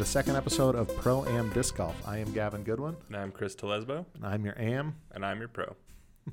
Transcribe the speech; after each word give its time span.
the 0.00 0.06
second 0.06 0.34
episode 0.34 0.74
of 0.74 0.88
Pro 0.96 1.26
Am 1.26 1.50
Disc 1.50 1.76
Golf. 1.76 1.94
I 2.08 2.16
am 2.16 2.32
Gavin 2.32 2.62
Goodwin, 2.64 2.96
And 3.08 3.16
I'm 3.18 3.30
Chris 3.30 3.54
Telesbo, 3.54 4.06
and 4.14 4.24
I'm 4.24 4.46
your 4.46 4.58
Am. 4.58 4.96
and 5.12 5.26
I'm 5.26 5.40
your 5.40 5.48
pro. 5.48 5.76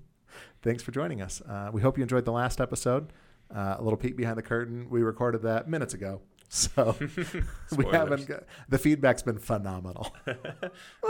Thanks 0.61 0.81
for 0.81 0.91
joining 0.91 1.21
us. 1.21 1.41
Uh, 1.41 1.69
we 1.73 1.81
hope 1.81 1.97
you 1.97 2.01
enjoyed 2.01 2.23
the 2.23 2.31
last 2.31 2.61
episode. 2.61 3.11
Uh, 3.53 3.75
a 3.77 3.83
little 3.83 3.97
peek 3.97 4.15
behind 4.15 4.37
the 4.37 4.41
curtain. 4.41 4.89
We 4.89 5.01
recorded 5.01 5.41
that 5.41 5.67
minutes 5.67 5.93
ago, 5.93 6.21
so 6.47 6.95
we 7.75 7.85
haven't. 7.91 8.25
Got, 8.25 8.43
the 8.69 8.77
feedback's 8.77 9.23
been 9.23 9.37
phenomenal. 9.37 10.15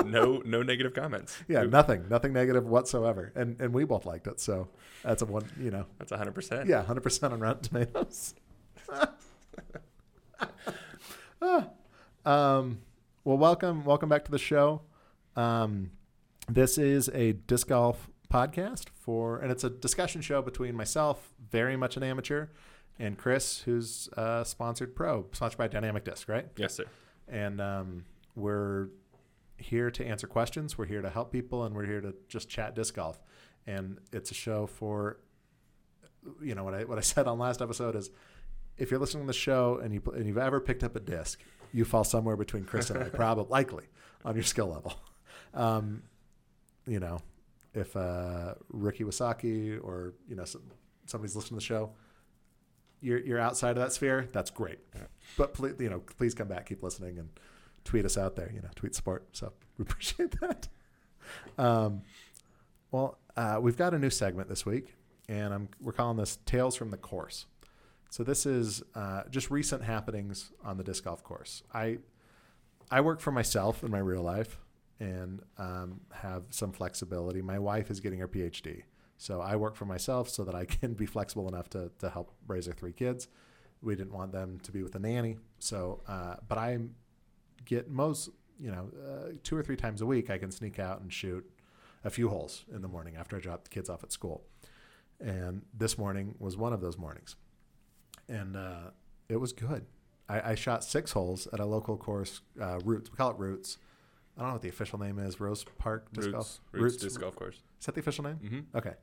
no, 0.04 0.42
no 0.44 0.64
negative 0.64 0.96
comments. 0.96 1.38
Yeah, 1.48 1.62
Oop, 1.62 1.72
nothing, 1.72 2.10
nothing 2.10 2.34
negative 2.34 2.66
whatsoever, 2.68 3.34
and 3.36 3.62
and 3.62 3.72
we 3.72 3.84
both 3.84 4.08
liked 4.08 4.26
it. 4.26 4.40
So 4.40 4.68
that's 5.04 5.22
a 5.22 5.26
one. 5.26 5.48
You 5.62 5.70
know, 5.70 5.86
That's 6.00 6.10
100. 6.10 6.34
percent 6.34 6.68
yeah, 6.68 6.84
hundred 6.84 7.02
percent 7.02 7.34
on 7.34 7.40
Rotten 7.40 7.62
Tomatoes. 7.62 8.34
Ah. 11.40 11.70
Um, 12.28 12.80
well, 13.24 13.38
welcome, 13.38 13.86
welcome 13.86 14.10
back 14.10 14.26
to 14.26 14.32
the 14.32 14.38
show. 14.38 14.82
Um, 15.38 15.92
this 16.50 16.78
is 16.78 17.10
a 17.14 17.32
disc 17.32 17.70
golf 17.70 18.10
podcast 18.30 18.90
for, 18.94 19.40
and 19.40 19.50
it's 19.50 19.64
a 19.64 19.70
discussion 19.70 20.22
show 20.22 20.42
between 20.42 20.76
myself, 20.76 21.34
very 21.50 21.78
much 21.78 21.96
an 21.96 22.04
amateur, 22.04 22.48
and 23.00 23.18
Chris, 23.18 23.62
who's 23.62 24.10
a 24.18 24.44
sponsored 24.46 24.94
pro, 24.94 25.26
sponsored 25.32 25.58
by 25.58 25.70
Dynamic 25.70 26.04
Disc, 26.04 26.28
right? 26.28 26.48
Yes, 26.58 26.76
sir. 26.76 26.84
And 27.30 27.62
um, 27.62 28.04
we're 28.36 28.90
here 29.58 29.90
to 29.92 30.06
answer 30.06 30.28
questions. 30.28 30.78
We're 30.78 30.86
here 30.86 31.02
to 31.02 31.10
help 31.10 31.32
people, 31.32 31.64
and 31.64 31.74
we're 31.74 31.86
here 31.86 32.02
to 32.02 32.14
just 32.28 32.50
chat 32.50 32.76
disc 32.76 32.94
golf. 32.94 33.22
And 33.66 34.00
it's 34.12 34.32
a 34.32 34.34
show 34.34 34.68
for, 34.68 35.20
you 36.42 36.56
know, 36.56 36.66
what 36.66 36.74
I 36.74 36.84
what 36.84 36.98
I 36.98 37.02
said 37.14 37.26
on 37.26 37.40
last 37.40 37.62
episode 37.62 37.96
is, 37.96 38.10
if 38.78 38.92
you're 38.92 39.00
listening 39.00 39.24
to 39.24 39.28
the 39.28 39.34
show 39.34 39.80
and 39.82 39.94
you 39.94 40.02
and 40.14 40.26
you've 40.28 40.38
ever 40.38 40.60
picked 40.60 40.84
up 40.84 40.96
a 40.98 41.00
disc, 41.00 41.40
you 41.74 41.86
fall 41.86 42.04
somewhere 42.04 42.36
between 42.36 42.64
Chris 42.66 42.90
and 42.90 43.04
I, 43.04 43.10
probably 43.10 43.46
likely 43.50 43.86
on 44.26 44.36
your 44.36 44.44
skill 44.44 44.68
level. 44.68 44.94
Um, 45.54 46.04
you 46.86 47.00
know, 47.00 47.20
if 47.74 47.96
uh, 47.96 48.56
Ricky 48.70 49.04
Wysocki 49.04 49.80
or 49.84 50.14
you 50.28 50.36
know 50.36 50.46
some, 50.46 50.64
somebody's 51.06 51.36
listening 51.36 51.60
to 51.60 51.64
the 51.64 51.68
show, 51.68 51.92
you're 53.02 53.20
you're 53.20 53.40
outside 53.40 53.72
of 53.72 53.78
that 53.78 53.94
sphere. 53.94 54.28
That's 54.32 54.50
great, 54.50 54.80
but 55.38 55.54
please, 55.54 55.76
you 55.80 55.90
know, 55.90 56.00
please 56.18 56.34
come 56.34 56.48
back, 56.48 56.68
keep 56.68 56.84
listening, 56.84 57.20
and 57.20 57.30
tweet 57.84 58.06
us 58.06 58.18
out 58.18 58.36
there. 58.36 58.52
You 58.54 58.62
know, 58.62 58.70
tweet 58.76 58.96
support. 58.96 59.28
So 59.34 59.54
we 59.78 59.84
appreciate 59.88 60.40
that. 60.42 60.68
Um, 61.58 62.02
well, 62.92 63.18
uh, 63.36 63.60
we've 63.62 63.78
got 63.78 63.94
a 63.94 64.00
new 64.00 64.10
segment 64.10 64.50
this 64.50 64.66
week, 64.66 64.96
and 65.28 65.54
I'm 65.54 65.70
we're 65.82 65.92
calling 65.92 66.18
this 66.18 66.40
"Tales 66.46 66.76
from 66.76 66.90
the 66.92 66.98
Course." 66.98 67.46
So 68.10 68.24
this 68.24 68.46
is 68.46 68.84
uh, 68.96 69.24
just 69.30 69.52
recent 69.52 69.84
happenings 69.84 70.52
on 70.64 70.78
the 70.78 70.84
disc 70.84 71.04
golf 71.04 71.24
course. 71.24 71.64
I 71.74 72.00
I 72.90 73.02
work 73.02 73.20
for 73.20 73.32
myself 73.32 73.84
in 73.84 73.92
my 73.92 74.00
real 74.00 74.22
life 74.22 74.60
and 75.00 75.42
um, 75.58 76.02
have 76.14 76.44
some 76.50 76.72
flexibility. 76.72 77.42
My 77.42 77.60
wife 77.60 77.92
is 77.92 78.00
getting 78.00 78.20
her 78.20 78.28
PhD, 78.28 78.84
so 79.18 79.42
I 79.42 79.58
work 79.58 79.76
for 79.76 79.86
myself 79.86 80.30
so 80.30 80.44
that 80.46 80.56
I 80.56 80.66
can 80.80 80.94
be 80.94 81.06
flexible 81.06 81.48
enough 81.48 81.70
to 81.72 81.92
to 82.00 82.10
help 82.10 82.32
raise 82.48 82.68
our 82.68 82.74
three 82.74 82.94
kids. 82.94 83.28
We 83.82 83.96
didn't 83.96 84.14
want 84.14 84.32
them 84.32 84.60
to 84.64 84.72
be 84.72 84.82
with 84.84 84.96
a 84.96 85.00
nanny, 85.00 85.38
so 85.60 86.02
uh, 86.08 86.36
but 86.48 86.58
I 86.58 86.80
get 87.66 87.90
most 87.90 88.30
you 88.60 88.72
know 88.72 88.90
uh, 89.06 89.32
two 89.44 89.58
or 89.58 89.64
three 89.64 89.76
times 89.76 90.02
a 90.02 90.06
week 90.06 90.30
I 90.30 90.38
can 90.38 90.52
sneak 90.52 90.80
out 90.80 91.02
and 91.02 91.12
shoot 91.12 91.48
a 92.04 92.10
few 92.10 92.30
holes 92.30 92.64
in 92.74 92.82
the 92.82 92.88
morning 92.88 93.16
after 93.18 93.36
I 93.36 93.40
drop 93.40 93.66
the 93.66 93.70
kids 93.70 93.90
off 93.90 94.04
at 94.04 94.12
school. 94.12 94.44
And 95.20 95.64
this 95.74 95.98
morning 95.98 96.36
was 96.40 96.56
one 96.56 96.74
of 96.74 96.80
those 96.80 96.98
mornings 96.98 97.36
and 98.30 98.56
uh, 98.56 98.92
it 99.30 99.38
was 99.38 99.54
good. 99.54 99.86
I, 100.30 100.52
I 100.52 100.56
shot 100.56 100.84
six 100.84 101.12
holes 101.14 101.48
at 101.54 101.60
a 101.60 101.66
local 101.66 101.98
course, 101.98 102.42
uh, 102.62 102.80
Roots. 102.84 103.10
We 103.12 103.16
call 103.18 103.32
it 103.32 103.38
Roots. 103.38 103.78
I 104.36 104.42
don't 104.42 104.50
know 104.50 104.54
what 104.56 104.62
the 104.62 104.70
official 104.70 105.00
name 105.00 105.20
is. 105.20 105.40
Rose 105.40 105.64
Park 105.80 106.12
Disc 106.14 106.28
Roots, 106.28 106.34
Golf. 106.36 106.60
Roots, 106.72 106.98
disc 106.98 107.20
golf 107.20 107.36
course. 107.36 107.56
Is 107.80 107.86
that 107.86 107.96
the 107.96 108.02
official 108.02 108.24
name? 108.26 108.40
Mm-hmm. 108.44 108.78
Okay. 108.78 108.94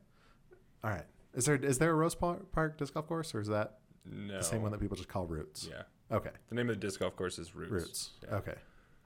All 0.83 0.91
right. 0.91 1.03
Is 1.33 1.45
there 1.45 1.55
is 1.55 1.77
there 1.77 1.91
a 1.91 1.95
Rose 1.95 2.15
Par- 2.15 2.39
Park 2.53 2.77
Disc 2.77 2.93
Golf 2.93 3.07
Course, 3.07 3.35
or 3.35 3.41
is 3.41 3.47
that 3.49 3.79
No. 4.09 4.37
the 4.37 4.43
same 4.43 4.61
one 4.61 4.71
that 4.71 4.79
people 4.79 4.95
just 4.95 5.09
call 5.09 5.25
Roots? 5.25 5.67
Yeah. 5.69 5.81
Okay. 6.15 6.29
The 6.49 6.55
name 6.55 6.69
of 6.69 6.79
the 6.79 6.87
disc 6.87 6.99
golf 6.99 7.15
course 7.17 7.37
is 7.39 7.53
Roots. 7.55 7.71
Roots. 7.71 8.09
Yeah. 8.23 8.35
Okay. 8.37 8.53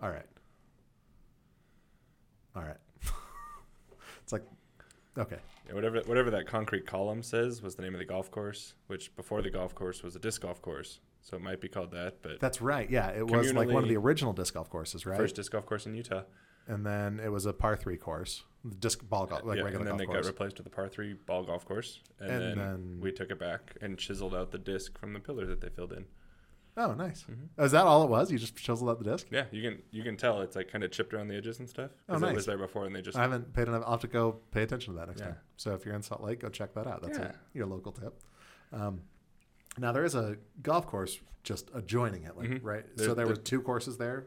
All 0.02 0.10
right. 0.12 0.26
All 2.56 2.62
right. 2.64 2.78
it's 4.24 4.34
like, 4.34 4.44
okay. 5.18 5.38
Yeah, 5.70 5.76
whatever 5.76 6.02
whatever 6.06 6.30
that 6.32 6.48
concrete 6.48 6.86
column 6.86 7.24
says 7.24 7.62
was 7.62 7.76
the 7.76 7.84
name 7.84 7.94
of 7.94 8.00
the 8.00 8.06
golf 8.06 8.30
course, 8.32 8.74
which 8.88 9.16
before 9.16 9.42
the 9.42 9.50
golf 9.50 9.74
course 9.76 10.04
was 10.04 10.16
a 10.16 10.20
disc 10.20 10.42
golf 10.42 10.62
course. 10.62 11.00
So 11.22 11.38
it 11.38 11.42
might 11.44 11.62
be 11.62 11.68
called 11.68 11.92
that, 11.92 12.22
but 12.22 12.40
That's 12.40 12.62
right. 12.62 12.90
Yeah, 12.90 13.10
it 13.10 13.30
was 13.30 13.54
like 13.54 13.70
one 13.70 13.84
of 13.84 13.90
the 13.90 13.98
original 13.98 14.34
disc 14.34 14.54
golf 14.54 14.70
courses, 14.70 15.06
right? 15.06 15.18
first 15.18 15.36
disc 15.36 15.52
golf 15.52 15.66
course 15.66 15.86
in 15.86 15.94
Utah. 15.94 16.24
and 16.68 16.86
then 16.86 17.20
it 17.20 17.30
was 17.32 17.46
a 17.46 17.54
par 17.54 17.76
three 17.76 17.98
course, 17.98 18.44
disc 18.80 19.08
ball 19.08 19.26
golf, 19.26 19.44
like 19.44 19.58
yeah, 19.58 19.64
regular 19.64 19.82
and 19.82 19.88
then 19.88 19.98
golf 19.98 20.00
they 20.00 20.06
course. 20.06 20.26
got 20.28 20.34
replaced 20.34 20.58
with 20.58 20.68
a 20.68 20.70
par 20.70 20.88
three 20.88 21.14
ball 21.14 21.44
golf 21.44 21.66
course, 21.66 22.00
and, 22.20 22.32
And 22.32 22.42
then, 22.42 22.58
then- 22.58 23.00
we 23.02 23.12
took 23.12 23.30
it 23.32 23.40
back 23.40 23.76
and 23.82 23.98
chiseled 23.98 24.34
out 24.34 24.52
the 24.52 24.58
disc 24.58 24.98
from 24.98 25.14
the 25.14 25.20
pillar 25.20 25.46
that 25.46 25.62
they 25.62 25.70
filled 25.70 25.94
in. 25.94 26.06
Oh, 26.80 26.94
nice. 26.94 27.24
Mhm. 27.30 27.50
Oh, 27.58 27.66
is 27.66 27.72
that 27.74 27.86
all 27.86 28.04
it 28.04 28.10
was? 28.10 28.32
You 28.32 28.40
just 28.40 28.56
chiseled 28.56 28.90
out 28.90 28.98
the 28.98 29.12
disc? 29.12 29.28
Yeah, 29.30 29.46
you 29.52 29.62
can 29.62 29.82
you 29.92 30.02
can 30.04 30.18
tell 30.18 30.42
it's 30.42 30.56
like 30.56 30.72
kind 30.72 30.84
of 30.84 30.92
chipped 30.92 31.14
around 31.14 31.28
the 31.28 31.36
edges 31.36 31.60
and 31.60 31.70
stuff. 31.70 31.92
Oh, 32.08 32.18
nice. 32.18 32.32
It 32.32 32.36
was 32.36 32.46
there 32.48 32.58
before, 32.58 32.86
and 32.86 32.96
they 32.96 33.02
just 33.02 33.18
I 33.18 33.22
haven't 33.22 33.54
paid 33.54 33.68
enough. 33.68 33.84
I'll 33.86 33.92
have 33.92 34.02
to 34.02 34.08
go 34.08 34.40
pay 34.52 34.64
attention 34.64 34.94
to 34.94 35.00
that 35.00 35.08
next 35.08 35.20
Yeah. 35.20 35.28
time. 35.28 35.38
So 35.58 35.74
if 35.76 35.86
you're 35.86 35.94
in 35.96 36.02
Salt 36.02 36.22
Lake, 36.24 36.40
go 36.40 36.50
check 36.50 36.74
that 36.74 36.88
out. 36.88 37.02
That's 37.04 37.18
a, 37.20 37.36
your 37.54 37.66
local 37.68 37.92
tip. 37.92 38.20
Um, 38.72 39.02
now 39.78 39.92
there 39.92 40.04
is 40.06 40.16
a 40.16 40.38
golf 40.64 40.88
course 40.88 41.20
just 41.44 41.70
adjoining 41.74 42.24
it, 42.24 42.36
like 42.36 42.50
Mhm. 42.50 42.60
right. 42.64 42.86
so 42.98 43.14
there 43.14 43.28
were 43.28 43.36
two 43.36 43.62
courses 43.62 43.98
there 43.98 44.26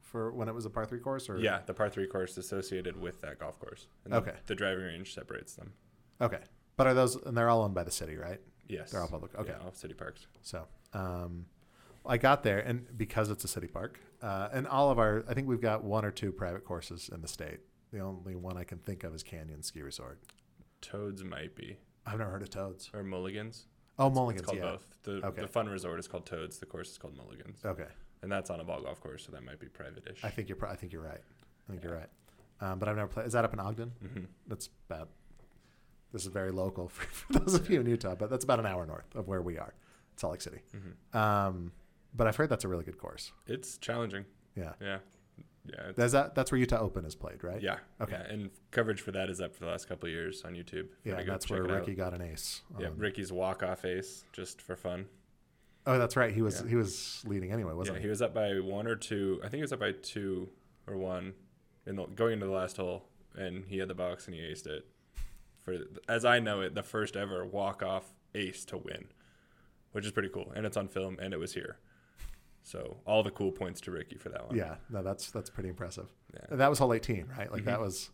for 0.00 0.32
when 0.32 0.48
it 0.48 0.54
was 0.54 0.64
a 0.64 0.70
par 0.70 0.86
three 0.86 1.00
course, 1.00 1.28
or 1.28 1.38
Yeah, 1.38 1.60
the 1.66 1.74
par 1.74 1.90
three 1.90 2.06
course 2.06 2.36
associated 2.36 2.96
with 2.96 3.20
that 3.22 3.38
golf 3.38 3.58
course. 3.58 3.86
And 4.04 4.12
the- 4.12 4.18
Okay. 4.18 4.34
The, 4.46 4.54
driving 4.54 4.84
range 4.84 5.12
separates 5.12 5.54
them. 5.56 5.72
Okay, 6.20 6.40
but 6.76 6.86
are 6.86 6.94
those 6.94 7.16
and 7.16 7.36
they're 7.36 7.48
all 7.48 7.62
owned 7.62 7.74
by 7.74 7.82
the 7.84 7.90
city, 7.90 8.16
right? 8.16 8.40
Yes. 8.68 8.92
They're 8.92 9.00
all 9.02 9.08
public. 9.08 9.34
Okay. 9.34 9.50
Yeah, 9.58 9.64
all 9.64 9.72
city 9.74 9.92
parks. 9.94 10.26
So 10.42 10.66
um, 10.94 11.46
I 12.06 12.18
got 12.18 12.42
there, 12.42 12.58
and 12.58 12.86
because 12.96 13.30
it's 13.30 13.44
a 13.44 13.48
city 13.48 13.66
park, 13.66 13.98
uh, 14.22 14.48
and 14.52 14.66
all 14.66 14.90
of 14.90 14.98
our, 14.98 15.24
I 15.28 15.34
think 15.34 15.48
we've 15.48 15.60
got 15.60 15.84
one 15.84 16.04
or 16.04 16.10
two 16.10 16.32
private 16.32 16.64
courses 16.64 17.10
in 17.12 17.20
the 17.22 17.28
state. 17.28 17.60
The 17.92 18.00
only 18.00 18.34
one 18.34 18.56
I 18.56 18.64
can 18.64 18.78
think 18.78 19.04
of 19.04 19.14
is 19.14 19.22
Canyon 19.22 19.62
Ski 19.62 19.80
Resort. 19.82 20.18
Toads 20.82 21.24
might 21.24 21.54
be 21.54 21.78
I've 22.06 22.18
never 22.18 22.30
heard 22.30 22.42
of 22.42 22.50
Toads. 22.50 22.90
or 22.92 23.02
Mulligans. 23.02 23.66
Oh, 23.98 24.10
Mulligans. 24.10 24.42
It's 24.42 24.46
called 24.50 24.58
yeah. 24.58 24.70
both. 24.72 24.84
The 25.04 25.26
Okay. 25.28 25.42
the 25.42 25.48
fun 25.48 25.68
resort 25.68 25.98
is 25.98 26.06
called 26.08 26.26
Toads. 26.26 26.58
The 26.58 26.66
course 26.66 26.90
is 26.90 26.98
called 26.98 27.16
Mulligans, 27.16 27.60
Okay, 27.64 27.86
and 28.22 28.30
that's 28.30 28.50
on 28.50 28.60
a 28.60 28.64
ball 28.64 28.82
golf 28.82 29.00
course, 29.00 29.24
so 29.24 29.32
that 29.32 29.42
might 29.44 29.58
be 29.60 29.66
private-ish. 29.68 30.22
I 30.24 30.28
think 30.30 30.48
you're. 30.48 30.56
pro- 30.56 30.70
I 30.70 30.76
think 30.76 30.92
you're 30.92 31.02
right. 31.02 31.20
I 31.68 31.70
think 31.72 31.82
you're 31.84 31.94
right. 31.94 32.08
Um, 32.60 32.78
but 32.78 32.88
I've 32.88 32.96
never 32.96 33.08
played. 33.08 33.26
Is 33.26 33.32
that 33.32 33.44
up 33.44 33.52
in 33.54 33.60
Ogden? 33.60 33.92
hmm 34.00 34.24
That's 34.46 34.68
bad. 34.88 35.06
This 36.12 36.22
is 36.22 36.28
very 36.32 36.50
local 36.52 36.88
for, 36.94 37.06
for 37.06 37.32
those 37.38 37.54
of 37.54 37.70
you 37.70 37.80
in 37.80 37.86
Utah, 37.86 38.14
but 38.14 38.28
that's 38.30 38.44
about 38.44 38.58
an 38.60 38.66
hour 38.66 38.84
north 38.86 39.14
of 39.14 39.26
where 39.28 39.40
we 39.42 39.58
are, 39.58 39.72
It's 40.12 40.20
Salt 40.20 40.32
Lake 40.32 40.42
City. 40.42 40.60
hmm 40.72 41.16
Um, 41.16 41.72
but 42.14 42.26
I've 42.26 42.36
heard 42.36 42.48
that's 42.48 42.64
a 42.64 42.68
really 42.68 42.84
good 42.84 42.98
course. 42.98 43.32
It's 43.46 43.78
challenging. 43.78 44.24
Yeah, 44.56 44.72
Yeah. 44.80 44.98
Yeah. 45.66 45.92
That's 45.96 46.12
that. 46.12 46.34
That's 46.34 46.52
where 46.52 46.58
Utah 46.58 46.80
Open 46.80 47.06
is 47.06 47.14
played, 47.14 47.42
right? 47.42 47.60
yeah. 47.60 47.78
Okay. 48.00 48.20
Yeah, 48.20 48.32
And 48.32 48.50
coverage 48.70 49.00
for 49.00 49.12
that 49.12 49.30
is 49.30 49.40
up 49.40 49.54
for 49.54 49.64
the 49.64 49.70
last 49.70 49.88
couple 49.88 50.06
of 50.06 50.12
years 50.12 50.42
on 50.44 50.52
YouTube. 50.52 50.88
You 51.04 51.12
Yeah, 51.16 51.22
that's 51.22 51.48
where 51.48 51.64
it 51.64 51.70
out. 51.70 51.80
Ricky 51.80 51.94
got 51.94 52.12
an 52.12 52.20
ace. 52.20 52.60
Yeah, 52.78 52.88
Ricky's 52.94 53.32
walk-off 53.32 53.84
ace, 53.86 54.24
just 54.32 54.60
for 54.60 54.76
fun. 54.76 55.06
Oh, 55.86 55.98
that's 55.98 56.16
right. 56.16 56.34
He 56.34 56.42
was 56.42 56.60
Yeah. 56.60 56.68
he 56.68 56.76
was 56.76 57.22
leading 57.26 57.50
anyway, 57.50 57.72
wasn't 57.72 57.96
yeah, 57.96 58.00
he? 58.00 58.06
he 58.06 58.10
was 58.10 58.20
up 58.22 58.34
by 58.34 58.60
one 58.60 58.86
or 58.86 58.96
two. 58.96 59.40
I 59.42 59.48
think 59.48 59.54
he 59.56 59.62
was 59.62 59.72
up 59.72 59.80
by 59.80 59.92
two 59.92 60.50
or 60.86 60.96
one 60.96 61.34
in 61.86 61.96
the 61.96 62.06
going 62.06 62.34
into 62.34 62.46
the 62.46 62.52
last 62.52 62.76
hole, 62.76 63.08
and 63.34 63.64
he 63.66 63.78
had 63.78 63.88
the 63.88 63.94
box 63.94 64.26
and 64.26 64.34
he 64.34 64.42
aced 64.42 64.66
it. 64.66 64.86
For 65.62 65.78
as 66.08 66.24
I 66.26 66.40
know 66.40 66.60
it, 66.60 66.74
the 66.74 66.82
first 66.82 67.16
ever 67.16 67.44
walk 67.44 67.82
off 67.82 68.12
ace 68.34 68.64
to 68.66 68.76
win, 68.76 69.06
which 69.92 70.04
is 70.04 70.12
pretty 70.12 70.28
cool, 70.28 70.52
and 70.54 70.66
it's 70.66 70.76
on 70.76 70.88
film, 70.88 71.18
and 71.20 71.32
it 71.32 71.38
was 71.38 71.54
here. 71.54 71.78
So 72.66 72.96
all 73.06 73.22
the 73.22 73.30
cool 73.30 73.52
points 73.52 73.80
to 73.82 73.90
Ricky 73.90 74.16
for 74.16 74.30
that 74.30 74.46
one. 74.48 74.56
Yeah, 74.56 74.76
no, 74.90 75.02
that's 75.02 75.30
that's 75.30 75.50
pretty 75.50 75.68
impressive. 75.68 76.08
yeah. 76.32 76.46
And 76.50 76.58
that 76.60 76.70
was 76.70 76.78
hole 76.78 76.92
18, 76.94 77.28
right? 77.38 77.52
Like 77.52 77.64
that 77.66 77.78
Mhm. 77.78 77.82
was 77.82 78.10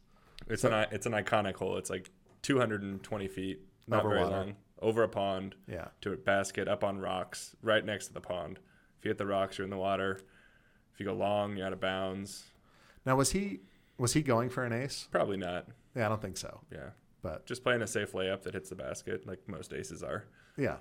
It's 0.49 0.62
So- 0.62 0.73
an 0.73 0.88
it's 0.91 1.06
an 1.06 1.12
iconic 1.12 1.55
hole. 1.56 1.76
It's 1.76 1.91
like 1.91 2.11
220 2.43 3.29
feet, 3.29 3.61
not 3.87 4.02
very 4.02 4.19
water. 4.20 4.31
long, 4.31 4.56
over 4.81 5.02
a 5.02 5.08
pond 5.08 5.55
yeah. 5.67 5.88
to 6.00 6.12
a 6.12 6.17
basket 6.17 6.67
up 6.67 6.82
on 6.82 6.99
rocks, 6.99 7.55
right 7.62 7.85
next 7.85 8.06
to 8.08 8.12
the 8.14 8.20
pond. 8.20 8.58
If 8.99 9.05
you 9.05 9.11
hit 9.11 9.19
the 9.19 9.26
rocks, 9.26 9.58
you're 9.58 9.64
in 9.64 9.70
the 9.70 9.76
water. 9.76 10.19
If 10.93 10.99
you 11.00 11.06
go 11.06 11.12
long, 11.14 11.56
you're 11.56 11.67
out 11.67 11.73
of 11.73 11.81
bounds. 11.81 12.50
Now 13.06 13.17
was 13.17 13.32
he 13.32 13.61
was 13.99 14.14
he 14.14 14.23
going 14.23 14.49
for 14.49 14.64
an 14.64 14.73
ace? 14.73 15.08
Probably 15.12 15.37
not. 15.37 15.69
Yeah, 15.94 16.06
I 16.06 16.08
don't 16.08 16.23
think 16.23 16.38
so. 16.38 16.62
Yeah. 16.73 16.91
But 17.23 17.44
Just 17.44 17.62
playing 17.62 17.82
a 17.82 17.87
safe 17.87 18.12
layup 18.12 18.43
that 18.43 18.55
hits 18.55 18.70
the 18.70 18.76
basket, 18.76 19.26
like 19.26 19.47
most 19.47 19.73
aces 19.75 20.02
are. 20.02 20.25
yeah, 20.56 20.79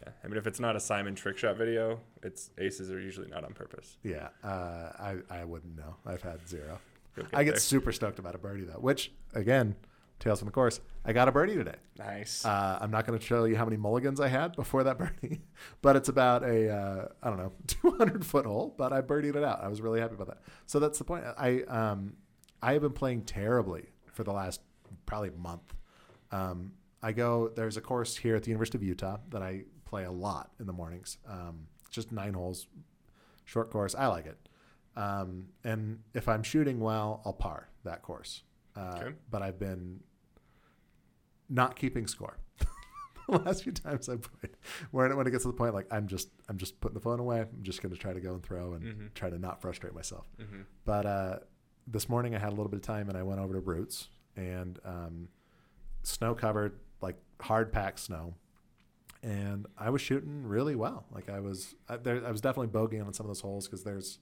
Yeah. 0.00 0.10
I 0.24 0.28
mean, 0.28 0.36
if 0.36 0.46
it's 0.46 0.60
not 0.60 0.76
a 0.76 0.80
Simon 0.80 1.14
trick 1.14 1.38
shot 1.38 1.56
video, 1.56 2.00
it's 2.22 2.50
aces 2.58 2.90
are 2.90 3.00
usually 3.00 3.28
not 3.28 3.44
on 3.44 3.52
purpose. 3.52 3.96
yeah. 4.02 4.28
Uh, 4.42 4.90
I 4.98 5.16
I 5.30 5.44
wouldn't 5.44 5.76
know. 5.76 5.96
I've 6.06 6.22
had 6.22 6.46
zero. 6.48 6.80
Get 7.16 7.26
I 7.32 7.44
get 7.44 7.52
there. 7.52 7.60
super 7.60 7.92
stoked 7.92 8.18
about 8.18 8.34
a 8.34 8.38
birdie 8.38 8.64
though, 8.64 8.72
which 8.80 9.12
again, 9.34 9.76
Tales 10.18 10.38
from 10.40 10.46
the 10.46 10.52
course. 10.52 10.80
I 11.04 11.12
got 11.12 11.28
a 11.28 11.32
birdie 11.32 11.54
today. 11.54 11.74
Nice. 11.98 12.44
Uh, 12.44 12.78
I'm 12.80 12.90
not 12.90 13.06
going 13.06 13.18
to 13.18 13.24
show 13.24 13.44
you 13.44 13.56
how 13.56 13.64
many 13.64 13.76
mulligans 13.76 14.20
I 14.20 14.28
had 14.28 14.56
before 14.56 14.82
that 14.84 14.96
birdie, 14.98 15.42
but 15.82 15.96
it's 15.96 16.08
about 16.08 16.42
a 16.44 16.70
uh, 16.70 17.08
I 17.22 17.28
don't 17.28 17.38
know 17.38 17.52
200 17.66 18.24
foot 18.24 18.46
hole, 18.46 18.74
but 18.76 18.92
I 18.92 19.00
birdied 19.00 19.36
it 19.36 19.44
out. 19.44 19.62
I 19.62 19.68
was 19.68 19.80
really 19.80 20.00
happy 20.00 20.14
about 20.14 20.28
that. 20.28 20.38
So 20.66 20.78
that's 20.80 20.98
the 20.98 21.04
point. 21.04 21.24
I 21.38 21.62
um, 21.62 22.14
I 22.62 22.72
have 22.72 22.82
been 22.82 22.92
playing 22.92 23.22
terribly 23.22 23.86
for 24.12 24.24
the 24.24 24.32
last 24.32 24.60
probably 25.06 25.30
month. 25.30 25.74
Um, 26.32 26.72
I 27.02 27.12
go 27.12 27.50
there's 27.54 27.76
a 27.76 27.80
course 27.82 28.16
here 28.16 28.34
at 28.34 28.42
the 28.44 28.50
University 28.50 28.78
of 28.78 28.82
Utah 28.82 29.18
that 29.30 29.42
I 29.42 29.64
play 29.94 30.04
a 30.04 30.10
lot 30.10 30.50
in 30.58 30.66
the 30.66 30.72
mornings. 30.72 31.18
Um, 31.28 31.68
just 31.90 32.10
nine 32.10 32.34
holes, 32.34 32.66
short 33.44 33.70
course. 33.70 33.94
I 33.94 34.06
like 34.08 34.26
it. 34.26 34.38
Um, 34.96 35.46
and 35.62 36.00
if 36.14 36.28
I'm 36.28 36.42
shooting 36.42 36.80
well, 36.80 37.22
I'll 37.24 37.32
par 37.32 37.68
that 37.84 38.02
course. 38.02 38.42
Uh, 38.76 38.94
Okay. 39.00 39.12
But 39.30 39.42
I've 39.42 39.58
been 39.58 40.00
not 41.48 41.76
keeping 41.76 42.06
score. 42.08 42.38
the 43.28 43.38
last 43.38 43.62
few 43.62 43.72
times 43.72 44.08
I 44.08 44.16
played, 44.16 44.56
when 44.90 45.16
when 45.16 45.26
it 45.26 45.30
gets 45.30 45.44
to 45.44 45.48
the 45.48 45.56
point 45.56 45.74
like 45.74 45.86
I'm 45.92 46.06
just 46.08 46.28
I'm 46.48 46.58
just 46.58 46.80
putting 46.80 46.94
the 46.94 47.00
phone 47.00 47.20
away. 47.20 47.40
I'm 47.40 47.62
just 47.62 47.82
going 47.82 47.92
to 47.94 47.98
try 48.00 48.12
to 48.12 48.20
go 48.20 48.34
and 48.34 48.42
throw 48.42 48.72
and 48.74 48.82
Mhm. 48.84 49.14
try 49.14 49.30
to 49.30 49.38
not 49.38 49.60
frustrate 49.62 49.94
myself. 49.94 50.26
mm-hmm. 50.40 50.62
But 50.84 51.06
uh, 51.06 51.38
this 51.86 52.08
morning 52.08 52.34
I 52.34 52.38
had 52.38 52.48
a 52.48 52.56
little 52.56 52.68
bit 52.68 52.76
of 52.76 52.82
time 52.82 53.08
and 53.08 53.16
I 53.16 53.22
went 53.22 53.40
over 53.40 53.54
to 53.54 53.60
Roots 53.60 54.08
and 54.36 54.78
um, 54.84 55.28
snow 56.02 56.34
covered, 56.34 56.80
like 57.00 57.16
hard 57.40 57.72
packed 57.72 58.00
snow. 58.00 58.34
And 59.24 59.66
I 59.78 59.88
was 59.90 60.02
shooting 60.02 60.44
really 60.46 60.74
well. 60.76 61.06
Like 61.10 61.30
I 61.30 61.40
was, 61.40 61.74
I, 61.88 61.96
there, 61.96 62.24
I 62.26 62.30
was 62.30 62.40
definitely 62.42 62.68
bogeying 62.78 63.06
on 63.06 63.14
some 63.14 63.24
of 63.24 63.28
those 63.28 63.40
holes 63.40 63.66
because 63.66 63.82
there's 63.82 64.18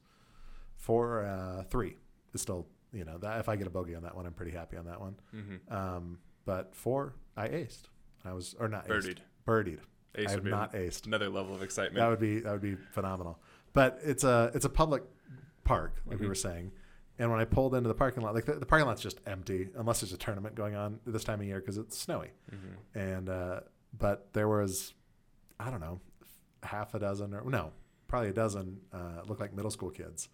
four, 0.76 1.24
uh, 1.24 1.64
three 1.64 1.96
is 2.34 2.40
still, 2.40 2.66
you 2.92 3.04
know, 3.04 3.18
that 3.18 3.40
if 3.40 3.48
I 3.48 3.56
get 3.56 3.66
a 3.66 3.70
bogey 3.70 3.94
on 3.96 4.02
that 4.04 4.14
one, 4.14 4.26
I'm 4.26 4.32
pretty 4.32 4.52
happy 4.52 4.76
on 4.76 4.86
that 4.86 5.00
one. 5.00 5.16
Mm-hmm. 5.34 5.74
Um, 5.74 6.18
but 6.44 6.74
four, 6.74 7.14
I 7.36 7.48
aced. 7.48 7.84
I 8.24 8.32
was, 8.32 8.54
or 8.60 8.68
not 8.68 8.86
Birdied. 8.86 9.16
aced, 9.16 9.18
birdied. 9.46 9.78
Ace 10.14 10.28
I 10.28 10.32
have 10.32 10.44
not 10.44 10.72
aced. 10.74 11.06
another 11.06 11.28
level 11.30 11.54
of 11.54 11.62
excitement. 11.62 11.96
That 11.96 12.08
would 12.08 12.20
be 12.20 12.40
that 12.40 12.52
would 12.52 12.60
be 12.60 12.76
phenomenal. 12.92 13.38
But 13.72 13.98
it's 14.04 14.24
a 14.24 14.50
it's 14.54 14.66
a 14.66 14.68
public 14.68 15.02
park, 15.64 16.02
like 16.06 16.18
we 16.20 16.26
Mhm. 16.26 16.28
were 16.28 16.34
saying. 16.34 16.70
And 17.18 17.30
when 17.30 17.40
I 17.40 17.44
pulled 17.46 17.74
into 17.74 17.88
the 17.88 17.94
parking 17.94 18.22
lot, 18.22 18.34
like 18.34 18.44
the, 18.44 18.54
the 18.54 18.66
parking 18.66 18.86
lot's 18.86 19.00
just 19.02 19.20
empty 19.26 19.70
unless 19.76 20.00
there's 20.00 20.12
a 20.12 20.16
tournament 20.18 20.54
going 20.54 20.74
on 20.74 21.00
this 21.06 21.24
time 21.24 21.40
of 21.40 21.46
year 21.46 21.60
because 21.60 21.78
it's 21.78 21.96
snowy. 21.98 22.30
mm-hmm. 22.54 22.98
And 22.98 23.28
uh, 23.30 23.60
but 23.96 24.32
there 24.32 24.48
was, 24.48 24.94
I 25.60 25.70
don't 25.70 25.80
know, 25.80 26.00
half 26.62 26.94
a 26.94 26.98
dozen 26.98 27.34
or 27.34 27.42
no, 27.50 27.72
probably 28.08 28.30
a 28.30 28.32
dozen 28.32 28.80
uh, 28.92 29.22
look 29.26 29.40
like 29.40 29.52
middle 29.54 29.70
school 29.70 29.90
kids, 29.90 30.28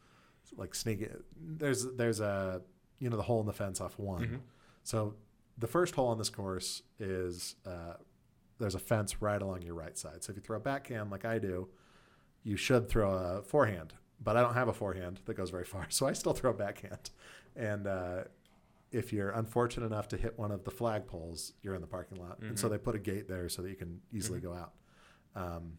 like 0.57 0.75
sneaking. 0.75 1.11
There's 1.41 1.87
there's 1.97 2.21
a 2.21 2.63
you 2.99 3.09
know 3.11 3.17
the 3.17 3.23
hole 3.23 3.41
in 3.41 3.47
the 3.47 3.53
fence 3.53 3.81
off 3.81 3.99
one. 3.99 4.23
Mhm. 4.27 4.41
So 4.83 5.15
the 5.59 5.67
first 5.67 5.95
hole 5.95 6.09
on 6.09 6.19
this 6.19 6.31
course 6.31 6.83
is 6.99 7.57
uh, 7.67 7.95
there's 8.59 8.75
a 8.75 8.79
fence 8.79 9.21
right 9.23 9.41
along 9.41 9.63
your 9.63 9.75
right 9.75 9.97
side. 9.97 10.23
So 10.23 10.31
if 10.31 10.37
you 10.37 10.43
throw 10.43 10.57
a 10.57 10.61
backhand 10.61 11.11
like 11.11 11.25
I 11.25 11.39
do, 11.39 11.69
you 12.43 12.57
should 12.57 12.89
throw 12.89 13.13
a 13.13 13.43
forehand. 13.43 13.95
But 14.21 14.37
I 14.37 14.41
don't 14.43 14.55
have 14.55 14.67
a 14.69 14.73
forehand 14.73 15.21
that 15.27 15.35
goes 15.35 15.51
very 15.51 15.65
far, 15.65 15.87
so 15.91 16.07
I 16.07 16.13
still 16.13 16.33
throw 16.33 16.51
a 16.51 16.55
backhand. 16.55 17.11
And 17.55 17.87
uh, 17.87 18.25
if 18.91 19.13
you're 19.13 19.31
unfortunate 19.31 19.87
enough 19.87 20.09
to 20.09 20.17
hit 20.17 20.39
one 20.39 20.51
of 20.51 20.65
the 20.65 20.71
flagpoles, 20.71 21.53
you're 21.63 21.75
in 21.75 21.81
the 21.81 21.87
parking 21.87 22.19
lot. 22.19 22.39
And 22.41 22.59
so 22.59 22.67
Mhm. 22.67 22.71
they 22.73 22.79
put 22.79 22.95
a 22.95 22.99
gate 22.99 23.29
there 23.29 23.49
so 23.49 23.63
that 23.63 23.69
you 23.71 23.77
can 23.77 24.01
easily 24.13 24.39
Mhm. 24.41 24.43
go 24.45 24.53
out. 24.55 24.73
Um, 25.35 25.79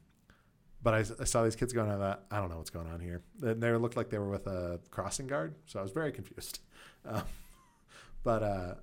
but 0.82 0.94
I, 0.94 1.00
I 1.00 1.24
saw 1.26 1.44
these 1.44 1.56
kids 1.56 1.74
going 1.74 1.90
on 1.90 2.00
that. 2.00 2.26
I 2.32 2.40
don't 2.40 2.50
know 2.50 2.58
what's 2.58 2.70
going 2.70 2.88
on 2.88 3.00
here. 3.00 3.22
And 3.42 3.62
they 3.62 3.72
looked 3.76 3.98
like 3.98 4.10
they 4.10 4.20
were 4.20 4.30
with 4.30 4.48
a 4.48 4.80
crossing 4.92 5.28
guard, 5.28 5.56
so 5.66 5.80
I 5.80 5.82
was 5.84 5.92
very 5.92 6.12
confused. 6.12 6.60
Um, 7.06 7.24
but 8.24 8.44
uh, 8.44 8.76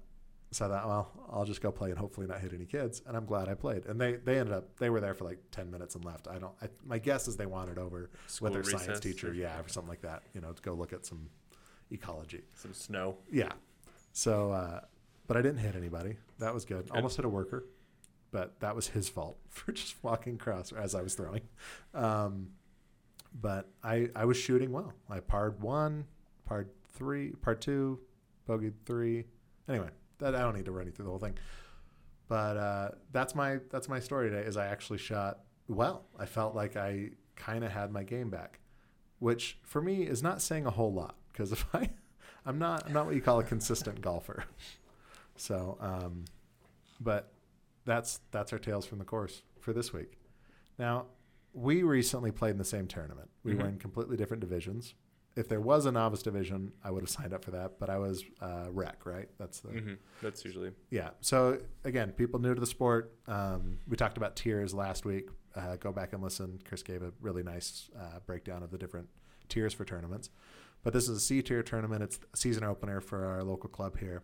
so 0.50 0.64
I 0.64 0.68
thought, 0.68 0.86
well, 0.86 1.28
I'll 1.30 1.44
just 1.44 1.60
go 1.60 1.70
play 1.70 1.90
and 1.90 1.98
hopefully 1.98 2.26
not 2.26 2.40
hit 2.40 2.54
any 2.54 2.64
kids. 2.64 3.02
And 3.06 3.14
I'm 3.14 3.26
glad 3.26 3.46
I 3.48 3.54
played. 3.54 3.84
And 3.84 4.00
they, 4.00 4.14
they 4.16 4.38
ended 4.38 4.54
up 4.54 4.78
they 4.78 4.88
were 4.88 5.00
there 5.00 5.12
for 5.14 5.24
like 5.24 5.38
ten 5.50 5.70
minutes 5.70 5.94
and 5.96 6.04
left. 6.04 6.26
I 6.28 6.38
don't. 6.38 6.54
I, 6.62 6.68
my 6.84 6.98
guess 6.98 7.28
is 7.28 7.36
they 7.36 7.44
wandered 7.44 7.78
over 7.78 8.10
School 8.26 8.46
with 8.50 8.54
their 8.54 8.78
science 8.78 9.00
teacher, 9.00 9.34
yeah, 9.34 9.60
or 9.60 9.68
something 9.68 9.88
like 9.90 10.00
that. 10.00 10.22
You 10.32 10.40
know, 10.40 10.52
to 10.52 10.62
go 10.62 10.72
look 10.72 10.94
at 10.94 11.04
some 11.04 11.28
ecology. 11.90 12.42
Some 12.54 12.72
snow. 12.72 13.18
Yeah. 13.30 13.52
So, 14.16 14.50
uh, 14.50 14.80
but 15.26 15.36
I 15.36 15.42
didn't 15.42 15.58
hit 15.58 15.76
anybody. 15.76 16.16
That 16.38 16.54
was 16.54 16.64
good. 16.64 16.90
Almost 16.90 17.16
hit 17.16 17.26
a 17.26 17.28
worker, 17.28 17.66
but 18.30 18.58
that 18.60 18.74
was 18.74 18.88
his 18.88 19.10
fault 19.10 19.36
for 19.50 19.72
just 19.72 20.02
walking 20.02 20.36
across 20.36 20.72
as 20.72 20.94
I 20.94 21.02
was 21.02 21.14
throwing. 21.14 21.42
Um, 21.92 22.48
but 23.38 23.68
I 23.84 24.08
I 24.16 24.24
was 24.24 24.38
shooting 24.38 24.72
well. 24.72 24.94
I 25.10 25.20
parred 25.20 25.60
one, 25.60 26.06
parred 26.46 26.70
three, 26.94 27.32
part 27.42 27.60
two, 27.60 28.00
bogeyed 28.48 28.72
three. 28.86 29.26
Anyway, 29.68 29.90
that 30.18 30.34
I 30.34 30.40
don't 30.40 30.56
need 30.56 30.64
to 30.64 30.72
run 30.72 30.86
you 30.86 30.92
through 30.92 31.04
the 31.04 31.10
whole 31.10 31.20
thing. 31.20 31.36
But 32.26 32.56
uh, 32.56 32.88
that's 33.12 33.34
my 33.34 33.58
that's 33.70 33.86
my 33.86 34.00
story 34.00 34.30
today. 34.30 34.48
Is 34.48 34.56
I 34.56 34.68
actually 34.68 34.98
shot 34.98 35.40
well. 35.68 36.06
I 36.18 36.24
felt 36.24 36.54
like 36.54 36.74
I 36.74 37.10
kind 37.34 37.62
of 37.64 37.70
had 37.70 37.92
my 37.92 38.02
game 38.02 38.30
back, 38.30 38.60
which 39.18 39.58
for 39.62 39.82
me 39.82 40.04
is 40.04 40.22
not 40.22 40.40
saying 40.40 40.64
a 40.64 40.70
whole 40.70 40.94
lot 40.94 41.16
because 41.30 41.52
if 41.52 41.66
I 41.74 41.90
I'm 42.46 42.58
not 42.58 42.86
I'm 42.86 42.92
not 42.92 43.06
what 43.06 43.14
you 43.14 43.20
call 43.20 43.40
a 43.40 43.44
consistent 43.44 44.00
golfer. 44.00 44.44
So, 45.36 45.76
um, 45.80 46.24
but 47.00 47.32
that's 47.84 48.20
that's 48.30 48.52
our 48.52 48.58
tales 48.58 48.86
from 48.86 48.98
the 48.98 49.04
course 49.04 49.42
for 49.60 49.72
this 49.74 49.92
week. 49.92 50.18
Now, 50.78 51.06
we 51.52 51.82
recently 51.82 52.30
played 52.30 52.50
in 52.52 52.58
the 52.58 52.64
same 52.64 52.86
tournament. 52.86 53.28
We 53.44 53.54
were 53.54 53.64
Mhm. 53.64 53.68
in 53.68 53.78
completely 53.78 54.16
different 54.16 54.40
divisions. 54.40 54.94
If 55.36 55.48
there 55.48 55.60
was 55.60 55.84
a 55.84 55.92
novice 55.92 56.22
division, 56.22 56.72
I 56.82 56.90
would 56.90 57.02
have 57.02 57.10
signed 57.10 57.34
up 57.34 57.44
for 57.44 57.50
that. 57.50 57.78
But 57.78 57.90
I 57.90 57.98
was 57.98 58.24
uh, 58.40 58.68
rec, 58.70 59.04
right? 59.04 59.28
That's 59.38 59.60
the 59.60 59.68
Mm-hmm. 59.68 59.94
That's 60.22 60.42
usually 60.44 60.72
yeah. 60.90 61.10
So 61.20 61.60
again, 61.84 62.12
people 62.12 62.40
new 62.40 62.54
to 62.54 62.60
the 62.60 62.66
sport. 62.66 63.14
Um, 63.26 63.78
we 63.86 63.96
talked 63.98 64.16
about 64.16 64.36
tiers 64.36 64.72
last 64.72 65.04
week. 65.04 65.28
Uh, 65.54 65.76
go 65.76 65.92
back 65.92 66.12
and 66.14 66.22
listen. 66.22 66.58
Chris 66.66 66.82
gave 66.82 67.02
a 67.02 67.12
really 67.20 67.42
nice 67.42 67.90
uh, 67.98 68.20
breakdown 68.24 68.62
of 68.62 68.70
the 68.70 68.78
different 68.78 69.08
tiers 69.50 69.74
for 69.74 69.84
tournaments. 69.84 70.30
But 70.86 70.92
this 70.92 71.08
is 71.08 71.16
a 71.16 71.20
C 71.20 71.42
tier 71.42 71.64
tournament. 71.64 72.00
It's 72.04 72.20
a 72.32 72.36
season 72.36 72.62
opener 72.62 73.00
for 73.00 73.24
our 73.24 73.42
local 73.42 73.68
club 73.68 73.98
here, 73.98 74.22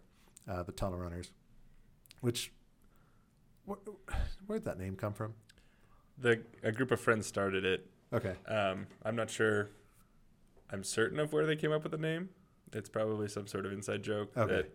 uh, 0.49 0.63
the 0.63 0.71
Tunnel 0.71 0.97
Runners. 1.01 1.33
Which, 2.21 2.53
wh- 3.69 3.81
where'd 4.47 4.65
that 4.67 4.79
name 4.79 4.95
come 4.95 5.13
from? 5.13 5.35
the 6.19 6.41
a 6.63 6.71
group 6.71 6.93
of 6.93 7.01
friends 7.01 7.27
started 7.27 7.65
it. 7.65 7.91
Okay. 8.13 8.37
Um, 8.47 8.87
I'm 9.05 9.17
not 9.17 9.29
sure. 9.29 9.71
I'm 10.71 10.85
certain 10.85 11.19
of 11.19 11.33
where 11.33 11.47
they 11.47 11.57
came 11.57 11.73
up 11.73 11.83
with 11.83 11.91
the 11.91 11.99
name. 11.99 12.29
It's 12.73 12.89
probably 12.89 13.27
some 13.27 13.49
sort 13.49 13.67
of 13.67 13.73
inside 13.73 14.05
joke 14.05 14.31
Okay. 14.37 14.55
that 14.55 14.71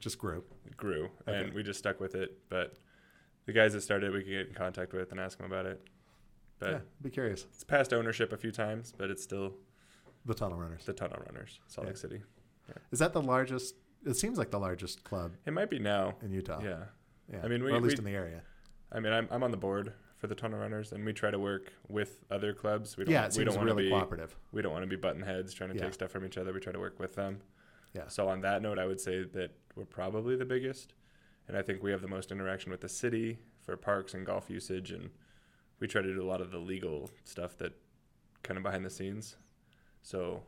Just 0.00 0.18
group. 0.18 0.52
grew, 0.76 1.10
Okay. 1.28 1.44
and 1.44 1.54
we 1.54 1.62
just 1.62 1.78
stuck 1.78 2.00
with 2.00 2.16
it. 2.16 2.38
But 2.48 2.74
the 3.46 3.52
guys 3.52 3.72
that 3.74 3.82
started, 3.82 4.08
it, 4.08 4.12
we 4.14 4.24
could 4.24 4.30
get 4.30 4.48
in 4.48 4.54
contact 4.54 4.92
with 4.94 5.12
and 5.12 5.20
ask 5.20 5.38
them 5.38 5.46
about 5.46 5.66
it. 5.66 5.80
But 6.58 6.70
yeah. 6.72 6.78
Be 7.00 7.10
curious. 7.10 7.46
it's 7.54 7.62
passed 7.62 7.92
ownership 7.92 8.32
a 8.32 8.36
few 8.36 8.50
times, 8.50 8.92
but 8.98 9.10
it's 9.10 9.22
still 9.22 9.54
The 10.26 10.34
Tunnel 10.34 10.58
Runners. 10.58 10.84
the 10.84 10.92
Tunnel 10.92 11.18
Runners, 11.26 11.60
Salt 11.66 11.86
Yeah. 11.86 11.90
Lake 11.90 11.96
City. 11.96 12.22
Is 12.92 12.98
that 12.98 13.12
the 13.12 13.22
largest? 13.22 13.74
It 14.04 14.14
seems 14.14 14.38
like 14.38 14.50
the 14.50 14.60
largest 14.60 15.02
club 15.04 15.32
It 15.44 15.52
might 15.52 15.70
be 15.70 15.78
now. 15.78 16.16
in 16.22 16.32
Utah. 16.32 16.60
Yeah. 16.62 16.84
Yeah. 17.30 17.40
I 17.44 17.48
mean, 17.48 17.62
or 17.62 17.70
at 17.74 17.82
least 17.82 17.96
we- 17.96 18.00
in 18.00 18.04
the 18.04 18.16
area. 18.18 18.42
I 18.92 19.00
mean, 19.00 19.12
I'm 19.12 19.28
I'm 19.30 19.42
on 19.42 19.50
the 19.50 19.56
board 19.56 19.92
for 20.18 20.26
the 20.26 20.34
Tunnel 20.34 20.58
Runners, 20.60 20.92
and 20.92 21.04
we 21.04 21.12
try 21.12 21.30
to 21.30 21.38
work 21.38 21.72
with 21.88 22.22
other 22.30 22.52
clubs. 22.52 22.96
We 22.96 23.04
don't 23.04 23.12
Yeah, 23.12 23.22
it 23.24 23.28
we 23.28 23.32
seems 23.32 23.46
don't 23.46 23.56
want 23.56 23.68
to 23.68 23.74
really 23.74 23.84
be 23.88 23.90
cooperative. 23.90 24.36
we 24.52 24.60
don't 24.62 24.72
want 24.72 24.82
to 24.82 24.88
be 24.88 24.96
button 24.96 25.22
heads 25.22 25.54
trying 25.54 25.70
to 25.70 25.76
Yeah. 25.76 25.84
take 25.84 25.94
stuff 25.94 26.10
from 26.10 26.24
each 26.26 26.36
other. 26.38 26.52
We 26.52 26.60
try 26.60 26.72
to 26.72 26.78
work 26.78 26.98
with 26.98 27.14
them. 27.14 27.40
Yeah. 27.94 28.08
So 28.08 28.28
on 28.28 28.40
that 28.42 28.60
note, 28.62 28.78
I 28.78 28.86
would 28.86 29.00
say 29.00 29.22
that 29.24 29.52
we're 29.74 29.84
probably 29.86 30.36
the 30.36 30.44
biggest, 30.44 30.94
and 31.48 31.56
I 31.56 31.62
think 31.62 31.82
we 31.82 31.90
have 31.90 32.02
the 32.02 32.08
most 32.08 32.30
interaction 32.30 32.70
with 32.70 32.82
the 32.82 32.88
city 32.88 33.38
for 33.62 33.76
parks 33.76 34.12
and 34.14 34.24
golf 34.26 34.50
usage, 34.50 34.92
and 34.92 35.10
we 35.80 35.86
try 35.88 36.02
to 36.02 36.12
do 36.14 36.22
a 36.22 36.26
lot 36.26 36.40
of 36.40 36.50
the 36.50 36.58
legal 36.58 37.10
stuff 37.24 37.56
that 37.58 37.72
kind 38.42 38.56
of 38.58 38.62
behind 38.62 38.84
the 38.84 38.90
scenes. 38.90 39.36
So 40.02 40.42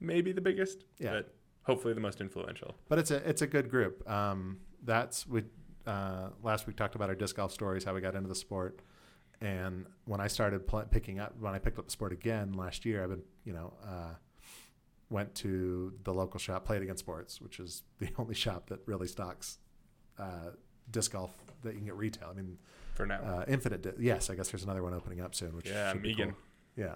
maybe 0.00 0.32
the 0.32 0.40
biggest, 0.40 0.84
Yeah. 0.98 1.12
but 1.12 1.34
hopefully 1.62 1.94
the 1.94 2.00
most 2.00 2.20
influential. 2.20 2.74
But 2.88 2.98
it's 2.98 3.10
a 3.10 3.16
it's 3.28 3.42
a 3.42 3.46
good 3.46 3.68
group. 3.70 4.08
Um, 4.10 4.58
that's 4.84 5.26
we 5.26 5.44
uh, 5.86 6.28
last 6.42 6.66
week 6.66 6.76
talked 6.76 6.94
about 6.94 7.08
our 7.08 7.14
disc 7.14 7.36
golf 7.36 7.52
stories, 7.52 7.84
how 7.84 7.94
we 7.94 8.00
got 8.00 8.14
into 8.14 8.28
the 8.28 8.34
sport, 8.34 8.80
and 9.40 9.86
when 10.04 10.20
I 10.20 10.26
started 10.28 10.66
pl- 10.66 10.86
picking 10.90 11.18
up 11.20 11.34
when 11.38 11.54
I 11.54 11.58
picked 11.58 11.78
up 11.78 11.84
the 11.86 11.90
sport 11.90 12.12
again 12.12 12.52
last 12.52 12.84
year, 12.84 13.02
I've 13.02 13.10
been 13.10 13.22
you 13.44 13.52
know 13.52 13.74
uh, 13.84 14.14
went 15.10 15.34
to 15.36 15.92
the 16.04 16.12
local 16.14 16.38
shop, 16.40 16.64
Play 16.64 16.76
It 16.78 16.82
Again 16.82 16.96
Sports, 16.96 17.40
which 17.40 17.60
is 17.60 17.82
the 17.98 18.08
only 18.18 18.34
shop 18.34 18.68
that 18.70 18.80
really 18.86 19.06
stocks 19.08 19.58
uh, 20.18 20.50
disc 20.90 21.12
golf 21.12 21.32
that 21.62 21.72
you 21.74 21.78
can 21.78 21.86
get 21.86 21.96
retail. 21.96 22.28
I 22.30 22.34
mean, 22.34 22.58
For 22.94 23.06
now, 23.06 23.20
uh, 23.20 23.44
Infinite. 23.46 23.82
Di- 23.82 23.92
yes, 24.04 24.30
I 24.30 24.34
guess 24.34 24.50
there's 24.50 24.64
another 24.64 24.82
one 24.82 24.94
opening 24.94 25.20
up 25.20 25.34
soon. 25.34 25.54
Which 25.54 25.68
yeah, 25.68 25.92
Megan. 25.94 26.30
cool. 26.30 26.38
Yeah. 26.76 26.94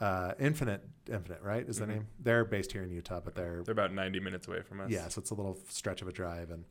Uh, 0.00 0.32
Infinite, 0.38 0.82
Infinite, 1.10 1.42
right? 1.42 1.68
Is 1.68 1.78
the 1.78 1.84
Mhm. 1.86 1.88
name? 1.88 2.06
They're 2.20 2.44
based 2.44 2.72
here 2.72 2.82
in 2.82 2.90
Utah, 2.90 3.20
but 3.20 3.34
they're 3.34 3.62
They're 3.64 3.72
about 3.72 3.92
90 3.92 4.20
minutes 4.20 4.46
away 4.46 4.62
from 4.62 4.80
us. 4.80 4.90
yeah, 4.90 5.08
so 5.08 5.20
it's 5.20 5.30
a 5.30 5.34
little 5.34 5.58
stretch 5.68 6.02
of 6.02 6.08
a 6.08 6.12
drive, 6.12 6.50
and 6.50 6.64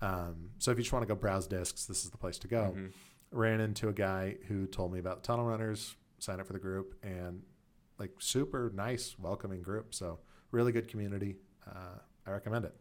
um, 0.00 0.50
so 0.58 0.70
if 0.72 0.76
you 0.76 0.82
just 0.82 0.92
want 0.92 1.02
to 1.02 1.06
go 1.06 1.14
browse 1.14 1.46
discs, 1.46 1.86
this 1.86 2.04
is 2.04 2.10
the 2.10 2.18
place 2.18 2.36
to 2.38 2.48
go. 2.48 2.74
Mhm. 2.76 2.92
Ran 3.30 3.60
into 3.60 3.88
a 3.88 3.92
guy 3.92 4.36
who 4.48 4.66
told 4.66 4.92
me 4.92 4.98
about 4.98 5.22
Tunnel 5.24 5.46
Runners, 5.46 5.96
signed 6.18 6.40
up 6.40 6.46
for 6.46 6.52
the 6.52 6.58
group, 6.58 6.94
and 7.02 7.42
like 7.98 8.10
super 8.20 8.70
nice, 8.74 9.16
welcoming 9.18 9.62
group. 9.62 9.94
So 9.94 10.18
really 10.50 10.72
good 10.72 10.88
community. 10.88 11.36
Uh, 11.66 11.98
I 12.26 12.32
recommend 12.32 12.64
it. 12.64 12.74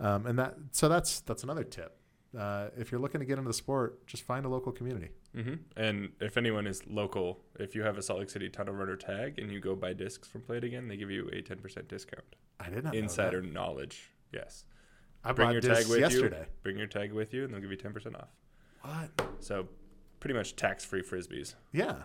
Um, 0.00 0.26
and 0.26 0.38
that 0.38 0.56
so 0.72 0.88
that's 0.88 1.20
that's 1.20 1.42
another 1.42 1.62
tip. 1.64 1.98
Uh, 2.36 2.68
if 2.76 2.90
you're 2.92 3.00
looking 3.00 3.20
to 3.20 3.24
get 3.26 3.38
into 3.38 3.48
the 3.48 3.54
sport, 3.54 4.06
just 4.06 4.22
find 4.22 4.44
a 4.44 4.48
local 4.48 4.72
community. 4.72 5.08
hmm 5.34 5.54
And 5.76 6.10
if 6.20 6.36
anyone 6.36 6.66
is 6.66 6.82
local, 6.86 7.40
if 7.58 7.74
you 7.74 7.82
have 7.82 7.96
a 7.98 8.02
Salt 8.02 8.18
Lake 8.20 8.30
City 8.30 8.48
Tunnel 8.48 8.74
Runner 8.74 8.96
tag 8.96 9.38
and 9.38 9.50
you 9.50 9.60
go 9.60 9.74
buy 9.74 9.92
discs 9.92 10.28
from 10.28 10.42
Play 10.42 10.58
It 10.58 10.64
Again, 10.64 10.88
they 10.88 10.96
give 10.96 11.10
you 11.10 11.28
a 11.28 11.40
10% 11.42 11.88
discount. 11.88 12.24
I 12.60 12.68
did 12.70 12.84
not 12.84 12.92
know 12.94 12.98
Insider 12.98 13.42
knowledge. 13.42 14.10
Yes. 14.32 14.64
I 15.24 15.32
Bring 15.32 15.50
your 15.52 15.60
tag 15.60 15.86
with 15.88 16.00
yesterday. 16.00 16.40
you. 16.40 16.46
Bring 16.62 16.78
your 16.78 16.86
tag 16.86 17.12
with 17.12 17.32
you, 17.34 17.44
and 17.44 17.52
they'll 17.52 17.60
give 17.60 17.70
you 17.70 17.76
10% 17.76 18.14
off. 18.16 18.28
What? 18.82 19.10
So 19.40 19.68
pretty 20.20 20.34
much 20.34 20.56
tax-free 20.56 21.02
frisbees. 21.02 21.54
Yeah, 21.72 22.02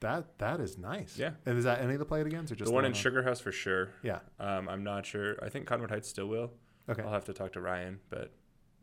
that 0.00 0.38
that 0.38 0.60
is 0.60 0.76
nice. 0.76 1.16
Yeah. 1.18 1.30
And 1.46 1.56
is 1.58 1.64
that 1.64 1.80
any 1.80 1.92
of 1.92 1.98
the 2.00 2.04
play 2.04 2.20
it 2.22 2.26
agains 2.26 2.50
or 2.50 2.56
just 2.56 2.68
the 2.68 2.74
one 2.74 2.84
in 2.84 2.90
on- 2.90 2.94
Sugar 2.94 3.22
House 3.22 3.40
for 3.40 3.52
sure. 3.52 3.90
Yeah. 4.02 4.18
Um, 4.40 4.68
I'm 4.68 4.82
not 4.82 5.06
sure. 5.06 5.36
I 5.42 5.48
think 5.48 5.66
Cottonwood 5.66 5.90
Heights 5.90 6.08
still 6.08 6.26
will. 6.26 6.52
Okay. 6.88 7.02
I'll 7.02 7.12
have 7.12 7.24
to 7.26 7.32
talk 7.32 7.52
to 7.52 7.60
Ryan, 7.60 8.00
but 8.10 8.32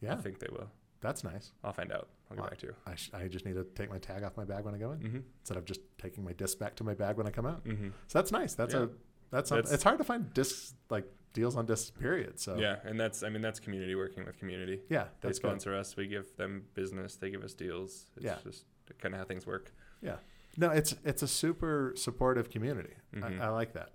Yeah, 0.04 0.14
I 0.14 0.18
think 0.18 0.40
they 0.40 0.48
will. 0.52 0.70
that's 1.02 1.24
nice. 1.24 1.52
I'll 1.64 1.74
find 1.74 1.92
out. 1.92 2.08
I'll 2.30 2.38
get 2.38 2.50
back 2.50 2.58
to 2.60 2.68
you. 2.68 2.76
I, 2.88 2.96
sh- 2.96 3.12
I 3.14 3.28
just 3.28 3.46
need 3.46 3.56
to 3.56 3.64
take 3.76 3.90
my 3.90 4.00
tag 4.00 4.24
off 4.24 4.36
my 4.38 4.46
bag 4.46 4.64
when 4.66 4.74
I 4.74 4.78
go 4.78 4.92
in 4.92 5.00
Mm-hmm. 5.00 5.20
instead 5.42 5.58
of 5.58 5.66
just 5.66 5.82
taking 5.98 6.24
my 6.24 6.34
disc 6.34 6.58
back 6.60 6.76
to 6.78 6.84
my 6.84 6.94
bag 6.96 7.18
when 7.18 7.28
I 7.28 7.32
come 7.32 7.46
out. 7.46 7.64
Mm-hmm. 7.66 7.90
So 8.08 8.20
that's 8.20 8.32
nice. 8.32 8.54
That's 8.56 8.74
Yeah. 8.74 8.84
a 8.84 8.88
that's, 9.32 9.50
something. 9.50 9.64
That's- 9.64 9.74
it's 9.74 9.84
hard 9.84 9.98
to 10.00 10.04
find 10.04 10.34
discs 10.34 10.74
like 10.90 11.06
deals 11.34 11.56
on 11.56 11.66
discs. 11.66 11.90
Period. 11.92 12.40
So 12.40 12.56
Yeah, 12.58 12.78
and 12.86 13.00
that's 13.00 13.24
I 13.24 13.30
mean 13.30 13.42
that's 13.42 13.60
community 13.60 13.96
working 13.96 14.26
with 14.26 14.38
community. 14.38 14.82
yeah, 14.90 15.04
They 15.04 15.10
that's 15.30 15.40
good. 15.40 15.48
sponsor 15.48 15.76
us. 15.76 15.96
We 15.98 16.08
give 16.08 16.36
them 16.38 16.66
business. 16.74 17.16
They 17.18 17.30
give 17.30 17.44
us 17.44 17.54
deals. 17.54 18.06
It's 18.16 18.26
Yeah. 18.26 18.38
just 18.44 18.66
kind 19.00 19.14
of 19.14 19.20
how 19.20 19.26
things 19.26 19.46
work. 19.46 19.72
Yeah. 20.02 20.18
No, 20.58 20.70
it's 20.70 20.96
it's 21.04 21.22
a 21.24 21.28
super 21.28 21.94
supportive 21.96 22.50
community. 22.50 22.94
Mhm. 23.16 23.40
I, 23.42 23.46
I 23.46 23.50
like 23.50 23.74
that. 23.74 23.90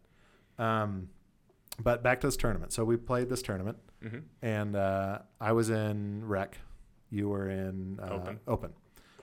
Um, 0.59 1.09
but 1.81 2.03
back 2.03 2.21
to 2.21 2.27
this 2.27 2.37
tournament. 2.37 2.73
So 2.73 2.85
we 2.85 2.97
played 2.97 3.29
this 3.29 3.43
tournament, 3.43 3.79
Mm-hmm. 4.05 4.19
and 4.43 4.77
uh, 4.77 5.19
I 5.41 5.53
was 5.53 5.71
in 5.71 6.27
rec. 6.27 6.57
You 7.11 7.29
were 7.31 7.49
in 7.51 7.99
uh, 8.01 8.11
Open. 8.15 8.41
Open. 8.47 8.73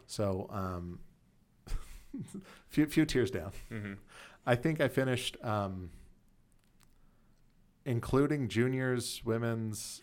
So 0.08 0.48
um, 0.52 1.00
few 2.70 2.86
few 2.88 3.06
tiers 3.06 3.32
down. 3.32 3.52
Mm-hmm. 3.72 3.94
I 4.46 4.56
think 4.56 4.82
I 4.82 4.88
finished, 4.90 5.38
um, 5.44 5.90
including 7.86 8.48
juniors, 8.48 9.22
women's. 9.26 10.02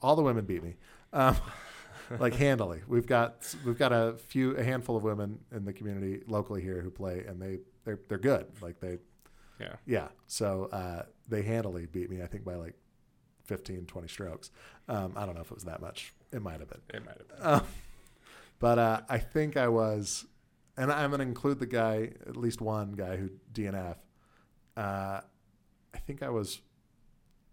All 0.00 0.14
the 0.16 0.22
women 0.22 0.44
beat 0.44 0.62
me, 0.62 0.76
um, 1.12 1.36
like 2.18 2.34
handily. 2.34 2.80
We've 2.86 3.06
got 3.06 3.54
we've 3.64 3.78
got 3.78 3.92
a 3.92 4.14
few 4.16 4.56
a 4.56 4.62
handful 4.64 4.96
of 4.96 5.02
women 5.02 5.40
in 5.52 5.64
the 5.64 5.72
community 5.72 6.22
locally 6.26 6.62
here 6.62 6.80
who 6.82 6.90
play, 6.90 7.24
and 7.26 7.40
they 7.40 7.58
they're 7.84 7.98
they're 8.08 8.18
good. 8.18 8.46
Like 8.60 8.80
they 8.80 8.98
Yeah. 9.60 9.76
yeah. 9.86 10.08
So 10.26 10.68
uh, 10.72 11.02
they 11.28 11.42
handily 11.42 11.86
beat 11.86 12.10
me. 12.10 12.22
I 12.22 12.26
think 12.26 12.44
by 12.44 12.54
like 12.54 12.74
15, 13.44 13.86
20 13.86 14.08
strokes. 14.08 14.50
Um, 14.88 15.12
I 15.16 15.26
don't 15.26 15.34
know 15.34 15.40
if 15.40 15.50
it 15.50 15.54
was 15.54 15.64
that 15.64 15.80
much. 15.80 16.12
It 16.32 16.42
might 16.42 16.60
have 16.60 16.68
been. 16.68 16.80
It 16.92 17.04
might 17.04 17.16
have 17.18 17.28
been. 17.28 17.38
Um, 17.40 17.62
but 18.58 18.78
uh, 18.78 19.00
I 19.08 19.18
think 19.18 19.56
I 19.56 19.68
was, 19.68 20.26
and 20.76 20.92
I'm 20.92 21.10
going 21.10 21.20
to 21.20 21.26
include 21.26 21.58
the 21.58 21.66
guy, 21.66 22.10
at 22.26 22.36
least 22.36 22.60
one 22.60 22.92
guy 22.92 23.16
who 23.16 23.30
DNF. 23.52 23.96
Uh, 24.76 25.20
I 25.94 25.98
think 26.06 26.22
I 26.22 26.28
was, 26.28 26.60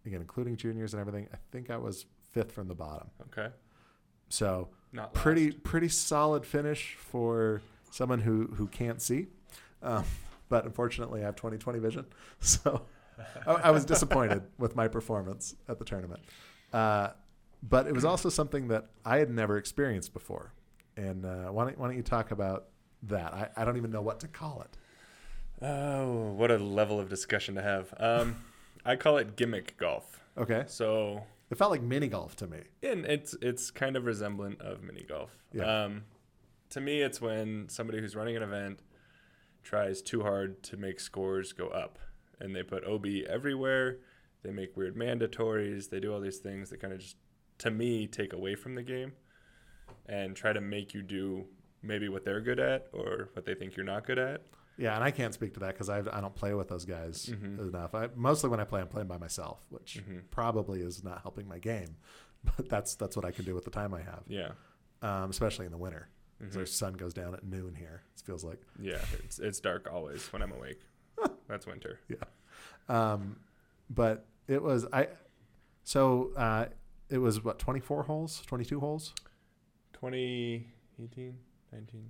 again, 0.06 0.22
including 0.22 0.58
juniors 0.58 0.94
and 0.94 1.02
everything. 1.02 1.28
I 1.34 1.38
think 1.52 1.70
I 1.70 1.78
was 1.78 2.06
fifth 2.32 2.52
from 2.52 2.68
the 2.68 2.76
bottom. 2.76 3.10
Okay. 3.32 3.54
So 4.30 4.70
Not 4.92 5.14
pretty 5.14 5.52
pretty 5.52 5.88
solid 5.88 6.46
finish 6.46 6.96
for 6.96 7.62
someone 7.92 8.20
who 8.20 8.48
who 8.56 8.68
can't 8.68 9.02
see. 9.02 9.28
Um, 9.82 10.04
but 10.50 10.66
unfortunately, 10.66 11.22
I 11.22 11.25
have 11.25 11.36
20/20 11.36 11.80
vision, 11.82 12.06
so 12.40 12.82
I, 13.48 13.52
I 13.54 13.72
was 13.72 13.86
disappointed 13.86 14.44
with 14.58 14.75
my 14.75 14.88
performance 14.88 15.56
at 15.68 15.80
the 15.80 15.86
tournament. 15.86 16.22
Uh, 16.74 17.10
but 17.64 17.88
it 17.88 17.94
was 17.94 18.06
also 18.06 18.30
something 18.30 18.68
that 18.68 18.88
I 19.04 19.18
had 19.18 19.30
never 19.30 19.58
experienced 19.58 20.14
before. 20.14 20.54
And 20.98 21.25
uh, 21.25 21.48
why 21.52 21.66
don't 21.66 21.78
why 21.78 21.88
don't 21.88 21.98
you 21.98 22.04
talk 22.04 22.32
about 22.32 22.66
that? 23.04 23.34
I, 23.34 23.50
I 23.58 23.66
don't 23.66 23.78
even 23.78 23.92
know 23.92 24.02
what 24.02 24.20
to 24.22 24.28
call 24.28 24.62
it. 24.62 24.78
Oh, 25.66 26.32
what 26.34 26.52
a 26.52 26.58
level 26.58 27.00
of 27.00 27.10
discussion 27.10 27.56
to 27.56 27.62
have. 27.62 27.94
Um, 27.98 28.44
I 28.86 28.96
call 28.96 29.18
it 29.18 29.36
gimmick 29.36 29.78
golf. 29.78 30.22
Okay, 30.38 30.66
So, 30.68 31.24
it 31.50 31.58
felt 31.58 31.72
like 31.72 31.82
mini 31.82 32.08
golf 32.10 32.36
to 32.38 32.48
me. 32.48 32.60
and 32.84 33.06
it's 33.06 33.36
it's 33.42 33.72
kind 33.72 33.96
of 33.96 34.06
resemblant 34.06 34.60
of 34.62 34.84
mini 34.84 35.04
golf. 35.08 35.36
Yeah. 35.54 35.86
Um, 35.86 36.04
to 36.72 36.82
me, 36.82 37.02
it's 37.02 37.22
when 37.22 37.70
somebody 37.70 38.00
who's 38.00 38.16
running 38.16 38.36
an 38.36 38.44
event 38.44 38.80
tries 39.65 40.01
too 40.01 40.22
hard 40.22 40.63
to 40.63 40.77
make 40.77 41.00
scores 41.01 41.51
go 41.51 41.67
up, 41.67 42.00
and 42.39 42.55
they 42.55 42.63
put 42.63 42.86
OB 42.86 43.05
everywhere. 43.27 43.98
They 44.43 44.51
make 44.51 44.77
weird 44.77 44.95
mandatories. 44.95 45.89
They 45.89 46.00
do 46.00 46.13
all 46.13 46.22
these 46.22 46.38
things 46.38 46.69
that 46.69 46.79
kind 46.79 46.93
of 46.93 47.00
just, 47.00 47.17
to 47.57 47.72
me, 47.72 48.07
take 48.07 48.31
away 48.31 48.55
from 48.55 48.75
the 48.75 48.84
game, 48.84 49.12
and 50.05 50.36
try 50.36 50.53
to 50.53 50.62
make 50.62 50.93
you 50.93 51.01
do 51.01 51.45
maybe 51.81 52.07
what 52.10 52.24
they're 52.24 52.41
good 52.41 52.60
at 52.60 52.88
or 52.93 53.29
what 53.34 53.45
they 53.45 53.55
think 53.55 53.75
you're 53.75 53.86
not 53.86 54.05
good 54.05 54.19
at. 54.19 54.41
Yeah, 54.77 54.93
and 54.95 55.03
I 55.03 55.12
can't 55.12 55.34
speak 55.34 55.53
to 55.55 55.60
that 55.62 55.74
because 55.74 55.89
I 55.89 56.00
I 56.00 56.19
don't 56.22 56.36
play 56.36 56.53
with 56.53 56.67
those 56.67 56.86
guys 56.86 57.27
Mhm. 57.27 57.60
enough. 57.69 57.95
I, 57.95 58.10
mostly 58.15 58.50
when 58.50 58.60
I 58.60 58.65
play, 58.65 58.81
I'm 58.81 58.88
playing 58.88 59.07
by 59.07 59.17
myself, 59.17 59.65
which 59.69 60.01
Mhm. 60.05 60.24
probably 60.31 60.81
is 60.81 61.03
not 61.03 61.22
helping 61.22 61.48
my 61.48 61.60
game. 61.60 61.98
But 62.57 62.69
that's 62.69 62.93
that's 62.95 63.15
what 63.15 63.25
I 63.25 63.31
can 63.31 63.43
do 63.45 63.55
with 63.55 63.63
the 63.65 63.72
time 63.72 63.91
I 63.93 64.01
have, 64.01 64.24
Yeah. 64.27 64.51
um, 65.01 65.31
especially 65.31 65.65
in 65.65 65.72
the 65.72 65.79
winter. 65.79 66.10
Mhm. 66.44 66.58
Our 66.58 66.65
sun 66.65 66.94
goes 66.94 67.13
down 67.13 67.34
at 67.34 67.44
noon 67.46 67.75
here. 67.75 68.04
It 68.15 68.22
feels 68.25 68.44
like. 68.44 68.60
Yeah, 68.80 69.01
it's 69.24 69.39
it's 69.39 69.60
dark 69.60 69.89
always 69.92 70.32
when 70.34 70.42
I'm 70.42 70.51
awake. 70.51 70.82
That's 71.48 71.65
winter. 71.65 72.00
Yeah. 72.10 72.18
Um, 72.89 73.38
but 73.89 74.25
it 74.48 74.62
was 74.62 74.86
I. 74.92 75.08
So 75.84 76.32
uh, 76.36 76.65
it 77.10 77.20
was 77.20 77.44
what 77.44 77.60
24 77.60 78.04
holes, 78.04 78.42
22 78.48 78.80
holes. 78.80 79.13
20, 79.94 80.68
18, 81.01 81.38
19, 81.72 81.88
20. 81.92 82.04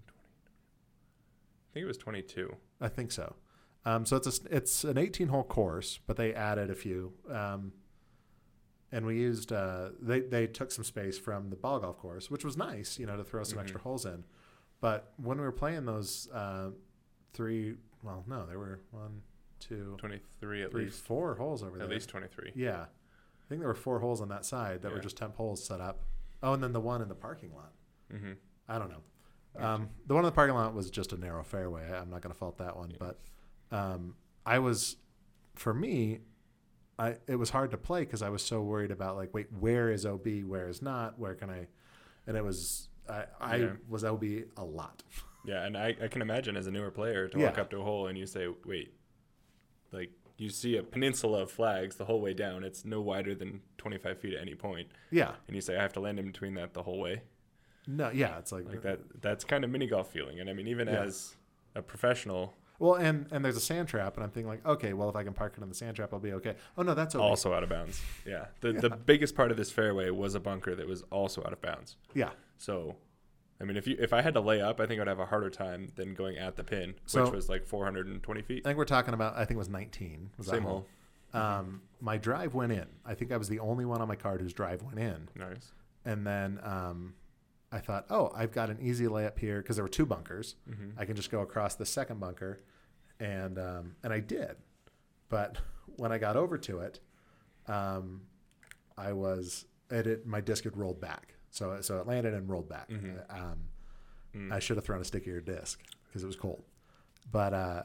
I 1.70 1.74
think 1.74 1.84
it 1.84 1.88
was 1.88 1.98
22. 1.98 2.56
I 2.82 2.88
think 2.88 3.12
so. 3.12 3.36
Um, 3.86 4.06
so 4.06 4.16
it's 4.16 4.40
a, 4.40 4.56
it's 4.56 4.84
an 4.84 4.98
18 4.98 5.28
hole 5.28 5.44
course, 5.44 6.00
but 6.08 6.18
they 6.18 6.34
added 6.34 6.70
a 6.72 6.76
few. 6.76 7.14
Um, 7.30 7.74
and 8.92 9.06
we 9.06 9.16
used 9.18 9.52
uh, 9.52 9.90
they 10.02 10.22
they 10.22 10.48
took 10.48 10.72
some 10.72 10.84
space 10.84 11.18
from 11.18 11.50
the 11.50 11.56
ball 11.56 11.80
golf 11.80 11.98
course, 11.98 12.30
which 12.32 12.46
was 12.46 12.56
nice, 12.58 12.98
you 13.00 13.06
know, 13.06 13.18
to 13.18 13.24
throw 13.24 13.44
some 13.44 13.58
Mhm. 13.58 13.62
extra 13.64 13.82
holes 13.82 14.06
in. 14.06 14.24
But 14.82 15.14
when 15.18 15.38
we 15.38 15.44
were 15.44 15.52
playing 15.52 15.86
those 15.86 16.30
uh, 16.34 16.72
three, 17.34 17.76
well, 18.04 18.24
no, 18.28 18.46
there 18.46 18.60
were 18.60 18.80
one, 18.92 19.22
two, 19.60 19.96
23 19.98 20.64
at 20.64 20.72
three, 20.72 20.86
least. 20.86 21.04
four 21.04 21.36
holes 21.36 21.64
over 21.64 21.78
there. 21.78 21.86
At 21.88 21.92
least 21.92 22.10
23. 22.10 22.52
Yeah, 22.56 22.82
I 22.84 23.50
think 23.50 23.60
there 23.62 23.68
were 23.68 23.74
four 23.74 24.00
holes 24.00 24.22
on 24.22 24.30
that 24.30 24.46
side 24.46 24.82
that 24.84 24.92
were 24.92 25.00
just 25.00 25.18
temp 25.18 25.36
holes 25.36 25.64
set 25.64 25.82
up. 25.82 26.04
Oh, 26.44 26.54
and 26.54 26.62
then 26.62 26.74
the 26.74 26.80
one 26.82 27.02
in 27.02 27.08
the 27.08 27.16
parking 27.16 27.54
lot. 27.54 27.72
Mm-hmm. 28.14 28.34
I 28.68 28.78
don't 28.80 28.90
know. 28.90 29.02
Um, 29.58 29.90
the 30.06 30.14
one 30.14 30.24
in 30.24 30.28
the 30.28 30.34
parking 30.36 30.56
lot 30.56 30.74
was 30.76 30.90
just 30.92 31.14
a 31.14 31.18
narrow 31.18 31.44
fairway. 31.44 31.90
I'm 31.90 32.10
not 32.10 32.22
going 32.22 32.34
to 32.34 32.38
fault 32.38 32.58
that 32.58 32.76
one, 32.76 32.92
Yeah. 32.92 32.98
but 33.00 33.20
um, 33.72 34.16
I 34.46 34.60
was, 34.60 34.98
for 35.56 35.74
me, 35.74 36.20
I 36.98 37.18
it 37.28 37.36
was 37.38 37.50
hard 37.50 37.72
to 37.72 37.78
play 37.78 38.02
because 38.02 38.22
I 38.22 38.30
was 38.30 38.42
so 38.44 38.62
worried 38.62 38.92
about 38.92 39.16
like, 39.18 39.34
wait, 39.34 39.48
where 39.52 39.90
is 39.92 40.06
OB? 40.06 40.28
Where 40.46 40.70
is 40.70 40.82
not? 40.82 41.20
Where 41.20 41.34
can 41.36 41.50
I? 41.50 41.68
And 42.28 42.38
it 42.38 42.44
was 42.44 42.90
I, 43.10 43.26
I 43.40 43.56
Yeah. 43.58 43.72
was 43.88 44.04
OB 44.04 44.24
a 44.58 44.64
lot. 44.66 45.04
Yeah, 45.48 45.64
and 45.64 45.78
I, 45.78 45.96
I 46.02 46.08
can 46.08 46.24
imagine 46.24 46.58
as 46.58 46.66
a 46.66 46.72
newer 46.72 46.90
player 46.90 47.28
to 47.28 47.38
walk 47.38 47.60
up 47.60 47.70
to 47.70 47.78
a 47.78 47.84
hole 47.84 48.08
and 48.08 48.18
you 48.18 48.26
say, 48.26 48.48
wait, 48.66 48.96
like 49.92 50.10
you 50.38 50.50
see 50.50 50.76
a 50.78 50.82
peninsula 50.82 51.44
of 51.44 51.52
flags 51.52 51.98
the 51.98 52.06
whole 52.06 52.20
way 52.20 52.34
down. 52.34 52.64
It's 52.64 52.84
no 52.84 53.00
wider 53.00 53.36
than 53.36 53.62
25 53.78 54.18
feet 54.20 54.34
at 54.34 54.42
any 54.42 54.56
point, 54.56 54.88
Yeah, 55.12 55.34
And 55.46 55.56
you 55.56 55.62
say, 55.62 55.78
I 55.78 55.84
have 55.84 55.94
to 55.94 56.00
land 56.00 56.18
in 56.18 56.26
between 56.26 56.56
that 56.56 56.74
the 56.74 56.82
whole 56.82 57.00
way. 57.00 57.22
no, 57.86 58.10
yeah, 58.10 58.40
it's 58.40 58.52
like, 58.52 58.68
Like 58.68 58.82
that. 58.82 59.02
That's 59.22 59.44
kind 59.44 59.64
of 59.64 59.70
mini 59.70 59.86
golf 59.86 60.12
feeling. 60.12 60.40
And 60.40 60.50
I 60.50 60.54
mean, 60.54 60.68
even 60.68 60.88
Yeah. 60.88 61.04
as 61.04 61.36
a 61.76 61.84
professional, 61.84 62.56
Well, 62.80 62.96
and 62.96 63.28
and 63.32 63.44
there's 63.44 63.56
a 63.58 63.62
sand 63.62 63.88
trap, 63.88 64.16
and 64.16 64.24
I'm 64.24 64.30
thinking 64.32 64.50
like, 64.50 64.66
okay, 64.66 64.94
well, 64.94 65.10
if 65.10 65.16
I 65.16 65.24
can 65.24 65.34
park 65.34 65.54
it 65.58 65.64
in 65.64 65.70
the 65.70 65.76
sand 65.76 65.96
trap, 65.96 66.14
I'll 66.14 66.20
be 66.20 66.34
okay. 66.34 66.56
Oh 66.78 66.84
no, 66.84 66.94
that's 66.94 67.16
OB. 67.16 67.22
also 67.22 67.54
out 67.54 67.64
of 67.64 67.70
bounds. 67.70 68.02
Yeah. 68.26 68.46
The, 68.62 68.74
the 68.74 68.90
biggest 68.90 69.36
part 69.36 69.52
of 69.52 69.58
this 69.58 69.72
fairway 69.72 70.10
was 70.10 70.36
a 70.36 70.40
bunker 70.40 70.76
that 70.76 70.88
was 70.88 71.04
also 71.12 71.42
out 71.46 71.54
of 71.54 71.62
bounds. 71.62 71.96
yeah. 72.14 72.32
So, 72.58 72.96
I 73.62 73.64
mean, 73.66 73.78
if 73.78 73.86
you 73.88 73.96
if 74.00 74.14
I 74.14 74.22
had 74.22 74.34
to 74.34 74.42
lay 74.42 74.62
up, 74.62 74.80
I 74.80 74.86
think 74.88 75.00
I'd 75.02 75.08
have 75.08 75.20
a 75.20 75.26
harder 75.26 75.50
time 75.50 75.92
than 75.96 76.14
going 76.14 76.38
at 76.38 76.56
the 76.56 76.64
pin, 76.64 76.96
So- 77.06 77.24
which 77.24 77.34
was 77.34 77.50
like 77.50 77.66
420 77.66 78.42
feet. 78.42 78.64
I 78.66 78.70
think 78.70 78.78
we're 78.78 78.86
talking 78.86 79.14
about. 79.14 79.36
I 79.36 79.40
think 79.46 79.52
it 79.52 79.58
was 79.58 79.70
19. 79.70 80.32
Was 80.38 80.48
that 80.48 80.54
Same 80.54 80.64
hole. 80.64 80.86
Um, 81.34 81.82
my 82.00 82.18
drive 82.18 82.54
went 82.54 82.72
in. 82.72 82.86
I 83.06 83.14
think 83.14 83.32
I 83.34 83.38
was 83.38 83.50
the 83.50 83.60
only 83.60 83.84
one 83.84 84.02
on 84.02 84.08
my 84.08 84.16
card 84.16 84.40
whose 84.42 84.54
drive 84.54 84.82
went 84.84 85.00
in. 85.00 85.28
Nice. 85.36 85.74
And 86.06 86.26
then 86.26 86.60
um, 86.64 87.14
I 87.76 87.80
thought, 87.80 88.06
oh, 88.10 88.32
I've 88.34 88.52
got 88.54 88.70
an 88.70 88.78
easy 88.82 89.06
layup 89.06 89.38
here 89.38 89.62
because 89.62 89.76
there 89.76 89.84
were 89.84 89.90
two 89.90 90.06
bunkers. 90.06 90.56
Mm-hmm. 90.70 90.98
I 91.00 91.06
can 91.06 91.16
just 91.16 91.30
go 91.30 91.42
across 91.42 91.76
the 91.76 91.86
second 91.86 92.20
bunker, 92.20 92.62
and 93.20 93.60
um, 93.60 93.96
and 94.04 94.14
I 94.14 94.20
did. 94.22 94.56
But 95.30 95.58
when 95.98 96.12
I 96.12 96.18
got 96.18 96.38
over 96.38 96.58
to 96.58 96.80
it, 96.80 97.00
um, 97.68 98.22
I 98.98 99.12
was 99.14 99.66
it, 99.92 100.08
it. 100.08 100.26
My 100.26 100.40
disc 100.42 100.64
had 100.64 100.78
rolled 100.78 101.02
back, 101.02 101.36
so 101.52 101.80
so 101.82 102.00
it 102.00 102.08
landed 102.08 102.34
and 102.34 102.50
rolled 102.50 102.70
back. 102.70 102.90
Mhm. 102.90 103.20
Um, 103.30 103.60
Mm. 104.36 104.52
I 104.52 104.60
should 104.60 104.76
have 104.76 104.84
thrown 104.84 105.00
a 105.00 105.06
stickier 105.06 105.40
disc 105.40 105.80
because 106.08 106.22
it 106.22 106.26
was 106.28 106.36
cold. 106.36 106.62
But 107.32 107.54
uh, 107.54 107.84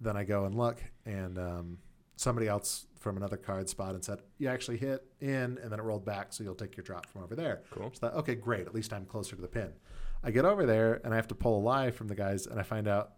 then 0.00 0.16
I 0.16 0.24
go 0.24 0.44
and 0.44 0.56
look, 0.56 0.82
and 1.04 1.38
um, 1.38 1.78
somebody 2.16 2.48
else 2.48 2.85
from 2.98 3.16
another 3.16 3.36
card 3.36 3.68
spot 3.68 3.94
and 3.94 4.04
said, 4.04 4.20
"You 4.38 4.48
actually 4.48 4.78
hit 4.78 5.04
in, 5.20 5.58
and 5.62 5.70
then 5.70 5.78
it 5.78 5.82
rolled 5.82 6.04
back, 6.04 6.32
so 6.32 6.42
you'll 6.44 6.54
take 6.54 6.76
your 6.76 6.84
drop 6.84 7.06
from 7.06 7.22
over 7.22 7.34
there." 7.36 7.62
Cool. 7.70 7.90
So 7.94 8.06
that, 8.08 8.14
okay, 8.16 8.34
great. 8.34 8.66
At 8.66 8.74
least 8.74 8.92
I'm 8.92 9.04
closer 9.04 9.36
to 9.36 9.42
the 9.42 9.48
pin. 9.48 9.72
I 10.24 10.30
get 10.30 10.44
over 10.44 10.66
there 10.66 11.00
and 11.04 11.12
I 11.12 11.16
have 11.16 11.28
to 11.28 11.34
pull 11.34 11.58
a 11.58 11.62
lie 11.62 11.90
from 11.90 12.08
the 12.08 12.14
guys, 12.14 12.46
and 12.46 12.58
I 12.58 12.62
find 12.62 12.88
out, 12.88 13.12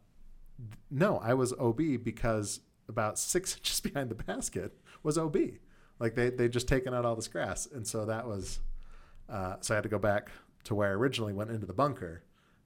no, 0.90 1.18
I 1.18 1.34
was 1.34 1.52
OB 1.54 2.02
because 2.02 2.60
about 2.88 3.18
six 3.34 3.56
inches 3.56 3.80
behind 3.80 4.10
the 4.10 4.14
basket 4.16 4.76
was 5.02 5.16
OB. 5.18 5.36
Like 5.98 6.14
they 6.14 6.30
they 6.30 6.48
just 6.48 6.68
taken 6.68 6.92
out 6.94 7.04
all 7.04 7.16
this 7.16 7.28
grass, 7.28 7.66
and 7.66 7.86
so 7.86 8.04
that 8.06 8.26
was, 8.26 8.60
uh, 9.28 9.56
so 9.60 9.74
I 9.74 9.76
had 9.76 9.82
to 9.82 9.88
go 9.88 9.98
back 9.98 10.30
to 10.64 10.74
where 10.74 10.88
I 10.88 10.92
originally 10.92 11.32
went 11.32 11.50
into 11.50 11.66
the 11.66 11.72
bunker, 11.72 12.22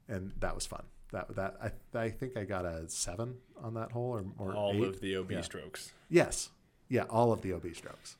and 0.08 0.32
that 0.40 0.54
was 0.54 0.66
fun. 0.66 0.84
That 1.12 1.34
that 1.36 1.56
I 1.94 1.98
I 1.98 2.10
think 2.10 2.36
I 2.36 2.44
got 2.44 2.64
a 2.64 2.88
seven 2.88 3.36
on 3.62 3.74
that 3.74 3.92
hole 3.92 4.10
or, 4.12 4.24
or 4.38 4.54
All 4.54 4.72
eight. 4.74 4.82
of 4.84 5.00
the 5.00 5.16
OB 5.16 5.30
Yeah. 5.30 5.40
strokes. 5.42 5.92
Yes. 6.08 6.50
Yeah, 6.92 7.04
all 7.08 7.32
of 7.32 7.40
the 7.40 7.54
OB 7.54 7.74
strokes. 7.74 8.16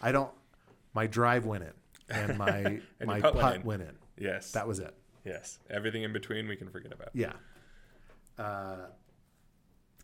I 0.00 0.12
don't. 0.12 0.30
My 0.94 1.08
drive 1.08 1.46
went 1.46 1.64
in, 1.64 1.72
and 2.08 2.38
my 2.44 2.48
And 2.50 2.82
my 3.06 3.20
putt, 3.20 3.34
putt 3.34 3.42
went 3.54 3.64
went, 3.64 3.82
in. 3.82 3.88
in. 3.88 3.94
Yes. 4.18 4.52
That 4.52 4.68
was 4.68 4.78
it. 4.78 4.94
yes. 5.24 5.58
Everything 5.68 6.04
in 6.04 6.12
between 6.12 6.46
we 6.46 6.54
can 6.54 6.70
forget 6.70 6.92
about. 6.92 7.08
Yeah. 7.12 7.32
Uh, 8.38 8.86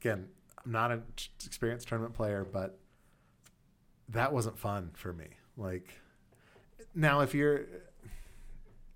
again, 0.01 0.27
I'm 0.65 0.73
not 0.73 0.91
an 0.91 1.05
experienced 1.45 1.87
tournament 1.87 2.15
player, 2.15 2.45
but 2.45 2.81
that 4.09 4.33
wasn't 4.33 4.59
fun 4.59 4.91
for 4.95 5.13
me. 5.13 5.29
Like, 5.57 5.95
now 6.97 7.21
if 7.21 7.33
you're, 7.33 7.67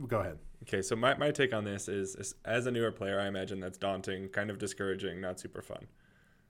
go 0.08 0.18
ahead. 0.18 0.38
Okay, 0.64 0.82
so 0.82 0.96
my, 0.96 1.14
my 1.16 1.30
take 1.30 1.52
on 1.54 1.62
this 1.64 1.86
is, 1.88 2.16
is 2.16 2.34
as 2.44 2.66
a 2.66 2.70
newer 2.72 2.90
player, 2.90 3.20
I 3.20 3.28
imagine 3.28 3.60
that's 3.60 3.78
daunting, 3.78 4.28
kind 4.30 4.50
of 4.50 4.58
discouraging, 4.58 5.20
not 5.20 5.38
super 5.38 5.62
fun. 5.62 5.86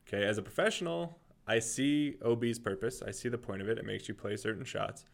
Okay, 0.08 0.24
as 0.24 0.38
a 0.38 0.42
professional, 0.42 1.18
I 1.46 1.58
see 1.58 2.16
OB's 2.24 2.58
purpose. 2.58 3.02
I 3.06 3.10
see 3.10 3.28
the 3.28 3.38
point 3.38 3.60
of 3.62 3.68
it. 3.68 3.78
It 3.78 3.84
makes 3.84 4.08
you 4.08 4.14
play 4.14 4.36
certain 4.36 4.64
shots. 4.64 5.04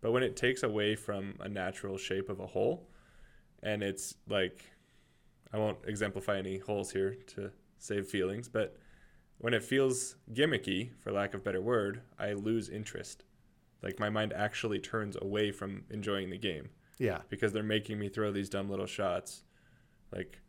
But 0.00 0.12
when 0.12 0.22
it 0.22 0.36
takes 0.36 0.62
away 0.62 0.94
from 0.96 1.34
a 1.40 1.48
natural 1.48 1.96
shape 1.96 2.28
of 2.28 2.40
a 2.40 2.46
hole, 2.46 2.88
and 3.62 3.82
it's 3.82 4.14
like, 4.28 4.64
I 5.52 5.58
won't 5.58 5.78
exemplify 5.86 6.38
any 6.38 6.58
holes 6.58 6.92
here 6.92 7.16
to 7.34 7.50
save 7.78 8.06
feelings, 8.08 8.48
but 8.48 8.76
when 9.38 9.54
it 9.54 9.62
feels 9.62 10.16
gimmicky, 10.32 10.90
for 11.00 11.12
lack 11.12 11.32
of 11.34 11.40
a 11.40 11.42
better 11.42 11.60
word, 11.62 12.02
I 12.18 12.32
lose 12.34 12.68
interest. 12.68 13.24
Like 13.82 13.98
my 13.98 14.10
mind 14.10 14.32
actually 14.34 14.78
turns 14.78 15.16
away 15.20 15.50
from 15.50 15.84
enjoying 15.90 16.28
the 16.30 16.36
game 16.38 16.68
Yeah. 16.98 17.20
because 17.30 17.52
they're 17.52 17.62
making 17.62 17.98
me 17.98 18.08
throw 18.10 18.30
these 18.32 18.50
dumb 18.50 18.68
little 18.68 18.86
shots. 18.86 19.44
Like 20.14 20.40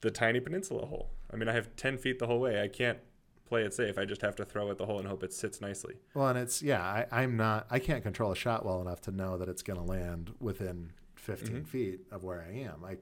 the 0.00 0.10
tiny 0.10 0.40
peninsula 0.40 0.86
hole. 0.86 1.10
I 1.32 1.36
mean, 1.36 1.48
I 1.48 1.52
have 1.52 1.74
10 1.76 1.98
feet 1.98 2.18
the 2.18 2.26
whole 2.26 2.40
way. 2.40 2.60
I 2.62 2.68
can't 2.68 2.98
play 3.48 3.62
it 3.62 3.74
safe. 3.74 3.98
I 3.98 4.04
just 4.04 4.22
have 4.22 4.36
to 4.36 4.44
throw 4.44 4.70
at 4.70 4.78
the 4.78 4.86
hole 4.86 4.98
and 4.98 5.08
hope 5.08 5.22
it 5.22 5.32
sits 5.32 5.60
nicely. 5.60 5.94
Well, 6.14 6.28
and 6.28 6.38
it's, 6.38 6.62
yeah, 6.62 6.82
I, 6.82 7.06
I'm 7.10 7.36
not, 7.36 7.66
I 7.70 7.78
can't 7.78 8.02
control 8.02 8.32
a 8.32 8.36
shot 8.36 8.64
well 8.64 8.80
enough 8.80 9.00
to 9.02 9.10
know 9.10 9.38
that 9.38 9.48
it's 9.48 9.62
going 9.62 9.78
to 9.78 9.84
land 9.84 10.32
within 10.40 10.92
15 11.16 11.48
Mhm. 11.62 11.66
feet 11.66 12.00
of 12.12 12.24
where 12.24 12.44
I 12.48 12.52
am. 12.60 12.84
I, 12.84 12.98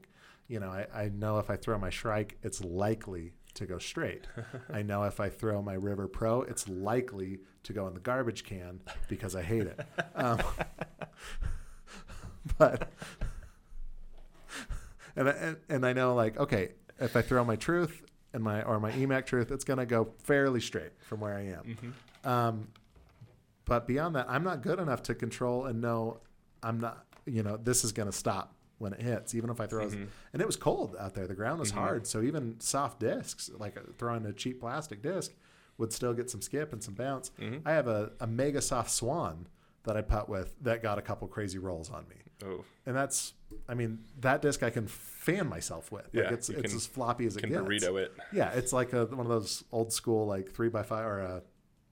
you 0.49 0.61
know, 0.61 0.69
I, 0.71 0.87
I 0.95 1.09
know 1.09 1.39
if 1.39 1.51
I 1.51 1.57
throw 1.57 1.79
my 1.79 1.91
Shrike, 1.91 2.39
it's 2.43 2.63
likely 2.63 3.33
to 3.55 3.67
go 3.67 3.79
straight. 3.79 4.27
I 4.73 4.83
know 4.83 5.05
if 5.05 5.21
I 5.21 5.29
throw 5.29 5.63
my 5.63 5.75
River 5.75 6.09
Pro, 6.09 6.43
it's 6.43 6.69
likely 6.69 7.41
to 7.65 7.73
go 7.73 7.87
in 7.89 7.95
the 7.95 8.01
garbage 8.01 8.45
can 8.45 8.81
because 9.09 9.35
I 9.35 9.43
hate 9.43 9.67
it. 9.67 9.81
Um, 10.15 10.39
but 12.59 12.91
and 15.17 15.29
I, 15.29 15.33
and, 15.33 15.57
and 15.69 15.87
I 15.87 15.93
know 15.93 16.15
like 16.15 16.39
okay, 16.39 16.73
if 17.01 17.17
I 17.17 17.23
throw 17.23 17.45
my 17.45 17.57
Truth 17.57 18.03
and 18.33 18.43
my 18.43 18.63
or 18.63 18.79
my 18.81 18.93
EMAC 18.93 19.27
Truth, 19.27 19.51
it's 19.51 19.65
gonna 19.65 19.87
go 19.87 20.09
fairly 20.25 20.61
straight 20.61 20.93
from 21.01 21.21
where 21.21 21.35
I 21.35 21.43
am. 21.47 21.65
Mm-hmm. 21.65 22.29
Um, 22.29 22.69
but 23.65 23.87
beyond 23.87 24.15
that, 24.17 24.27
I'm 24.29 24.45
not 24.45 24.63
good 24.63 24.79
enough 24.79 25.03
to 25.05 25.15
control 25.15 25.67
and 25.67 25.81
know 25.81 26.19
I'm 26.63 26.81
not. 26.81 27.05
You 27.25 27.43
know, 27.43 27.57
this 27.57 27.85
is 27.85 27.91
gonna 27.93 28.13
stop 28.13 28.53
when 28.79 28.93
it 28.93 29.01
hits, 29.01 29.35
even 29.35 29.51
if 29.51 29.61
I 29.61 29.67
throw. 29.67 29.87
Mhm. 29.89 30.07
And 30.33 30.43
it 30.43 30.47
was 30.47 30.57
cold 30.57 30.95
out 31.01 31.15
there. 31.15 31.27
The 31.27 31.35
ground 31.35 31.59
was 31.61 31.73
Mhm. 31.73 31.77
hard, 31.77 32.07
so 32.07 32.21
even 32.23 32.61
soft 32.61 33.01
discs, 33.01 33.51
like 33.59 33.77
uh, 33.77 33.81
throwing 33.99 34.27
a 34.27 34.33
cheap 34.33 34.61
plastic 34.61 35.03
disc, 35.03 35.33
would 35.79 35.93
still 35.93 36.13
get 36.15 36.31
some 36.31 36.41
skip 36.43 36.73
and 36.73 36.83
some 36.83 36.95
bounce. 36.95 37.31
Mhm. 37.39 37.63
I 37.65 37.73
have 37.73 37.89
a, 37.89 38.13
a 38.21 38.27
mega 38.27 38.61
soft 38.61 38.91
swan 38.91 39.47
that 39.85 39.97
I 39.97 40.03
putt 40.03 40.29
with 40.29 40.55
that 40.63 40.83
got 40.83 40.99
a 40.99 41.03
couple 41.03 41.27
crazy 41.27 41.59
rolls 41.59 41.91
on 41.91 42.07
me, 42.09 42.17
Oh, 42.45 42.65
and 42.85 42.95
that's. 42.97 43.33
I 43.69 43.75
mean, 43.75 44.01
that 44.21 44.43
disc 44.43 44.63
I 44.63 44.71
can 44.71 44.87
fan 44.87 45.49
myself 45.49 45.91
with. 45.91 46.05
Like 46.07 46.25
Yeah, 46.25 46.33
it's 46.33 46.49
it's 46.51 46.63
can- 46.63 46.77
as 46.77 46.87
floppy 46.87 47.27
as 47.27 47.37
it 47.37 47.41
can 47.41 47.51
gets. 47.51 47.63
burrito 47.63 48.01
it. 48.01 48.13
Yeah, 48.33 48.51
it's 48.53 48.73
like 48.73 48.93
a, 48.93 49.07
one 49.07 49.21
of 49.27 49.29
those 49.29 49.65
old 49.73 49.93
school 49.93 50.27
like 50.27 50.53
three 50.53 50.69
by 50.69 50.83
five 50.83 51.07
or 51.07 51.21
uh 51.21 51.41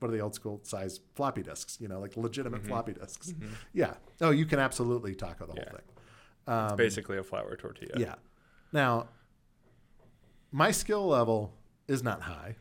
what 0.00 0.08
are 0.08 0.12
the 0.12 0.20
old 0.20 0.34
school 0.34 0.60
size 0.64 1.00
floppy 1.14 1.42
disks? 1.42 1.78
You 1.80 1.88
know, 1.88 2.00
like 2.00 2.16
legitimate 2.16 2.62
Mhm. 2.62 2.66
floppy 2.68 2.92
disks. 2.92 3.30
Mhm. 3.32 3.48
Yeah. 3.72 3.94
Oh, 4.20 4.30
you 4.30 4.44
can 4.44 4.58
absolutely 4.58 5.14
taco 5.14 5.46
the 5.46 5.54
Yeah. 5.54 5.62
whole 5.70 5.78
thing. 5.78 5.86
Um, 6.46 6.64
It's 6.66 6.74
basically 6.76 7.16
a 7.16 7.22
flour 7.22 7.56
tortilla. 7.56 7.94
yeah. 7.96 8.16
Now, 8.72 9.08
my 10.52 10.70
skill 10.70 11.06
level 11.06 11.54
is 11.88 12.02
not 12.02 12.20
high, 12.22 12.56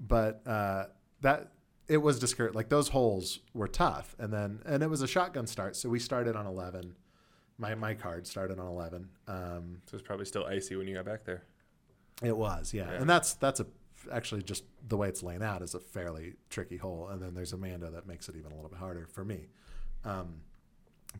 but 0.00 0.46
uh, 0.46 0.86
that 1.20 1.52
it 1.88 1.98
was 1.98 2.18
discouraged. 2.18 2.54
Like 2.54 2.68
those 2.68 2.88
holes 2.88 3.40
were 3.52 3.68
tough, 3.68 4.14
and 4.18 4.32
then 4.32 4.60
and 4.66 4.82
it 4.82 4.90
was 4.90 5.02
a 5.02 5.06
shotgun 5.08 5.46
start, 5.46 5.76
so 5.76 5.88
we 5.88 5.98
started 5.98 6.36
on 6.36 6.46
eleven. 6.46 6.94
My 7.58 7.74
my 7.74 7.94
card 7.94 8.26
started 8.26 8.58
on 8.58 8.66
eleven. 8.66 9.08
Um, 9.28 9.82
So 9.86 9.96
it's 9.96 10.06
probably 10.06 10.26
still 10.26 10.44
icy 10.44 10.76
when 10.76 10.88
you 10.88 10.94
got 10.94 11.04
back 11.04 11.24
there. 11.24 11.44
it 12.22 12.36
was, 12.36 12.72
yeah. 12.74 12.90
Yeah. 12.90 13.00
And 13.00 13.08
that's 13.10 13.34
that's 13.34 13.60
a 13.60 13.66
actually 14.12 14.42
just 14.42 14.64
the 14.86 14.96
way 14.96 15.08
it's 15.08 15.22
laying 15.22 15.42
out 15.42 15.62
is 15.62 15.74
a 15.74 15.80
fairly 15.80 16.34
tricky 16.50 16.76
hole. 16.76 17.08
And 17.08 17.22
then 17.22 17.34
there's 17.34 17.52
a 17.52 17.56
Mando 17.56 17.90
that 17.90 18.06
makes 18.06 18.28
it 18.28 18.36
even 18.36 18.52
a 18.52 18.54
little 18.54 18.68
bit 18.70 18.78
harder 18.78 19.06
for 19.06 19.24
me. 19.24 19.48
Um, 20.04 20.40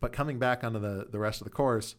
but 0.00 0.12
coming 0.12 0.38
back 0.38 0.64
onto 0.64 0.78
the 0.78 1.06
the 1.10 1.18
rest 1.18 1.40
of 1.40 1.44
the 1.44 1.50
course, 1.52 1.94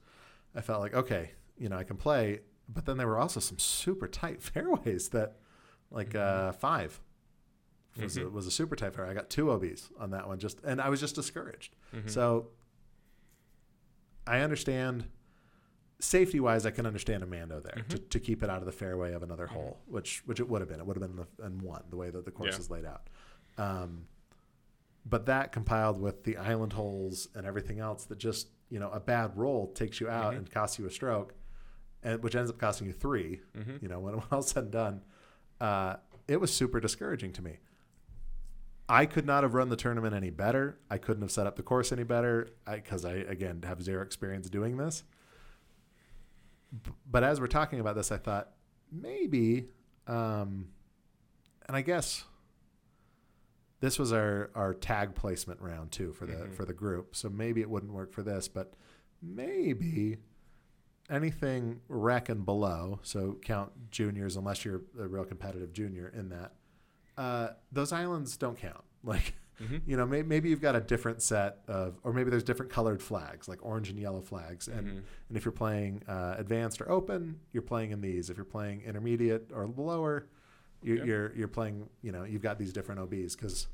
I 0.56 0.62
felt 0.62 0.82
like 0.82 0.94
okay, 0.94 1.32
you 1.58 1.70
know, 1.70 1.78
I 1.78 1.84
can 1.84 1.98
play. 1.98 2.42
But 2.68 2.86
then 2.86 2.98
there 2.98 3.08
were 3.08 3.20
also 3.20 3.40
some 3.40 3.60
super 3.60 4.08
tight 4.08 4.42
fairways 4.50 5.10
that, 5.10 5.38
like 5.92 6.16
uh, 6.16 6.52
five, 6.54 7.00
was 8.02 8.18
a, 8.18 8.22
Mhm. 8.22 8.32
was 8.32 8.48
a 8.48 8.52
super 8.52 8.76
tight 8.76 8.94
fairway. 8.94 9.12
I 9.12 9.14
got 9.14 9.30
two 9.30 9.50
OBs 9.52 9.92
on 10.00 10.12
that 10.12 10.28
one, 10.28 10.38
just 10.40 10.60
and 10.64 10.82
I 10.82 10.90
was 10.90 11.00
just 11.00 11.16
discouraged. 11.16 11.76
Mhm. 11.94 12.10
So 12.10 12.50
I 14.28 14.40
understand 14.40 15.06
safety 16.00 16.40
wise, 16.40 16.66
I 16.66 16.72
can 16.72 16.86
understand 16.86 17.24
a 17.24 17.26
Mando 17.26 17.60
there 17.60 17.84
to, 17.90 17.98
Mhm. 17.98 18.10
to 18.10 18.20
keep 18.20 18.44
it 18.44 18.50
out 18.50 18.60
of 18.60 18.66
the 18.66 18.72
fairway 18.72 19.14
of 19.14 19.24
another 19.24 19.48
hole, 19.48 19.82
which 19.86 20.26
which 20.26 20.40
it 20.40 20.50
would 20.50 20.62
have 20.62 20.70
been. 20.70 20.80
It 20.80 20.86
would 20.86 20.98
have 21.02 21.16
been 21.16 21.26
in 21.46 21.60
one 21.60 21.84
the 21.90 21.96
way 21.96 22.10
that 22.10 22.26
the 22.26 22.32
course 22.32 22.54
Yeah. 22.56 22.60
is 22.60 22.70
laid 22.70 22.86
out. 22.86 23.10
Um, 23.58 24.08
but 25.06 25.28
that 25.28 25.52
compiled 25.52 26.02
with 26.02 26.24
the 26.24 26.36
island 26.38 26.74
holes 26.74 27.28
and 27.36 27.46
everything 27.46 27.80
else 27.80 28.06
that 28.06 28.18
just 28.18 28.50
you 28.70 28.80
know 28.80 28.90
a 28.92 29.00
bad 29.00 29.38
roll 29.38 29.72
takes 29.74 30.00
you 30.02 30.10
out 30.10 30.34
Mhm. 30.34 30.38
and 30.38 30.52
costs 30.52 30.80
you 30.80 30.86
a 30.86 30.90
stroke, 30.92 31.34
and 32.04 32.22
which 32.24 32.36
ends 32.36 32.50
up 32.50 32.58
costing 32.58 32.88
you 32.88 32.94
three. 32.94 33.42
Mhm. 33.54 33.82
You 33.82 33.88
know 33.88 34.00
when, 34.00 34.16
when 34.18 34.28
all 34.32 34.42
said 34.42 34.64
and 34.64 34.72
done, 34.72 35.04
uh, 35.62 35.98
it 36.28 36.42
was 36.42 36.54
super 36.54 36.80
discouraging 36.82 37.32
to 37.34 37.42
me. 37.42 37.60
I 38.88 39.06
could 39.08 39.26
not 39.26 39.44
have 39.44 39.54
run 39.56 39.70
the 39.70 39.76
tournament 39.76 40.14
any 40.14 40.30
better. 40.30 40.78
I 40.90 40.98
couldn't 41.00 41.22
have 41.24 41.32
set 41.32 41.48
up 41.48 41.56
the 41.56 41.64
course 41.64 41.92
any 41.92 42.04
better 42.04 42.50
because 42.72 43.04
I, 43.04 43.14
again, 43.14 43.64
have 43.66 43.82
zero 43.82 44.04
experience 44.04 44.50
doing 44.50 44.78
this. 44.78 45.04
B- 46.84 46.92
But 47.10 47.24
as 47.24 47.40
we're 47.40 47.48
talking 47.48 47.80
about 47.80 47.96
this, 47.96 48.12
I 48.12 48.18
thought 48.18 48.52
maybe, 48.92 49.70
um, 50.08 50.68
and 51.68 51.76
I 51.76 51.82
guess 51.82 52.26
this 53.80 53.98
was 53.98 54.14
our, 54.14 54.52
our 54.54 54.74
tag 54.74 55.16
placement 55.16 55.62
round 55.62 55.92
too 55.92 56.14
for 56.14 56.26
the 56.28 56.34
Mhm. 56.34 56.54
for 56.54 56.64
the 56.66 56.74
group. 56.74 57.16
So 57.16 57.30
maybe 57.30 57.62
it 57.62 57.70
wouldn't 57.70 57.92
work 57.92 58.12
for 58.14 58.22
this, 58.24 58.48
but 58.48 58.74
maybe 59.22 60.18
anything 61.10 61.82
rec 61.88 62.30
and 62.30 62.46
below. 62.46 63.00
So 63.04 63.40
count 63.42 63.72
juniors 63.90 64.36
unless 64.36 64.64
you're 64.64 64.82
a 65.00 65.08
real 65.08 65.26
competitive 65.26 65.74
junior 65.74 66.08
in 66.10 66.30
that 66.30 66.54
uh, 67.18 67.50
those 67.72 67.92
islands 67.92 68.38
don't 68.38 68.58
count. 68.58 68.84
Like, 69.04 69.36
Mhm. 69.62 69.82
you 69.86 69.96
know, 69.98 70.06
may, 70.08 70.24
maybe 70.24 70.50
you've 70.50 70.62
got 70.62 70.76
a 70.76 70.82
different 70.82 71.22
set 71.22 71.60
of, 71.68 72.00
or 72.04 72.12
maybe 72.12 72.30
there's 72.32 72.44
different 72.44 72.72
colored 72.72 73.02
flags, 73.04 73.48
like 73.48 73.64
orange 73.64 73.90
and 73.90 74.00
yellow 74.00 74.20
flags. 74.22 74.68
And, 74.68 74.88
Mhm. 74.88 75.02
and 75.30 75.38
if 75.38 75.46
you're 75.46 75.52
playing 75.52 76.02
uh, 76.08 76.34
advanced 76.40 76.82
or 76.82 76.90
open, 76.92 77.40
you're 77.54 77.62
playing 77.64 77.92
in 77.92 78.02
these. 78.02 78.30
If 78.32 78.36
you're 78.38 78.44
playing 78.46 78.82
intermediate 78.82 79.52
or 79.54 79.68
lower, 79.68 80.26
you're, 80.82 80.98
Yeah. 80.98 81.04
you're, 81.06 81.36
you're 81.36 81.48
playing, 81.48 81.88
you 82.02 82.12
know, 82.12 82.24
you've 82.24 82.42
got 82.42 82.58
these 82.58 82.74
different 82.74 83.00
OBs. 83.00 83.36
Because, 83.36 83.68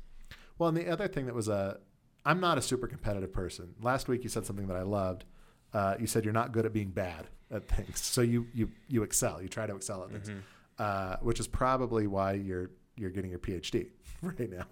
well, 0.58 0.68
and 0.68 0.76
the 0.76 0.86
other 0.88 1.08
thing 1.08 1.24
that 1.26 1.34
was 1.34 1.48
a, 1.48 1.80
I'm 2.26 2.38
not 2.40 2.58
a 2.58 2.62
super 2.62 2.86
competitive 2.86 3.32
person. 3.32 3.74
Last 3.80 4.06
week 4.06 4.22
you 4.22 4.28
said 4.28 4.44
something 4.46 4.66
that 4.68 4.76
I 4.76 4.82
loved. 4.82 5.24
Uh, 5.72 5.96
you 5.98 6.06
said 6.06 6.24
you're 6.24 6.34
not 6.34 6.52
good 6.52 6.66
at 6.66 6.72
being 6.74 6.90
bad 6.90 7.26
at 7.50 7.66
things. 7.68 8.00
So 8.00 8.20
you, 8.20 8.46
you, 8.54 8.70
you 8.86 9.02
excel. 9.02 9.40
You 9.42 9.48
try 9.48 9.66
to 9.66 9.74
excel 9.74 10.04
at 10.04 10.10
things 10.10 10.28
Mhm. 10.28 10.42
uh, 10.78 11.16
which 11.22 11.40
is 11.40 11.48
probably 11.48 12.06
why 12.06 12.34
you're 12.34 12.70
you're 12.96 13.10
getting 13.10 13.30
your 13.30 13.40
PhD 13.40 13.88
right 14.22 14.50
now. 14.50 14.64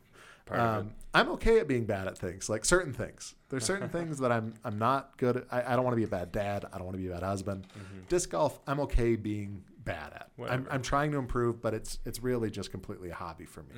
Um, 0.50 0.90
I'm 1.14 1.28
okay 1.30 1.60
at 1.60 1.68
being 1.68 1.84
bad 1.86 2.08
at 2.08 2.18
things, 2.18 2.48
like 2.48 2.64
certain 2.64 2.92
things. 2.92 3.36
There's 3.50 3.64
certain 3.64 3.88
things 3.96 4.18
that 4.18 4.32
I'm 4.32 4.54
I'm 4.64 4.78
not 4.78 5.16
good 5.16 5.36
at. 5.36 5.46
I, 5.50 5.72
I 5.72 5.76
don't 5.76 5.84
want 5.84 5.92
to 5.92 5.96
be 5.96 6.04
a 6.04 6.08
bad 6.08 6.32
dad. 6.32 6.64
I 6.72 6.76
don't 6.78 6.86
want 6.86 6.96
to 6.96 7.02
be 7.02 7.08
a 7.08 7.12
bad 7.12 7.22
husband. 7.22 7.68
Mhm. 7.78 8.08
Disc 8.08 8.30
golf, 8.30 8.58
I'm 8.66 8.80
okay 8.80 9.14
being 9.14 9.62
bad 9.84 10.12
at. 10.12 10.30
I'm, 10.48 10.66
I'm 10.70 10.82
trying 10.82 11.12
to 11.12 11.18
improve, 11.18 11.62
but 11.62 11.72
it's 11.72 12.00
it's 12.04 12.20
really 12.20 12.50
just 12.50 12.72
completely 12.72 13.10
a 13.10 13.14
hobby 13.14 13.44
for 13.44 13.62
me. 13.62 13.74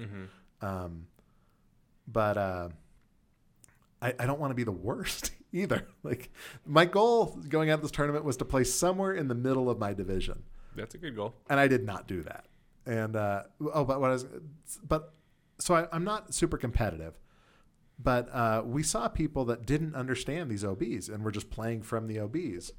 Mhm. 0.62 0.66
Um, 0.66 1.06
but 2.08 2.38
uh, 2.38 2.68
I, 4.00 4.14
I 4.18 4.26
don't 4.26 4.40
want 4.40 4.50
to 4.50 4.54
be 4.54 4.64
the 4.64 4.72
worst 4.72 5.32
either. 5.52 5.86
Like 6.02 6.30
my 6.64 6.86
goal 6.86 7.38
going 7.48 7.68
out 7.70 7.74
of 7.74 7.82
this 7.82 7.90
tournament 7.90 8.24
was 8.24 8.38
to 8.38 8.44
play 8.46 8.64
somewhere 8.64 9.12
in 9.12 9.28
the 9.28 9.34
middle 9.34 9.68
of 9.68 9.78
my 9.78 9.92
division, 9.92 10.42
That's 10.74 10.94
a 10.94 10.98
good 10.98 11.14
goal. 11.16 11.34
and 11.50 11.60
I 11.60 11.68
did 11.68 11.84
not 11.84 12.08
do 12.08 12.22
that. 12.22 12.46
And 12.86 13.14
uh, 13.16 13.44
oh, 13.72 13.84
but 13.84 14.00
what 14.00 14.10
I 14.10 14.14
was, 14.14 14.26
but 14.86 15.14
so 15.58 15.74
I, 15.74 15.86
I'm 15.92 16.04
not 16.04 16.34
super 16.34 16.56
competitive. 16.56 17.18
But 17.98 18.28
uh, 18.34 18.62
we 18.64 18.82
saw 18.82 19.06
people 19.08 19.44
that 19.44 19.64
didn't 19.66 19.94
understand 19.94 20.50
these 20.50 20.64
OBs 20.64 21.08
and 21.08 21.22
were 21.22 21.30
just 21.30 21.50
playing 21.50 21.82
from 21.82 22.08
the 22.08 22.18
OBs. 22.18 22.72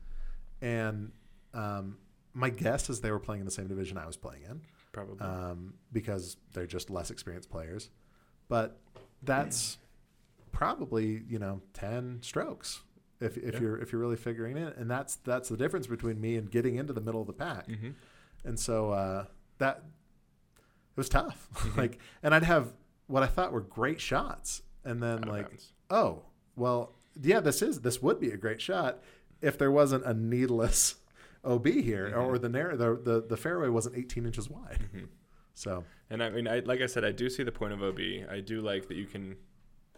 And 0.62 1.12
um, 1.54 1.98
my 2.34 2.50
guess 2.50 2.90
is 2.90 3.00
they 3.00 3.12
were 3.12 3.20
playing 3.20 3.40
in 3.42 3.46
the 3.46 3.52
same 3.52 3.68
division 3.68 3.98
I 3.98 4.06
was 4.06 4.18
playing 4.18 4.42
in 4.50 4.62
Probably. 4.92 5.26
um, 5.26 5.76
because 5.94 6.36
they're 6.54 6.66
just 6.68 6.90
less 6.90 7.10
experienced 7.12 7.50
players. 7.50 7.90
But 8.50 8.82
that's 9.22 9.78
probably 10.52 11.24
you 11.30 11.40
know 11.40 11.62
ten 11.74 12.20
strokes 12.22 12.82
if, 13.22 13.38
if 13.38 13.56
Yeah. 13.56 13.60
you're 13.62 13.78
if 13.78 13.92
you're 13.92 14.02
really 14.02 14.18
figuring 14.18 14.58
it, 14.58 14.76
and 14.78 14.90
that's 14.92 15.16
that's 15.18 15.48
the 15.50 15.58
difference 15.58 15.88
between 15.88 16.20
me 16.20 16.36
and 16.36 16.52
getting 16.52 16.76
into 16.76 16.92
the 16.92 17.02
middle 17.02 17.22
of 17.22 17.28
the 17.28 17.34
pack. 17.34 17.68
mm-hmm. 17.68 17.92
And 18.44 18.60
so 18.60 18.92
uh, 18.92 19.26
that 19.60 19.78
it 19.78 20.98
was 20.98 21.10
tough. 21.10 21.48
Mhm. 21.54 21.78
like, 21.78 22.00
and 22.22 22.34
I'd 22.36 22.44
have 22.44 22.74
what 23.08 23.24
I 23.24 23.28
thought 23.28 23.52
were 23.52 23.62
great 23.62 24.00
shots, 24.02 24.62
and 24.84 25.02
then 25.02 25.22
like, 25.22 25.52
oh 25.90 26.24
well, 26.56 26.94
yeah, 27.22 27.40
this 27.40 27.62
is 27.62 27.82
this 27.82 28.02
would 28.02 28.20
be 28.20 28.30
a 28.32 28.38
great 28.38 28.62
shot 28.62 29.02
if 29.42 29.58
there 29.58 29.72
wasn't 29.72 30.06
a 30.06 30.14
needless 30.14 30.96
OB 31.44 31.66
here, 31.68 32.10
Mhm. 32.12 32.26
or 32.26 32.38
the, 32.38 32.50
narrow, 32.50 32.76
the 32.78 32.96
the 32.96 33.22
the 33.28 33.38
fairway 33.38 33.68
wasn't 33.70 33.96
18 33.98 34.26
inches 34.26 34.50
wide. 34.50 34.80
hmm 34.92 35.06
So 35.54 35.84
And 36.10 36.22
I 36.24 36.30
mean, 36.30 36.48
I, 36.48 36.60
like 36.60 36.82
I 36.82 36.86
said, 36.88 37.04
I 37.04 37.12
do 37.12 37.30
see 37.30 37.44
the 37.44 37.52
point 37.52 37.74
of 37.74 37.82
OB. 37.84 38.00
I 38.30 38.40
do 38.40 38.62
like 38.62 38.88
that 38.88 38.96
you 38.98 39.06
can 39.06 39.36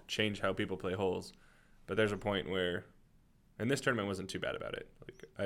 change 0.07 0.39
how 0.39 0.53
people 0.53 0.77
play 0.77 0.93
holes, 0.93 1.33
but 1.87 1.95
there's 1.97 2.11
a 2.11 2.17
point 2.17 2.49
where, 2.49 2.85
and 3.59 3.69
this 3.71 3.81
tournament 3.81 4.07
wasn't 4.07 4.29
too 4.29 4.39
bad 4.39 4.55
about 4.55 4.73
it. 4.73 4.89
Like 5.01 5.25
I, 5.39 5.45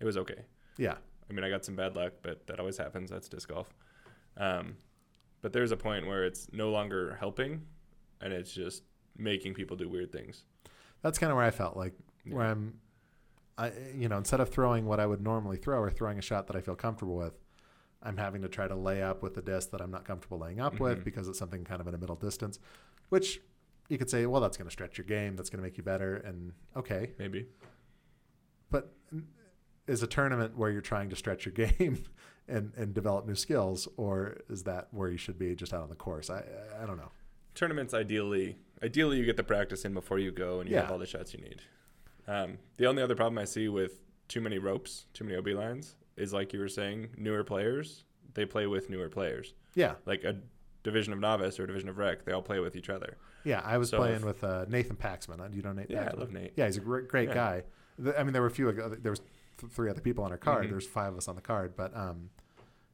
it 0.00 0.04
was 0.04 0.16
okay. 0.16 0.44
yeah, 0.76 0.96
I 1.32 1.34
mean, 1.34 1.44
I 1.44 1.48
got 1.48 1.64
some 1.64 1.74
bad 1.76 1.96
luck, 1.96 2.12
but 2.22 2.46
that 2.46 2.60
always 2.60 2.76
happens. 2.76 3.08
That's 3.10 3.26
disc 3.26 3.48
golf. 3.48 3.72
Um, 4.36 4.76
but 5.40 5.52
there's 5.54 5.72
a 5.72 5.76
point 5.78 6.06
where 6.06 6.24
it's 6.24 6.46
no 6.52 6.70
longer 6.70 7.16
helping, 7.18 7.62
and 8.20 8.34
it's 8.34 8.52
just 8.52 8.82
making 9.16 9.54
people 9.54 9.76
do 9.76 9.88
weird 9.88 10.12
things. 10.12 10.44
that's 11.00 11.18
kind 11.18 11.32
of 11.32 11.36
where 11.36 11.44
I 11.46 11.50
felt 11.50 11.76
like 11.76 11.94
where 12.28 12.46
I'm, 12.46 12.74
I 13.58 13.72
you 13.94 14.08
know 14.08 14.18
instead 14.18 14.40
of 14.40 14.48
throwing 14.50 14.84
what 14.86 15.00
I 15.00 15.06
would 15.06 15.20
normally 15.22 15.56
throw 15.56 15.78
or 15.80 15.90
throwing 15.90 16.18
a 16.18 16.22
shot 16.22 16.46
that 16.48 16.56
I 16.56 16.60
feel 16.60 16.76
comfortable 16.76 17.16
with, 17.16 17.34
I'm 18.02 18.16
having 18.18 18.42
to 18.42 18.48
try 18.48 18.68
to 18.68 18.74
lay 18.76 19.02
up 19.02 19.22
with 19.22 19.36
a 19.38 19.42
disc 19.42 19.70
that 19.70 19.80
I'm 19.80 19.90
not 19.90 20.04
comfortable 20.04 20.38
laying 20.38 20.60
up 20.60 20.78
with 20.80 20.98
Mhm. 21.00 21.04
because 21.04 21.28
it's 21.28 21.38
something 21.38 21.64
kind 21.64 21.80
of 21.80 21.88
in 21.88 21.94
a 21.94 21.98
middle 21.98 22.14
distance, 22.16 22.58
which 23.08 23.40
you 23.88 23.98
could 23.98 24.08
say, 24.10 24.26
well, 24.26 24.40
that's 24.40 24.56
going 24.56 24.66
to 24.68 24.70
stretch 24.72 24.96
your 24.98 25.04
game, 25.06 25.34
that's 25.36 25.50
going 25.50 25.58
to 25.58 25.62
make 25.64 25.76
you 25.76 25.82
better, 25.82 26.16
and 26.16 26.52
okay, 26.76 27.12
Maybe. 27.18 27.48
but 28.70 28.92
is 29.86 30.02
a 30.02 30.06
tournament 30.06 30.56
where 30.56 30.70
you're 30.70 30.80
trying 30.80 31.10
to 31.10 31.16
stretch 31.16 31.44
your 31.46 31.52
game 31.68 32.04
and 32.48 32.72
and 32.76 32.94
develop 32.94 33.26
new 33.26 33.34
skills, 33.34 33.88
or 33.96 34.38
is 34.48 34.64
that 34.64 34.88
where 34.92 35.08
you 35.08 35.16
should 35.18 35.38
be 35.38 35.54
just 35.54 35.72
out 35.72 35.82
on 35.82 35.88
the 35.88 35.94
course? 35.94 36.30
I 36.30 36.42
I 36.80 36.86
don't 36.86 36.96
know. 36.96 37.10
tournaments 37.54 37.92
ideally 37.94 38.56
ideally 38.82 39.18
you 39.18 39.24
get 39.24 39.36
the 39.36 39.44
practice 39.44 39.84
in 39.84 39.92
before 39.94 40.18
you 40.18 40.32
go 40.32 40.60
and 40.60 40.68
you 40.70 40.76
have 40.76 40.90
all 40.90 40.98
the 40.98 41.06
shots 41.06 41.32
you 41.34 41.40
need 41.40 41.60
um, 42.26 42.58
the 42.78 42.86
only 42.86 43.00
other 43.02 43.14
problem 43.14 43.38
i 43.38 43.44
see 43.44 43.68
with 43.68 44.02
too 44.26 44.40
many 44.40 44.58
ropes 44.58 45.06
too 45.12 45.22
many 45.24 45.36
ob 45.36 45.46
lines 45.48 45.94
is 46.16 46.32
like 46.32 46.52
you 46.52 46.58
were 46.58 46.68
saying 46.68 47.08
newer 47.16 47.44
players 47.44 48.04
they 48.34 48.44
play 48.46 48.66
with 48.66 48.88
newer 48.90 49.08
players 49.10 49.54
Yeah, 49.74 49.94
like 50.06 50.24
a 50.24 50.34
division 50.82 51.12
of 51.12 51.20
novice 51.20 51.60
or 51.60 51.64
a 51.64 51.66
division 51.68 51.88
of 51.90 51.98
rec 51.98 52.24
they 52.24 52.32
all 52.32 52.42
play 52.42 52.58
with 52.58 52.74
each 52.74 52.88
other 52.90 53.16
yeah. 53.44 53.60
I 53.64 53.76
was 53.76 53.90
So 53.90 53.98
playing 53.98 54.16
if- 54.16 54.24
with 54.24 54.42
uh, 54.44 54.64
Nathan 54.68 54.96
Paxman. 54.96 55.40
Uh, 55.40 55.48
Do 55.48 55.56
you 55.56 55.62
know 55.62 55.72
Nate? 55.72 55.90
yeah 55.90 56.04
Paxman? 56.04 56.14
i 56.16 56.20
love 56.20 56.32
nate 56.32 56.52
Yeah, 56.56 56.66
he's 56.66 56.76
a 56.78 56.80
great, 56.80 57.08
great 57.08 57.28
Yeah. 57.28 57.34
guy. 57.34 57.62
The- 57.98 58.18
I 58.18 58.22
mean, 58.24 58.32
there 58.32 58.40
were 58.42 58.48
a 58.48 58.56
few. 58.58 58.70
There 58.72 59.10
was 59.12 59.20
th- 59.62 59.72
three 59.72 59.88
other 59.90 60.00
people 60.02 60.24
on 60.24 60.30
our 60.30 60.36
card. 60.38 60.66
Mhm. 60.66 60.70
There's 60.70 60.86
five 60.86 61.12
of 61.12 61.16
us 61.18 61.28
on 61.28 61.36
the 61.36 61.40
card, 61.42 61.74
but 61.76 61.96
um, 61.96 62.28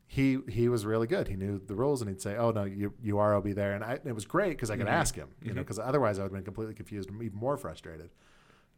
he 0.07 0.39
he 0.49 0.69
was 0.69 0.87
really 0.87 1.07
good. 1.07 1.29
He 1.29 1.37
knew 1.37 1.59
the 1.59 1.75
rules, 1.75 2.01
and 2.01 2.09
he'd 2.09 2.21
say, 2.21 2.37
"Oh 2.37 2.51
no, 2.51 2.65
you 2.65 2.95
you 3.03 3.19
are 3.19 3.35
OB 3.35 3.53
there," 3.55 3.75
and 3.75 3.85
I, 3.85 3.99
it 4.05 4.15
was 4.15 4.25
great 4.25 4.51
because 4.51 4.71
I 4.71 4.77
could 4.77 4.87
Mhm. 4.87 4.91
ask 4.93 5.15
him. 5.15 5.29
You 5.43 5.49
know, 5.53 5.61
Mhm. 5.61 5.65
because 5.65 5.79
otherwise 5.79 6.19
I 6.19 6.23
would 6.23 6.29
have 6.29 6.35
been 6.35 6.45
completely 6.45 6.75
confused 6.75 7.11
and 7.11 7.21
even 7.23 7.39
more 7.39 7.57
frustrated. 7.57 8.11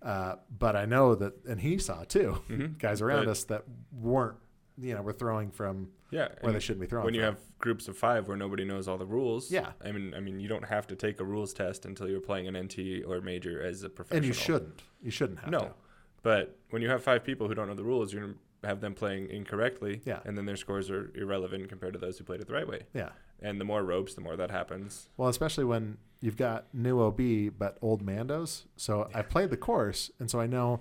Uh, 0.03 0.37
but 0.59 0.77
I 0.77 0.87
know 0.87 1.15
that, 1.15 1.45
and 1.47 1.61
he 1.61 1.77
saw 1.79 2.05
too. 2.05 2.39
Mhm. 2.49 2.79
Guys 2.79 3.03
around 3.03 3.29
us 3.29 3.45
that 3.45 3.65
weren't, 3.93 4.37
you 4.79 4.95
know, 4.95 5.03
were 5.03 5.13
throwing 5.13 5.51
from 5.51 5.91
yeah 6.13 6.29
where 6.41 6.53
they 6.53 6.59
shouldn't 6.59 6.81
be 6.81 6.87
throwing. 6.89 7.05
when 7.05 7.15
you 7.15 7.21
have 7.23 7.39
groups 7.61 7.87
of 7.87 7.97
five 7.97 8.27
where 8.27 8.37
nobody 8.37 8.65
knows 8.65 8.89
all 8.89 8.99
the 8.99 9.07
rules 9.07 9.49
Yeah. 9.49 9.71
i 9.85 9.93
mean 9.93 10.13
i 10.13 10.19
mean 10.19 10.41
you 10.41 10.49
don't 10.49 10.65
have 10.65 10.85
to 10.89 10.97
take 10.97 11.21
a 11.21 11.25
rules 11.25 11.53
test 11.53 11.87
until 11.87 12.09
you're 12.09 12.19
playing 12.21 12.49
an 12.49 12.57
nt 12.57 13.05
or 13.07 13.21
major 13.21 13.63
as 13.63 13.85
a 13.85 13.89
professional 13.89 14.17
and 14.17 14.27
you 14.27 14.33
shouldn't. 14.33 14.83
You 15.01 15.13
shouldn't 15.13 15.39
have 15.39 15.51
No. 15.51 15.59
to. 15.61 15.75
But 16.23 16.57
when 16.71 16.83
you 16.83 16.89
have 16.89 17.03
five 17.03 17.25
people 17.25 17.49
who 17.49 17.55
don't 17.55 17.69
know 17.69 17.75
the 17.75 17.85
rules, 17.85 18.13
you're 18.13 18.23
going 18.23 18.35
to 18.63 18.69
have 18.69 18.81
them 18.81 18.95
playing 18.95 19.31
incorrectly. 19.31 20.03
Yeah. 20.05 20.21
And 20.25 20.37
then 20.37 20.45
their 20.47 20.57
scores 20.57 20.91
are 20.91 21.11
irrelevant 21.15 21.69
compared 21.69 21.95
to 21.95 21.99
those 21.99 22.19
who 22.19 22.25
played 22.25 22.41
it 22.41 22.47
the 22.47 22.53
right 22.55 22.69
way. 22.69 22.83
Yeah. 22.95 23.11
And 23.41 23.59
the 23.59 23.65
more 23.65 23.83
ropes, 23.83 24.15
the 24.15 24.21
more 24.21 24.37
that 24.37 24.51
happens. 24.51 25.09
Well, 25.17 25.29
especially 25.31 25.65
when 25.65 25.97
you've 26.21 26.37
got 26.37 26.67
new 26.75 27.01
OB 27.01 27.59
but 27.59 27.79
old 27.81 28.05
Mandos. 28.05 28.65
So 28.77 29.09
I've 29.15 29.31
played 29.31 29.49
the 29.51 29.57
course, 29.57 30.11
and 30.19 30.31
so 30.31 30.39
I 30.41 30.47
know. 30.47 30.81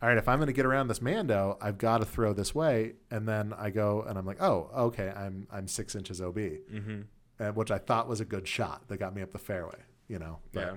All 0.00 0.08
right, 0.08 0.16
if 0.16 0.28
I'm 0.28 0.38
going 0.38 0.46
to 0.46 0.52
get 0.52 0.64
around 0.64 0.86
this 0.86 1.02
Mando, 1.02 1.58
I've 1.60 1.76
got 1.76 1.98
to 1.98 2.04
throw 2.04 2.32
this 2.32 2.54
way, 2.54 2.92
and 3.10 3.26
then 3.26 3.52
I 3.58 3.70
go 3.70 4.02
and 4.02 4.16
I'm 4.16 4.24
like, 4.24 4.40
oh, 4.40 4.70
okay, 4.76 5.08
I'm 5.08 5.48
I'm 5.50 5.66
six 5.66 5.96
inches 5.96 6.20
OB, 6.22 6.36
Mm-hmm. 6.36 7.00
uh, 7.40 7.48
which 7.48 7.72
I 7.72 7.78
thought 7.78 8.06
was 8.06 8.20
a 8.20 8.24
good 8.24 8.46
shot 8.46 8.86
that 8.86 8.98
got 8.98 9.12
me 9.12 9.22
up 9.22 9.32
the 9.32 9.40
fairway. 9.40 9.78
You 10.06 10.20
know, 10.20 10.38
Yeah. 10.52 10.74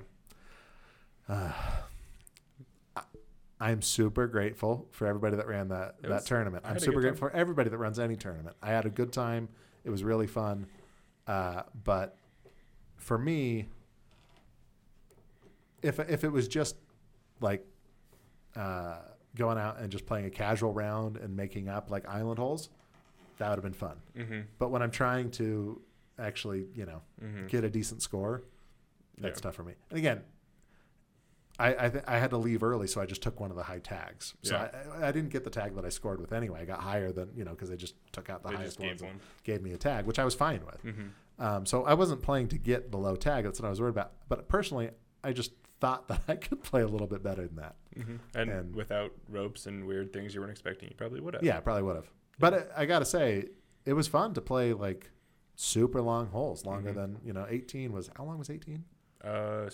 I'm 3.61 3.81
super 3.83 4.25
grateful 4.27 4.87
for 4.91 5.05
everybody 5.07 5.35
that 5.37 5.47
ran 5.47 5.67
that 5.69 5.95
It 5.99 6.07
that 6.07 6.09
was- 6.09 6.25
tournament. 6.25 6.65
I'm 6.67 6.79
super 6.79 6.99
grateful 6.99 7.29
for 7.29 7.35
everybody 7.35 7.69
that 7.69 7.77
runs 7.77 7.99
any 7.99 8.15
tournament. 8.15 8.55
I 8.61 8.69
had 8.69 8.85
a 8.85 8.89
good 8.89 9.13
time. 9.13 9.47
It 9.83 9.89
was 9.91 10.03
really 10.03 10.27
fun. 10.27 10.65
Uh, 11.27 11.63
but 11.83 12.17
for 12.97 13.17
me, 13.17 13.67
if 15.81 15.99
if 15.99 16.23
it 16.23 16.29
was 16.31 16.47
just 16.47 16.75
like 17.39 17.65
uh, 18.55 18.97
going 19.35 19.57
out 19.57 19.79
and 19.79 19.91
just 19.91 20.05
playing 20.05 20.25
a 20.25 20.29
casual 20.29 20.73
round 20.73 21.17
and 21.17 21.35
making 21.35 21.69
up 21.69 21.89
like 21.89 22.07
island 22.07 22.39
holes, 22.39 22.69
that 23.37 23.49
would 23.49 23.55
have 23.55 23.63
been 23.63 23.73
fun. 23.73 23.97
Mm-hmm. 24.17 24.39
But 24.59 24.69
when 24.69 24.81
I'm 24.81 24.91
trying 24.91 25.31
to 25.31 25.81
actually, 26.19 26.67
you 26.75 26.85
know, 26.85 27.01
Mm-hmm. 27.23 27.47
get 27.47 27.63
a 27.63 27.69
decent 27.69 28.01
score, 28.01 28.41
that's 29.19 29.39
yeah. 29.39 29.43
tough 29.43 29.55
for 29.55 29.63
me. 29.63 29.73
And 29.89 29.99
again, 29.99 30.21
I 31.69 31.85
I, 31.85 31.89
th- 31.89 32.03
I 32.07 32.17
had 32.17 32.29
to 32.31 32.37
leave 32.37 32.63
early, 32.63 32.87
so 32.87 33.01
I 33.01 33.05
just 33.05 33.21
took 33.21 33.39
one 33.39 33.49
of 33.51 33.57
the 33.57 33.63
high 33.63 33.79
tags. 33.79 34.33
So 34.41 34.55
Yeah. 34.55 34.69
I, 35.01 35.07
I 35.07 35.11
didn't 35.11 35.29
get 35.29 35.43
the 35.43 35.49
tag 35.49 35.75
that 35.75 35.85
I 35.85 35.89
scored 35.89 36.19
with 36.19 36.33
anyway. 36.33 36.61
I 36.61 36.65
got 36.65 36.79
higher 36.79 37.11
than 37.11 37.29
you 37.35 37.43
know 37.45 37.51
because 37.51 37.69
they 37.69 37.77
just 37.77 37.95
took 38.11 38.29
out 38.29 38.43
the 38.43 38.49
They 38.49 38.55
highest 38.55 38.79
ones 38.79 39.01
one. 39.03 39.19
gave 39.43 39.61
me 39.61 39.71
a 39.73 39.77
tag, 39.77 40.05
which 40.05 40.19
I 40.19 40.25
was 40.25 40.35
fine 40.35 40.61
with. 40.65 40.83
Mm-hmm. 40.83 41.07
Um, 41.45 41.65
so 41.65 41.83
I 41.85 41.93
wasn't 41.95 42.21
playing 42.21 42.49
to 42.49 42.57
get 42.57 42.91
the 42.91 42.97
low 42.97 43.15
tag. 43.15 43.45
That's 43.45 43.59
what 43.59 43.67
I 43.67 43.69
was 43.69 43.79
worried 43.81 43.91
about. 43.91 44.11
But 44.29 44.47
personally, 44.47 44.89
I 45.23 45.33
just 45.33 45.51
thought 45.79 46.07
that 46.11 46.21
I 46.27 46.35
could 46.35 46.61
play 46.63 46.81
a 46.81 46.87
little 46.87 47.07
bit 47.07 47.23
better 47.23 47.47
than 47.47 47.55
that. 47.57 47.75
Mm-hmm. 47.97 48.15
And, 48.35 48.49
And- 48.51 48.75
without 48.75 49.11
ropes 49.27 49.65
and 49.65 49.85
weird 49.85 50.13
things 50.13 50.33
you 50.35 50.39
weren't 50.41 50.51
expecting, 50.51 50.89
you 50.89 50.95
probably 50.95 51.19
would 51.21 51.33
have. 51.35 51.43
Yeah, 51.43 51.59
probably 51.59 51.83
would 51.83 51.95
have. 51.95 52.09
But 52.39 52.71
I, 52.75 52.81
I 52.83 52.85
got 52.85 52.99
to 52.99 53.05
say, 53.05 53.45
it 53.85 53.93
was 53.93 54.07
fun 54.07 54.33
to 54.35 54.41
play 54.41 54.73
like 54.73 55.09
super 55.55 56.01
long 56.01 56.27
holes, 56.27 56.65
longer 56.65 56.91
Mhm. 56.91 56.95
than 56.95 57.17
you 57.25 57.33
know. 57.33 57.45
18 57.49 57.91
was 57.91 58.09
how 58.15 58.23
long 58.23 58.37
was 58.37 58.49
18? 58.51 58.83
Uh, 59.23 59.69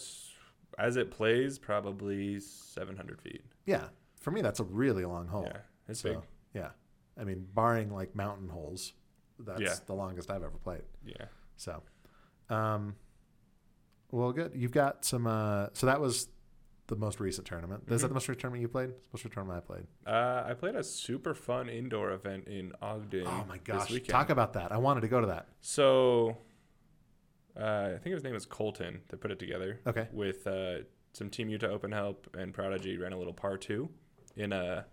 as 0.77 0.95
it 0.97 1.11
plays, 1.11 1.57
probably 1.59 2.39
700 2.39 3.21
feet. 3.21 3.43
Yeah, 3.65 3.87
for 4.19 4.31
me 4.31 4.41
that's 4.41 4.59
a 4.59 4.63
really 4.63 5.05
long 5.05 5.27
hole. 5.27 5.45
Yeah. 5.49 5.57
It's 5.87 6.01
So, 6.01 6.13
big. 6.15 6.19
Yeah, 6.53 6.69
I 7.19 7.23
mean, 7.23 7.47
barring 7.53 7.91
like 7.91 8.15
mountain 8.15 8.49
holes, 8.49 8.93
that's 9.39 9.61
Yeah. 9.61 9.75
the 9.85 9.93
longest 9.93 10.29
I've 10.31 10.43
ever 10.43 10.57
played. 10.57 10.83
Yeah. 11.05 11.25
So, 11.55 11.81
um, 12.49 12.95
well, 14.11 14.31
good. 14.31 14.53
You've 14.55 14.71
got 14.71 15.03
some. 15.05 15.27
Uh, 15.27 15.67
so 15.73 15.85
that 15.85 15.99
was 15.99 16.29
the 16.87 16.95
most 16.95 17.19
recent 17.19 17.45
tournament. 17.45 17.83
Is 17.87 18.01
that 18.01 18.07
Mhm. 18.07 18.09
the 18.11 18.13
most 18.13 18.29
recent 18.29 18.41
tournament 18.41 18.61
you 18.61 18.67
played? 18.69 18.89
Most 18.91 19.25
recent 19.25 19.33
tournament 19.33 19.63
I 19.63 19.67
played. 19.67 19.87
Uh, 20.05 20.43
I 20.47 20.53
played 20.53 20.75
a 20.75 20.83
super 20.83 21.33
fun 21.33 21.67
indoor 21.67 22.11
event 22.11 22.47
in 22.47 22.71
Ogden. 22.81 23.27
oh 23.27 23.45
my 23.47 23.57
gosh! 23.57 23.91
Talk 24.07 24.29
about 24.29 24.53
that. 24.53 24.71
I 24.71 24.77
wanted 24.77 25.01
to 25.01 25.07
go 25.09 25.19
to 25.19 25.27
that. 25.27 25.47
So, 25.59 26.37
uh, 27.59 27.91
I 27.95 27.97
think 27.97 28.13
his 28.13 28.23
name 28.23 28.35
is 28.35 28.45
Colton 28.45 29.01
that 29.09 29.19
put 29.21 29.31
it 29.31 29.39
together 29.39 29.79
Okay. 29.87 30.07
with 30.11 30.45
uh, 30.47 30.79
some 31.13 31.29
Team 31.29 31.49
Utah 31.49 31.67
Open 31.67 31.91
Help 31.91 32.27
and 32.37 32.53
Prodigy 32.53 32.97
ran 32.97 33.13
a 33.13 33.17
little 33.17 33.33
par 33.33 33.57
two 33.57 33.89
in 34.35 34.53
a 34.53 34.85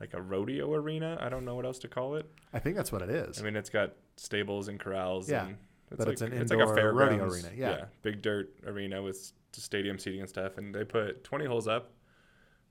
like 0.00 0.12
a 0.14 0.20
rodeo 0.20 0.72
arena. 0.74 1.18
I 1.20 1.28
don't 1.28 1.44
know 1.44 1.54
what 1.54 1.64
else 1.64 1.78
to 1.80 1.88
call 1.88 2.16
it. 2.16 2.30
I 2.52 2.58
think 2.58 2.76
that's 2.76 2.92
what 2.92 3.02
it 3.02 3.10
is. 3.10 3.40
I 3.40 3.42
mean, 3.42 3.56
it's 3.56 3.70
got 3.70 3.92
stables 4.16 4.68
and 4.68 4.78
corrals. 4.78 5.28
Yeah, 5.28 5.46
and 5.46 5.56
it's 5.90 5.98
but 5.98 6.06
like, 6.06 6.12
it's 6.12 6.22
an 6.22 6.32
it's 6.32 6.50
like 6.50 6.60
a 6.60 6.68
indoor 6.68 6.92
rodeo 6.92 7.24
arena, 7.24 7.50
yeah. 7.56 7.84
big 8.02 8.20
dirt 8.22 8.50
arena 8.66 9.02
with 9.02 9.32
stadium 9.52 9.98
seating 9.98 10.20
and 10.20 10.28
stuff. 10.28 10.58
And 10.58 10.74
they 10.74 10.84
put 10.84 11.24
20 11.24 11.46
holes 11.46 11.66
up, 11.66 11.92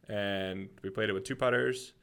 and 0.08 0.70
we 0.84 0.90
played 0.90 1.10
it 1.10 1.14
with 1.14 1.24
two 1.24 1.36
putters. 1.36 1.94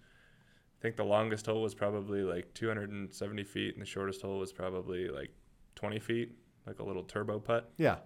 I 0.79 0.83
think 0.83 0.97
the 0.97 1.05
longest 1.05 1.47
hole 1.47 1.63
was 1.63 1.75
probably 1.75 2.23
like 2.23 2.53
270 2.55 3.45
feet, 3.45 3.75
and 3.75 3.83
the 3.83 3.87
shortest 3.87 4.23
hole 4.23 4.39
was 4.41 4.53
probably 4.53 5.09
like 5.09 5.31
20 5.77 6.01
feet. 6.01 6.33
Like 6.67 6.79
a 6.79 6.85
little 6.85 7.03
turbo 7.03 7.39
putt. 7.39 7.71
Yeah. 7.77 7.97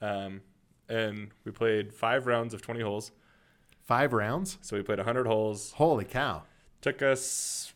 Um, 0.00 0.40
and 0.88 1.30
we 1.44 1.52
played 1.52 1.92
five 1.92 2.26
rounds 2.26 2.54
of 2.54 2.62
20 2.62 2.80
holes. 2.80 3.12
Five 3.82 4.12
rounds. 4.12 4.58
So 4.62 4.76
we 4.76 4.82
played 4.82 4.98
100 4.98 5.26
holes. 5.26 5.72
Holy 5.72 6.04
cow! 6.04 6.42
Took 6.80 7.02
us 7.02 7.72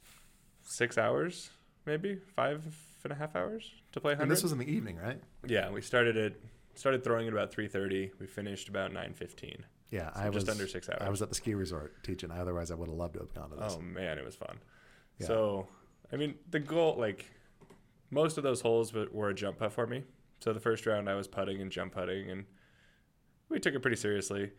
six 0.62 0.98
hours, 0.98 1.50
maybe 1.84 2.16
five 2.34 2.64
and 3.04 3.12
a 3.12 3.16
half 3.16 3.36
hours 3.36 3.70
to 3.92 4.00
play 4.00 4.10
100. 4.12 4.22
And 4.24 4.30
this 4.30 4.42
was 4.42 4.52
in 4.52 4.58
the 4.58 4.70
evening, 4.70 4.96
right? 4.96 5.20
yeah, 5.46 5.70
we 5.70 5.80
started 5.80 6.16
it. 6.16 6.40
Started 6.74 7.02
throwing 7.02 7.26
at 7.26 7.32
about 7.32 7.52
3:30. 7.52 8.10
We 8.20 8.26
finished 8.26 8.68
about 8.68 8.92
9:15. 8.92 9.62
Yeah, 9.90 10.12
So 10.12 10.20
I 10.20 10.28
was 10.28 10.44
just 10.44 10.50
under 10.50 10.66
six 10.68 10.88
hours. 10.88 11.00
I 11.00 11.08
was 11.08 11.22
at 11.22 11.28
the 11.28 11.34
ski 11.34 11.54
resort 11.54 12.02
teaching. 12.02 12.30
Otherwise, 12.30 12.70
I 12.70 12.74
would 12.74 12.88
have 12.88 12.98
loved 12.98 13.14
to 13.14 13.20
have 13.20 13.32
gone 13.32 13.50
to 13.50 13.56
this. 13.56 13.76
Oh 13.78 13.80
man, 13.80 14.18
it 14.18 14.24
was 14.24 14.34
fun. 14.34 14.58
Yeah. 15.18 15.28
So, 15.28 15.68
I 16.12 16.16
mean, 16.16 16.34
the 16.50 16.58
goal, 16.58 16.96
like, 16.98 17.24
most 18.10 18.36
of 18.36 18.42
those 18.42 18.60
holes 18.60 18.92
were 18.92 19.30
a 19.30 19.34
jump 19.34 19.58
putt 19.58 19.72
for 19.72 19.86
me. 19.86 20.02
So 20.40 20.52
the 20.52 20.60
first 20.60 20.86
round 20.86 21.08
I 21.08 21.14
was 21.14 21.26
putting 21.28 21.60
and 21.60 21.70
jump 21.70 21.94
putting, 21.94 22.30
and 22.30 22.44
we 23.48 23.58
took 23.58 23.74
it 23.74 23.80
pretty 23.80 23.96
seriously. 23.96 24.52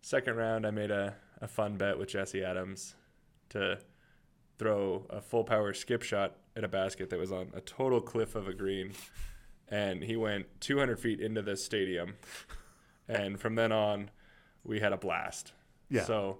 Second 0.00 0.36
round, 0.36 0.66
I 0.66 0.70
made 0.70 0.90
a, 0.90 1.14
a 1.40 1.48
fun 1.48 1.76
bet 1.76 1.98
with 1.98 2.08
Jesse 2.08 2.42
Adams 2.44 2.94
to 3.50 3.78
throw 4.58 5.06
a 5.10 5.20
full 5.20 5.44
power 5.44 5.72
skip 5.74 6.02
shot 6.02 6.36
at 6.56 6.64
a 6.64 6.68
basket 6.68 7.10
that 7.10 7.18
was 7.18 7.30
on 7.32 7.50
a 7.54 7.60
total 7.60 8.00
cliff 8.00 8.34
of 8.34 8.48
a 8.48 8.54
green, 8.54 8.92
and 9.68 10.02
he 10.02 10.16
went 10.16 10.46
200 10.60 10.98
feet 10.98 11.20
into 11.20 11.42
the 11.42 11.56
stadium, 11.56 12.14
and 13.08 13.38
from 13.40 13.54
then 13.54 13.70
on, 13.72 14.10
we 14.64 14.80
had 14.80 14.92
a 14.92 14.96
blast. 14.96 15.52
Yeah. 15.90 16.04
So 16.04 16.38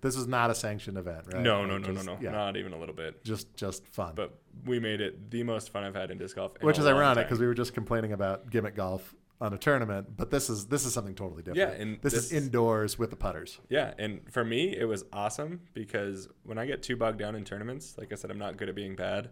This 0.00 0.16
was 0.16 0.26
not 0.26 0.50
a 0.50 0.54
sanctioned 0.54 0.98
event, 0.98 1.26
right? 1.32 1.42
no, 1.42 1.64
no, 1.64 1.78
no, 1.78 1.92
no, 1.92 2.02
no, 2.02 2.18
Yeah. 2.20 2.30
not 2.32 2.56
even 2.56 2.72
a 2.72 2.78
little 2.78 2.94
bit. 2.94 3.22
Just 3.24 3.54
just 3.56 3.86
fun. 3.88 4.14
But 4.14 4.38
we 4.64 4.78
made 4.78 5.00
it 5.00 5.30
the 5.30 5.42
most 5.42 5.70
fun 5.70 5.84
I've 5.84 5.94
had 5.94 6.10
in 6.10 6.18
disc 6.18 6.36
golf. 6.36 6.56
in 6.60 6.66
Which 6.66 6.78
is 6.78 6.86
ironic 6.86 7.26
because 7.26 7.40
we 7.40 7.46
were 7.46 7.54
just 7.54 7.74
complaining 7.74 8.12
about 8.12 8.50
gimmick 8.50 8.74
golf 8.76 9.14
on 9.40 9.52
a 9.52 9.58
tournament, 9.58 10.16
but 10.16 10.30
this 10.30 10.48
is 10.48 10.66
this 10.66 10.84
is 10.86 10.92
something 10.94 11.14
totally 11.16 11.42
different. 11.42 11.70
Yeah, 11.76 11.82
and 11.82 12.00
this, 12.00 12.14
is 12.14 12.32
indoors 12.32 12.96
with 12.98 13.10
the 13.10 13.16
putters. 13.16 13.58
yeah, 13.68 13.92
and 13.98 14.20
for 14.32 14.44
me 14.44 14.76
it 14.76 14.84
was 14.84 15.04
awesome 15.12 15.62
because 15.74 16.28
when 16.44 16.58
I 16.58 16.66
get 16.66 16.82
too 16.82 16.96
bogged 16.96 17.18
down 17.18 17.34
in 17.34 17.44
tournaments, 17.44 17.96
like 17.98 18.12
I 18.12 18.14
said, 18.14 18.30
I'm 18.30 18.38
not 18.38 18.56
good 18.56 18.68
at 18.68 18.76
being 18.76 18.94
bad, 18.94 19.30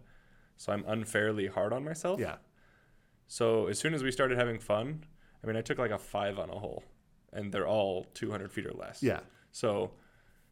so 0.56 0.72
I'm 0.72 0.84
unfairly 0.86 1.46
hard 1.46 1.72
on 1.72 1.84
myself. 1.84 2.18
Yeah, 2.18 2.36
So 3.28 3.68
as 3.68 3.78
soon 3.78 3.94
as 3.94 4.02
we 4.02 4.10
started 4.10 4.36
having 4.36 4.58
fun, 4.58 5.04
I 5.44 5.46
mean, 5.46 5.56
I 5.56 5.60
took 5.62 5.78
like 5.78 5.92
a 5.92 5.98
five 5.98 6.38
on 6.40 6.50
a 6.50 6.58
hole, 6.58 6.82
and 7.32 7.52
they're 7.52 7.68
all 7.68 8.06
200 8.14 8.50
feet 8.52 8.66
or 8.66 8.72
less. 8.72 9.02
yeah, 9.04 9.20
So 9.52 9.92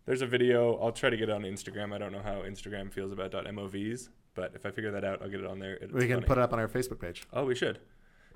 there's 0.06 0.22
a 0.22 0.26
video. 0.26 0.76
I'll 0.78 0.92
try 0.92 1.10
to 1.10 1.16
get 1.16 1.28
it 1.28 1.32
on 1.32 1.42
Instagram. 1.42 1.92
I 1.92 1.98
don't 1.98 2.12
know 2.12 2.22
how 2.22 2.42
Instagram 2.42 2.92
feels 2.92 3.10
about 3.12 3.32
.movs, 3.52 4.08
but 4.38 4.52
if 4.54 4.64
I 4.64 4.70
figure 4.70 4.92
that 4.92 5.04
out, 5.04 5.20
I'll 5.20 5.28
get 5.28 5.40
it 5.40 5.46
on 5.46 5.58
there. 5.58 5.74
It's 5.74 5.92
we 5.92 6.02
can 6.06 6.18
funny. 6.18 6.26
put 6.26 6.38
it 6.38 6.42
up 6.42 6.52
on 6.52 6.60
our 6.60 6.68
Facebook 6.68 7.00
page. 7.00 7.24
Oh, 7.32 7.44
we 7.44 7.56
should. 7.56 7.80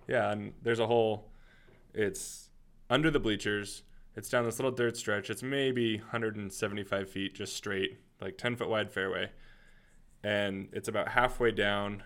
Yeah, 0.09 0.33
and 0.33 0.53
there's 0.61 0.81
a 0.81 0.87
hole. 0.89 1.31
It's 1.95 2.51
under 2.91 3.09
the 3.09 3.21
bleachers. 3.21 3.85
It's 4.17 4.29
down 4.29 4.45
this 4.45 4.59
little 4.59 4.73
dirt 4.73 4.97
stretch. 4.97 5.31
It's 5.31 5.45
maybe 5.45 5.99
175 5.99 7.09
feet, 7.09 7.35
just 7.37 7.55
straight, 7.55 7.99
like 8.21 8.37
10 8.37 8.57
foot 8.57 8.69
wide 8.69 8.91
fairway, 8.91 9.31
and 10.25 10.69
it's 10.73 10.89
about 10.89 11.09
halfway 11.09 11.53
down, 11.53 12.03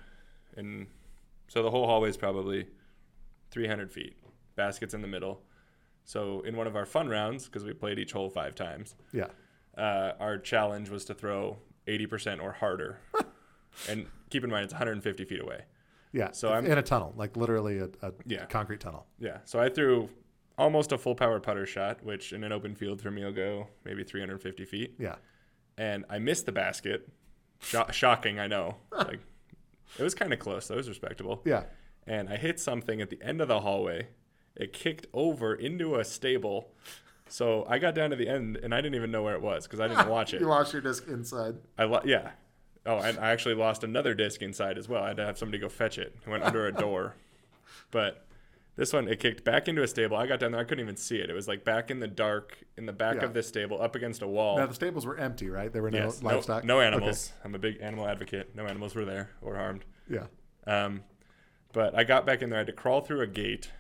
and 0.57 0.89
so 1.49 1.63
the 1.63 1.71
whole 1.71 1.87
hallway 1.87 2.11
is 2.11 2.17
probably 2.19 2.67
300 3.51 3.91
feet. 3.91 4.17
Baskets 4.57 4.93
in 4.95 5.01
the 5.01 5.09
middle. 5.09 5.41
So 6.05 6.41
in 6.43 6.55
one 6.57 6.67
of 6.67 6.77
our 6.77 6.85
fun 6.87 7.09
rounds, 7.09 7.47
because 7.47 7.65
we 7.65 7.73
played 7.73 7.99
each 7.99 8.13
hole 8.13 8.29
five 8.31 8.55
times, 8.55 8.95
Yeah, 9.13 9.27
uh, 9.77 10.13
our 10.21 10.37
challenge 10.39 10.91
was 10.91 11.05
to 11.07 11.15
throw 11.15 11.57
80% 11.89 12.43
or 12.43 12.53
harder. 12.53 12.99
and 13.89 14.07
keep 14.31 14.45
in 14.45 14.51
mind, 14.51 14.65
it's 14.65 14.73
150 14.73 15.25
feet 15.25 15.41
away. 15.41 15.63
yeah. 16.13 16.31
So 16.33 16.49
I'm- 16.53 16.67
in 16.67 16.79
a 16.79 16.83
tunnel, 16.83 17.13
like 17.17 17.37
literally 17.37 17.79
a, 17.79 17.89
a 18.03 18.13
Yeah. 18.27 18.47
concrete 18.47 18.81
tunnel. 18.81 19.07
Yeah. 19.19 19.39
So 19.45 19.59
I 19.61 19.69
threw 19.69 20.09
almost 20.59 20.93
a 20.93 20.99
full 20.99 21.15
power 21.15 21.39
putter 21.41 21.67
shot, 21.67 22.03
which 22.03 22.33
in 22.33 22.43
an 22.45 22.53
open 22.53 22.75
field 22.75 23.01
for 23.03 23.11
me 23.11 23.25
will 23.25 23.33
go 23.33 23.69
maybe 23.85 24.03
350 24.05 24.65
feet. 24.65 24.95
Yeah, 24.99 25.17
And 25.77 26.05
I 26.09 26.19
missed 26.19 26.47
the 26.47 26.53
basket. 26.53 27.09
Sho- 27.61 27.87
shocking, 27.91 28.39
I 28.39 28.47
know. 28.47 28.77
Like 28.93 29.21
it 29.99 30.03
was 30.03 30.15
kind 30.15 30.33
of 30.33 30.39
close. 30.39 30.69
That 30.69 30.77
was 30.77 30.89
respectable. 30.89 31.43
yeah. 31.45 31.65
And 32.09 32.29
I 32.29 32.37
hit 32.37 32.59
something 32.61 33.01
at 33.01 33.11
the 33.11 33.21
end 33.23 33.41
of 33.41 33.49
the 33.49 33.61
hallway. 33.61 34.09
It 34.55 34.73
kicked 34.73 35.07
over 35.13 35.55
into 35.55 35.97
a 35.97 36.05
stable. 36.05 36.71
So 37.29 37.67
I 37.69 37.79
got 37.79 37.95
down 37.95 38.11
to 38.11 38.17
the 38.17 38.29
end 38.29 38.57
and 38.63 38.73
I 38.75 38.79
didn't 38.81 38.95
even 38.95 39.11
know 39.11 39.23
where 39.25 39.35
it 39.35 39.43
was 39.43 39.67
because 39.67 39.81
I 39.81 39.89
didn't 39.89 40.09
watch 40.17 40.33
it. 40.33 40.41
You 40.41 40.47
lost 40.47 40.73
your 40.73 40.81
disc 40.83 41.07
inside. 41.09 41.57
I 41.77 41.85
lo- 41.85 42.01
yeah. 42.05 42.31
Oh, 42.87 42.99
and 42.99 43.19
I 43.19 43.31
actually 43.31 43.55
lost 43.57 43.83
another 43.85 44.15
disc 44.15 44.41
inside 44.43 44.79
as 44.79 44.89
well. 44.89 45.03
I 45.03 45.09
had 45.09 45.17
to 45.19 45.27
have 45.27 45.37
somebody 45.39 45.59
go 45.59 45.69
fetch 45.69 45.99
it. 45.99 46.15
It 46.25 46.29
went 46.31 46.43
under 46.45 46.67
a 46.67 46.73
door. 46.73 47.15
But 47.91 48.27
this 48.77 48.93
one, 48.93 49.07
it 49.09 49.21
kicked 49.21 49.45
back 49.45 49.69
into 49.69 49.83
a 49.83 49.89
stable. 49.89 50.17
I 50.17 50.27
got 50.27 50.41
down 50.41 50.53
there. 50.53 50.61
I 50.61 50.65
couldn't 50.65 50.83
even 50.85 50.97
see 50.97 51.19
it. 51.19 51.31
It 51.31 51.35
was 51.35 51.47
like 51.47 51.65
back 51.65 51.91
in 51.91 52.01
the 52.01 52.09
dark 52.09 52.59
in 52.77 52.85
the 52.87 52.93
back 52.93 53.17
Yeah. 53.17 53.25
of 53.25 53.33
this 53.35 53.47
stable, 53.47 53.81
up 53.81 53.95
against 53.95 54.23
a 54.23 54.27
wall. 54.27 54.57
Now 54.59 54.67
the 54.67 54.75
stables 54.75 55.07
were 55.07 55.17
empty, 55.17 55.49
right? 55.49 55.73
There 55.73 55.83
were 55.83 55.91
no 55.91 55.99
yes, 56.07 56.23
livestock. 56.23 56.65
no 56.65 56.79
Okay. 56.79 56.87
animals. 56.87 57.33
I'm 57.45 57.55
a 57.55 57.59
big 57.59 57.79
animal 57.81 58.07
advocate. 58.09 58.55
No 58.57 58.67
animals 58.67 58.95
were 58.95 59.05
there 59.05 59.31
or 59.41 59.57
harmed. 59.57 59.85
Yeah, 60.11 60.27
Um, 60.67 61.03
but 61.73 61.95
I 61.97 62.05
got 62.05 62.27
back 62.27 62.43
in 62.43 62.51
there. 62.51 62.59
I 62.59 62.61
had 62.61 62.67
to 62.67 62.73
crawl 62.73 63.01
through 63.03 63.21
a 63.21 63.27
gate. 63.27 63.71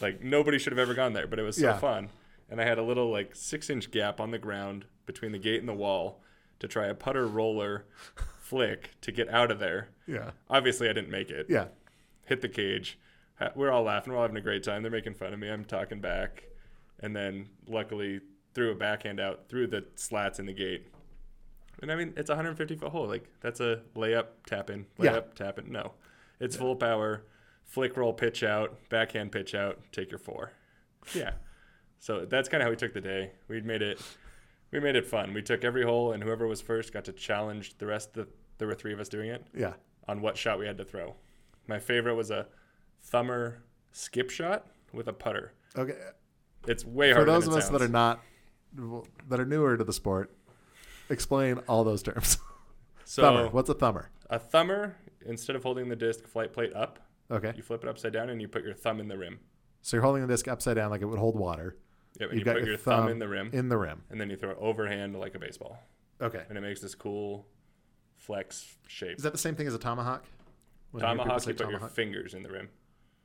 Like 0.00 0.22
nobody 0.22 0.58
should 0.58 0.72
have 0.72 0.78
ever 0.78 0.94
gone 0.94 1.12
there, 1.12 1.26
but 1.26 1.38
it 1.38 1.42
was 1.42 1.56
so 1.56 1.66
Yeah. 1.66 1.78
fun. 1.78 2.08
And 2.50 2.60
I 2.60 2.64
had 2.64 2.78
a 2.78 2.82
little 2.82 3.10
like 3.10 3.34
six 3.34 3.68
inch 3.68 3.90
gap 3.90 4.20
on 4.20 4.30
the 4.30 4.38
ground 4.38 4.84
between 5.06 5.32
the 5.32 5.38
gate 5.38 5.60
and 5.60 5.68
the 5.68 5.74
wall 5.74 6.22
to 6.62 6.68
try 6.68 6.86
a 6.86 6.94
putter 6.94 7.26
roller 7.26 7.84
flick 8.40 8.92
to 9.00 9.10
get 9.12 9.28
out 9.28 9.50
of 9.50 9.58
there. 9.58 9.88
yeah, 10.06 10.30
Obviously, 10.48 10.88
I 10.88 10.92
didn't 10.92 11.10
make 11.10 11.28
it. 11.28 11.46
yeah. 11.48 11.66
Hit 12.24 12.40
the 12.40 12.48
cage. 12.48 12.98
We're 13.56 13.72
all 13.72 13.82
laughing. 13.82 14.12
We're 14.12 14.18
all 14.20 14.22
having 14.24 14.36
a 14.36 14.40
great 14.40 14.62
time. 14.62 14.82
They're 14.82 14.90
making 14.92 15.14
fun 15.14 15.32
of 15.32 15.38
me. 15.40 15.48
I'm 15.50 15.64
talking 15.64 16.00
back. 16.00 16.44
And 17.00 17.16
then 17.16 17.48
luckily 17.66 18.20
threw 18.54 18.70
a 18.70 18.74
backhand 18.76 19.18
out 19.18 19.48
through 19.48 19.66
the 19.66 19.84
slats 19.96 20.38
in 20.38 20.46
the 20.46 20.52
gate. 20.52 20.86
And 21.80 21.90
I 21.90 21.96
mean, 21.96 22.12
it's 22.16 22.30
a 22.30 22.34
150 22.34 22.76
foot 22.76 22.90
hole. 22.92 23.08
Like, 23.08 23.24
that's 23.40 23.58
a 23.58 23.80
layup, 23.96 24.26
tap 24.46 24.70
in, 24.70 24.86
layup, 25.00 25.02
Yeah. 25.04 25.20
tap 25.34 25.58
in. 25.58 25.72
No. 25.72 25.94
It's 26.38 26.54
full 26.54 26.76
power, 26.76 27.24
flick 27.64 27.96
roll, 27.96 28.12
pitch 28.12 28.44
out, 28.44 28.78
backhand 28.88 29.32
pitch 29.32 29.52
out, 29.56 29.80
take 29.90 30.12
your 30.12 30.18
four. 30.20 30.52
Yeah. 31.12 31.32
So 31.98 32.24
that's 32.24 32.48
kind 32.48 32.62
of 32.62 32.66
how 32.66 32.70
we 32.70 32.76
took 32.76 32.92
the 32.94 33.00
day. 33.00 33.32
We'd 33.48 33.64
made 33.66 33.82
it. 33.82 34.00
We 34.72 34.80
made 34.80 34.96
it 34.96 35.06
fun. 35.06 35.34
We 35.34 35.42
took 35.42 35.64
every 35.64 35.84
hole, 35.84 36.12
and 36.12 36.22
whoever 36.22 36.46
was 36.46 36.60
first 36.60 36.92
got 36.92 37.04
to 37.04 37.12
challenge 37.12 37.76
the 37.78 37.86
rest. 37.86 38.16
Of 38.16 38.26
the, 38.26 38.32
there 38.58 38.66
were 38.68 38.74
three 38.74 38.92
of 38.92 39.00
us 39.00 39.08
doing 39.08 39.28
it 39.28 39.44
Yeah. 39.54 39.74
on 40.08 40.20
what 40.22 40.36
shot 40.36 40.58
we 40.58 40.66
had 40.66 40.78
to 40.78 40.84
throw. 40.84 41.14
My 41.68 41.78
favorite 41.78 42.14
was 42.14 42.30
a 42.30 42.46
thumber 43.02 43.62
skip 43.92 44.30
shot 44.30 44.66
with 44.92 45.08
a 45.08 45.12
putter. 45.12 45.52
Okay. 45.76 45.94
It's 46.66 46.84
way 46.84 47.12
For 47.12 47.24
those 47.24 47.46
of 47.46 47.54
us 47.54 47.68
that 47.68 47.82
are 47.82 47.88
not 47.88 48.20
that 49.28 49.38
are 49.40 49.44
newer 49.44 49.76
to 49.76 49.84
the 49.84 49.92
sport, 49.92 50.30
explain 51.10 51.58
all 51.68 51.84
those 51.84 52.02
terms. 52.02 52.38
so 53.04 53.22
thumber. 53.22 53.48
What's 53.50 53.68
a 53.68 53.74
thumber? 53.74 54.10
a 54.30 54.38
thumber 54.38 54.96
instead 55.26 55.54
of 55.56 55.62
holding 55.62 55.88
the 55.90 55.96
disc 55.96 56.26
flight 56.26 56.52
plate 56.54 56.72
up, 56.74 56.98
Okay. 57.30 57.52
you 57.54 57.62
flip 57.62 57.82
it 57.84 57.88
upside 57.88 58.12
down 58.14 58.30
and 58.30 58.40
you 58.40 58.48
put 58.48 58.64
your 58.64 58.72
thumb 58.74 58.98
in 59.00 59.08
the 59.08 59.18
rim. 59.18 59.38
So 59.82 59.96
you're 59.96 60.04
holding 60.04 60.22
the 60.22 60.28
disc 60.32 60.48
upside 60.48 60.76
down 60.76 60.90
like 60.90 61.02
it 61.02 61.06
would 61.06 61.18
hold 61.18 61.36
water 61.38 61.76
Yep, 62.20 62.30
and 62.30 62.38
You've 62.38 62.38
you 62.40 62.44
got 62.44 62.58
put 62.60 62.68
your 62.68 62.76
thumb 62.76 63.08
in 63.08 63.18
the 63.18 63.28
rim, 63.28 63.50
in 63.52 63.68
the 63.68 63.76
rim. 63.78 64.02
and 64.10 64.20
then 64.20 64.28
you 64.30 64.36
throw 64.36 64.50
it 64.50 64.58
overhand 64.60 65.18
like 65.18 65.34
a 65.34 65.38
baseball, 65.38 65.78
Okay. 66.20 66.44
and 66.48 66.58
it 66.58 66.60
makes 66.60 66.80
this 66.80 66.94
cool 66.94 67.46
flex 68.16 68.76
shape. 68.86 69.16
Is 69.16 69.22
that 69.24 69.32
the 69.32 69.38
same 69.38 69.54
thing 69.54 69.66
as 69.66 69.74
a 69.74 69.78
tomahawk? 69.78 70.24
When 70.90 71.02
I 71.02 71.08
hear 71.08 71.14
people 71.16 71.24
Tomahawk, 71.24 71.46
you 71.46 71.54
put 71.54 71.70
your 71.80 71.88
fingers 71.88 72.34
in 72.34 72.42
the 72.42 72.50
rim, 72.50 72.68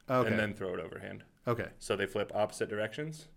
Okay. 0.09 0.29
and 0.29 0.39
then 0.39 0.53
throw 0.53 0.73
it 0.73 0.79
overhand. 0.79 1.23
okay. 1.47 1.67
So 1.79 1.95
they 1.95 2.05
flip 2.05 2.31
opposite 2.33 2.69
directions. 2.69 3.27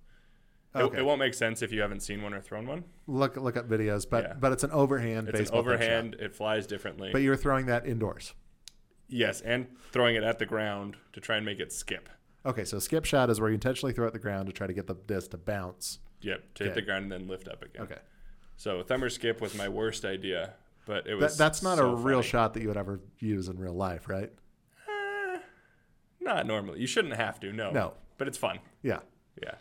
It, 0.72 0.82
Okay. 0.82 0.98
it 0.98 1.04
won't 1.04 1.18
make 1.18 1.34
sense 1.34 1.62
if 1.62 1.72
you 1.72 1.80
haven't 1.80 1.98
seen 2.00 2.22
one 2.22 2.32
or 2.32 2.40
thrown 2.40 2.64
one. 2.68 2.84
Look 3.08 3.36
look 3.36 3.56
up 3.56 3.68
videos, 3.68 4.08
but 4.08 4.22
Yeah. 4.22 4.34
but 4.34 4.52
it's 4.52 4.62
an 4.62 4.70
overhand 4.70 5.28
It's 5.30 5.50
an 5.50 5.56
overhand. 5.56 6.14
It 6.20 6.32
flies 6.32 6.68
differently. 6.68 7.10
But 7.12 7.22
you're 7.22 7.34
throwing 7.36 7.66
that 7.66 7.86
indoors. 7.86 8.34
Yes, 9.08 9.40
and 9.40 9.66
throwing 9.90 10.14
it 10.14 10.22
at 10.22 10.38
the 10.38 10.46
ground 10.46 10.96
to 11.12 11.20
try 11.20 11.36
and 11.36 11.44
make 11.44 11.58
it 11.58 11.72
skip. 11.72 12.08
Okay, 12.46 12.64
so 12.64 12.79
skip 12.79 13.05
shot 13.05 13.29
is 13.31 13.40
where 13.40 13.50
you 13.50 13.55
intentionally 13.55 13.92
throw 13.92 14.07
at 14.07 14.12
the 14.12 14.18
ground 14.18 14.46
to 14.46 14.53
try 14.53 14.66
to 14.66 14.72
get 14.72 14.87
the 14.87 14.94
disc 14.94 15.31
to 15.33 15.37
bounce. 15.37 15.98
Yep, 16.22 16.55
to 16.55 16.64
hit 16.64 16.70
Okay. 16.70 16.81
the 16.81 16.85
ground 16.87 17.05
and 17.05 17.12
then 17.12 17.29
lift 17.29 17.48
up 17.48 17.62
again. 17.62 17.83
Okay. 17.83 17.98
So 18.57 18.83
thumber 18.83 19.09
skip 19.09 19.40
was 19.40 19.55
my 19.55 19.68
worst 19.68 20.05
idea, 20.05 20.55
but 20.87 21.07
it 21.07 21.11
That, 21.11 21.16
was 21.18 21.37
that's 21.38 21.62
not 21.62 21.79
so 21.79 21.90
a 21.92 21.94
real 21.96 22.18
funny. 22.20 22.29
shot 22.29 22.55
that 22.55 22.61
you 22.62 22.68
would 22.68 22.76
ever 22.76 23.00
use 23.18 23.48
in 23.48 23.59
real 23.59 23.74
life, 23.74 24.09
right? 24.09 24.31
Eh, 24.88 25.38
not 26.20 26.46
normally. 26.46 26.81
You 26.81 26.87
shouldn't 26.87 27.14
have 27.16 27.40
to. 27.40 27.53
No. 27.53 27.70
No. 27.70 27.94
But 28.18 28.29
it's 28.29 28.38
fun. 28.38 28.59
Yeah. 28.83 29.00
Yeah. 29.42 29.55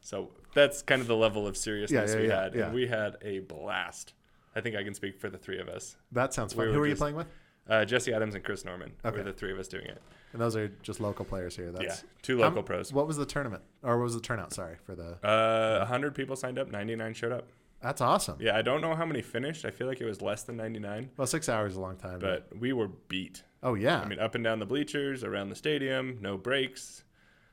So 0.00 0.30
that's 0.54 0.82
kind 0.82 1.00
of 1.02 1.08
the 1.08 1.16
level 1.16 1.46
of 1.46 1.56
seriousness 1.56 2.10
Yeah, 2.10 2.16
yeah, 2.16 2.22
we 2.22 2.28
yeah, 2.28 2.42
had, 2.42 2.54
yeah. 2.54 2.64
and 2.66 2.74
we 2.74 2.86
had 2.86 3.16
a 3.22 3.40
blast. 3.40 4.14
I 4.54 4.60
think 4.60 4.74
I 4.76 4.82
can 4.84 4.94
speak 4.94 5.20
for 5.20 5.28
the 5.30 5.38
three 5.38 5.58
of 5.60 5.68
us. 5.68 5.96
That 6.12 6.32
sounds 6.34 6.52
fun. 6.54 6.66
We 6.66 6.72
Who 6.72 6.78
were 6.78 6.84
are 6.84 6.86
you 6.86 6.92
just- 6.92 7.00
playing 7.00 7.16
with? 7.16 7.26
Uh, 7.68 7.84
Jesse 7.84 8.12
Adams 8.12 8.34
and 8.34 8.42
Chris 8.42 8.64
Norman 8.64 8.92
Okay. 9.04 9.18
were 9.18 9.22
the 9.22 9.32
three 9.32 9.52
of 9.52 9.58
us 9.58 9.68
doing 9.68 9.86
it. 9.86 10.02
And 10.32 10.40
those 10.40 10.56
are 10.56 10.68
just 10.82 11.00
local 11.00 11.24
players 11.24 11.56
here. 11.56 11.70
That's 11.70 11.84
yeah, 12.02 12.08
two 12.22 12.38
How- 12.38 12.48
local 12.48 12.62
pros. 12.62 12.92
What 12.92 13.06
was 13.06 13.16
the 13.16 13.26
tournament? 13.26 13.62
Or 13.82 13.96
what 13.98 14.04
was 14.04 14.14
the 14.14 14.20
turnout? 14.20 14.52
Sorry 14.52 14.76
for 14.84 14.94
the. 14.94 15.18
Uh, 15.26 15.78
100 15.80 16.14
people 16.14 16.36
signed 16.36 16.58
up, 16.58 16.70
99 16.70 17.14
showed 17.14 17.32
up. 17.32 17.46
That's 17.80 18.00
awesome. 18.00 18.36
Yeah, 18.40 18.56
I 18.56 18.62
don't 18.62 18.80
know 18.82 18.94
how 18.94 19.06
many 19.06 19.22
finished. 19.22 19.64
I 19.64 19.70
feel 19.70 19.86
like 19.86 20.00
it 20.00 20.04
was 20.04 20.20
less 20.20 20.42
than 20.42 20.56
99, 20.56 21.10
Well, 21.16 21.26
six 21.26 21.48
hours 21.48 21.72
is 21.72 21.78
a 21.78 21.80
long 21.80 21.96
time. 21.96 22.18
but 22.18 22.48
we 22.58 22.72
were 22.72 22.88
beat. 23.08 23.42
Oh 23.62 23.74
yeah. 23.74 24.00
I 24.00 24.04
mean, 24.06 24.18
up 24.18 24.34
and 24.34 24.42
down 24.44 24.58
the 24.58 24.66
bleachers, 24.66 25.24
around 25.24 25.48
the 25.48 25.54
stadium, 25.56 26.18
no 26.20 26.36
breaks. 26.36 27.04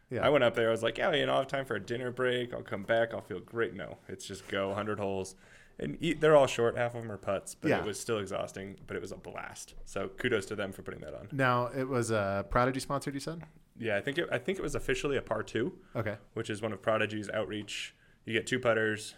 yeah. 0.10 0.26
I 0.26 0.30
went 0.30 0.44
up 0.44 0.54
there. 0.56 0.68
I 0.68 0.72
was 0.72 0.84
like, 0.84 0.98
yeah, 0.98 1.14
you 1.14 1.26
know, 1.26 1.36
I 1.36 1.38
have 1.40 1.48
time 1.48 1.66
for 1.66 1.76
a 1.76 1.80
dinner 1.80 2.12
break. 2.12 2.54
I'll 2.54 2.62
come 2.62 2.84
back. 2.84 3.14
I'll 3.14 3.22
feel 3.22 3.40
great. 3.40 3.74
No, 3.74 3.98
it's 4.08 4.26
just 4.26 4.48
go 4.48 4.68
100 4.70 5.00
holes. 5.00 5.36
And 5.80 5.98
they're 6.20 6.36
all 6.36 6.48
short. 6.48 6.76
Half 6.78 6.96
of 6.96 7.02
them 7.04 7.12
are 7.12 7.18
putts, 7.18 7.54
but 7.56 7.70
Yeah. 7.70 7.80
it 7.80 7.86
was 7.86 8.00
still 8.00 8.18
exhausting. 8.18 8.78
But 8.88 8.96
it 8.98 9.02
was 9.02 9.12
a 9.12 9.16
blast. 9.18 9.76
So 9.86 10.08
kudos 10.08 10.46
to 10.48 10.56
them 10.56 10.72
for 10.72 10.82
putting 10.82 11.02
that 11.02 11.14
on. 11.14 11.28
now 11.32 11.68
it 11.68 11.88
was 11.88 12.12
uh, 12.12 12.44
Prodigy 12.50 12.80
sponsored. 12.80 13.14
You 13.14 13.20
said. 13.20 13.44
Yeah, 13.80 13.96
I 13.96 14.02
think 14.02 14.18
it, 14.18 14.28
I 14.32 14.40
think 14.40 14.58
it 14.58 14.64
was 14.64 14.74
officially 14.74 15.18
a 15.18 15.22
par 15.22 15.44
two, 15.44 15.74
Okay. 15.96 16.16
which 16.34 16.50
is 16.50 16.62
one 16.64 16.74
of 16.74 16.82
Prodigy's 16.82 17.30
outreach. 17.30 17.94
You 18.26 18.34
get 18.34 18.48
two 18.48 18.60
putters, 18.60 19.14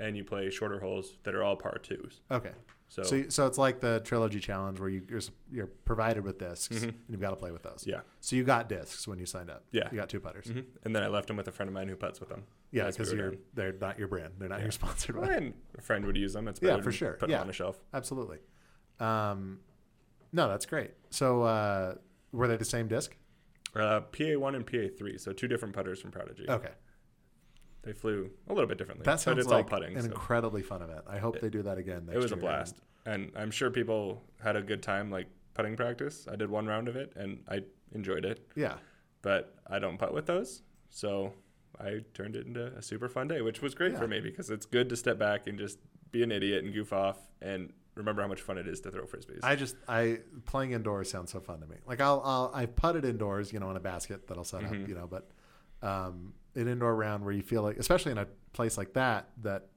and 0.00 0.16
you 0.16 0.24
play 0.24 0.50
shorter 0.50 0.80
holes 0.80 1.18
that 1.22 1.34
are 1.36 1.42
all 1.44 1.54
par 1.54 1.78
twos. 1.80 2.20
Okay. 2.30 2.50
So, 2.92 3.02
So, 3.04 3.24
so 3.30 3.46
it's 3.46 3.56
like 3.56 3.80
the 3.80 4.02
trilogy 4.04 4.38
challenge 4.38 4.78
where 4.78 4.90
you, 4.90 5.00
you're 5.08 5.22
you're 5.50 5.66
provided 5.66 6.24
with 6.24 6.36
discs 6.38 6.76
Mhm. 6.80 6.82
and 6.88 6.94
you've 7.08 7.22
got 7.22 7.30
to 7.30 7.36
play 7.36 7.50
with 7.50 7.62
those. 7.62 7.84
yeah, 7.86 8.02
So 8.20 8.36
you 8.36 8.44
got 8.44 8.68
discs 8.68 9.08
when 9.08 9.18
you 9.18 9.24
signed 9.24 9.48
up. 9.48 9.64
Yeah. 9.72 9.88
You 9.90 9.96
got 9.96 10.10
two 10.10 10.20
putters. 10.20 10.48
hmm 10.48 10.60
and 10.84 10.94
then 10.94 11.02
I 11.02 11.08
left 11.08 11.28
them 11.28 11.38
with 11.38 11.48
a 11.48 11.52
friend 11.52 11.68
of 11.70 11.72
mine 11.72 11.88
who 11.88 11.96
putts 11.96 12.20
with 12.20 12.28
them. 12.28 12.44
Yeah, 12.70 12.84
we 12.84 12.90
because 12.90 13.10
you're 13.14 13.34
they're 13.54 13.72
not 13.72 13.98
your 13.98 14.08
brand. 14.08 14.34
They're 14.38 14.50
not 14.50 14.58
Yeah. 14.58 14.64
your 14.64 14.72
sponsored 14.82 15.16
Well, 15.16 15.26
one. 15.30 15.54
a 15.78 15.80
friend 15.80 16.04
would 16.04 16.18
use 16.18 16.34
them. 16.34 16.48
It's 16.48 16.60
Yeah, 16.60 16.82
for 16.82 16.92
sure. 16.92 17.14
Put 17.14 17.30
Yeah. 17.30 17.36
them 17.38 17.44
on 17.44 17.50
a 17.50 17.54
shelf. 17.54 17.80
Absolutely. 17.94 18.40
Um, 19.00 19.60
no, 20.32 20.48
that's 20.50 20.66
great. 20.66 20.90
So 21.08 21.44
uh, 21.44 21.94
were 22.32 22.46
they 22.46 22.56
the 22.58 22.64
same 22.66 22.88
disc? 22.88 23.16
Uh, 23.74 24.00
PA 24.00 24.34
one 24.38 24.54
and 24.54 24.66
PA 24.66 24.88
three, 24.98 25.16
so 25.16 25.32
two 25.32 25.48
different 25.48 25.74
putters 25.74 25.98
from 25.98 26.10
Prodigy. 26.10 26.44
Okay. 26.46 26.72
They 27.82 27.92
flew 27.92 28.30
a 28.48 28.52
little 28.52 28.68
bit 28.68 28.78
differently. 28.78 29.04
That 29.04 29.12
but 29.14 29.20
sounds 29.20 29.38
it's 29.38 29.48
like 29.48 29.64
all 29.72 29.78
putting. 29.80 29.96
an 29.96 30.02
so 30.02 30.06
incredibly 30.08 30.62
fun 30.62 30.82
event. 30.82 31.00
I 31.08 31.18
hope 31.18 31.40
they 31.40 31.48
do 31.50 31.62
that 31.62 31.78
again. 31.78 32.06
Next 32.06 32.16
it 32.16 32.22
was 32.22 32.32
a 32.32 32.36
blast, 32.36 32.76
and 33.06 33.32
I'm 33.36 33.50
sure 33.50 33.70
people 33.70 34.22
had 34.42 34.54
a 34.56 34.62
good 34.62 34.82
time 34.82 35.10
like 35.10 35.26
putting 35.54 35.76
practice. 35.76 36.26
I 36.30 36.36
did 36.36 36.48
one 36.50 36.66
round 36.66 36.86
of 36.88 36.96
it, 36.96 37.12
and 37.16 37.42
I 37.48 37.62
enjoyed 37.92 38.24
it. 38.24 38.46
Yeah. 38.54 38.74
But 39.22 39.54
I 39.68 39.78
don't 39.80 39.98
putt 39.98 40.14
with 40.14 40.26
those, 40.26 40.62
so 40.90 41.32
I 41.80 42.00
turned 42.14 42.36
it 42.36 42.46
into 42.46 42.66
a 42.66 42.82
super 42.82 43.08
fun 43.08 43.26
day, 43.28 43.40
which 43.42 43.60
was 43.62 43.74
great 43.74 43.92
Yeah. 43.92 43.98
for 43.98 44.06
me 44.08 44.20
because 44.20 44.48
it's 44.50 44.66
good 44.66 44.88
to 44.90 44.96
step 44.96 45.18
back 45.18 45.46
and 45.48 45.58
just 45.58 45.78
be 46.12 46.22
an 46.22 46.30
idiot 46.30 46.62
and 46.64 46.72
goof 46.72 46.92
off 46.92 47.18
and 47.40 47.72
remember 47.94 48.22
how 48.22 48.28
much 48.28 48.40
fun 48.40 48.58
it 48.58 48.66
is 48.68 48.80
to 48.80 48.90
throw 48.90 49.04
frisbees. 49.06 49.40
I 49.42 49.56
just 49.56 49.76
I 49.88 50.20
playing 50.44 50.72
indoors 50.72 51.10
sounds 51.10 51.32
so 51.32 51.40
fun 51.40 51.60
to 51.60 51.66
me. 51.66 51.76
Like 51.86 52.00
I'll 52.00 52.20
I'll 52.24 52.50
I've 52.54 52.76
putted 52.76 53.04
indoors, 53.04 53.52
you 53.52 53.58
know, 53.60 53.70
in 53.70 53.76
a 53.76 53.80
basket 53.80 54.28
that 54.28 54.36
I'll 54.38 54.44
set 54.44 54.62
Mhm. 54.62 54.82
up, 54.82 54.88
you 54.88 54.94
know, 54.94 55.06
but 55.06 55.30
um, 55.86 56.34
an 56.54 56.68
indoor 56.68 56.94
round 56.94 57.24
where 57.24 57.32
you 57.32 57.42
feel 57.42 57.62
like, 57.62 57.76
especially 57.78 58.12
in 58.12 58.18
a 58.18 58.26
place 58.52 58.76
like 58.76 58.92
that, 58.94 59.30
that 59.42 59.68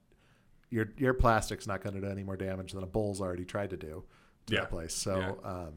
your 0.70 0.88
your 0.98 1.14
plastic's 1.14 1.68
not 1.68 1.82
going 1.82 1.96
to 1.96 2.02
do 2.02 2.08
any 2.08 2.24
more 2.24 2.36
damage 2.36 2.74
than 2.74 2.84
a 2.84 2.88
bull's 2.88 3.22
already 3.22 3.46
tried 3.46 3.70
to 3.70 3.78
do 3.78 4.04
to 4.48 4.54
Yeah. 4.54 4.62
that 4.62 4.70
place. 4.70 4.94
So 4.94 5.18
Yeah. 5.18 5.50
um, 5.50 5.74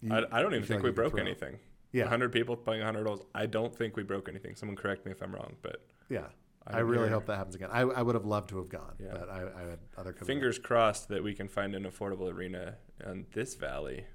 you- 0.00 0.12
I, 0.14 0.38
I 0.38 0.42
don't 0.42 0.54
even 0.54 0.66
think 0.66 0.78
like 0.82 0.84
we 0.84 0.90
broke 0.92 1.18
anything. 1.18 1.58
Yeah, 1.92 2.04
100 2.04 2.32
people 2.32 2.56
playing 2.56 2.80
100 2.80 3.06
holes. 3.06 3.20
I 3.34 3.44
don't 3.46 3.74
think 3.76 3.96
we 3.96 4.02
broke 4.02 4.28
anything. 4.28 4.54
Someone 4.54 4.76
correct 4.76 5.04
me 5.04 5.12
if 5.12 5.20
I'm 5.22 5.34
wrong, 5.34 5.56
but 5.62 5.84
yeah. 6.08 6.28
I, 6.66 6.78
I'm 6.78 6.86
really 6.86 7.04
here. 7.08 7.14
hope 7.14 7.26
that 7.26 7.36
happens 7.36 7.54
again. 7.56 7.68
I, 7.72 7.80
I 7.80 8.00
would 8.02 8.14
have 8.14 8.24
loved 8.24 8.48
to 8.50 8.56
have 8.58 8.68
gone, 8.68 8.94
Yeah. 8.98 9.08
but 9.12 9.28
I, 9.28 9.40
I 9.40 9.60
had 9.70 9.78
other 9.98 10.12
commitments. 10.12 10.26
Fingers 10.28 10.58
crossed 10.60 11.08
that 11.08 11.22
we 11.22 11.34
can 11.34 11.48
find 11.48 11.74
an 11.74 11.82
affordable 11.84 12.32
arena 12.32 12.76
in 13.04 13.26
this 13.32 13.56
valley. 13.56 14.06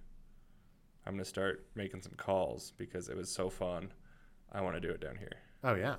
I'm 1.05 1.13
going 1.13 1.23
to 1.23 1.29
start 1.29 1.67
making 1.75 2.01
some 2.01 2.13
calls 2.13 2.71
because 2.77 3.09
it 3.09 3.17
was 3.17 3.29
so 3.29 3.49
fun. 3.49 3.91
I 4.51 4.61
want 4.61 4.75
to 4.75 4.79
do 4.81 4.89
it 4.89 5.01
down 5.01 5.17
here. 5.17 5.33
Oh 5.63 5.75
yeah. 5.75 5.95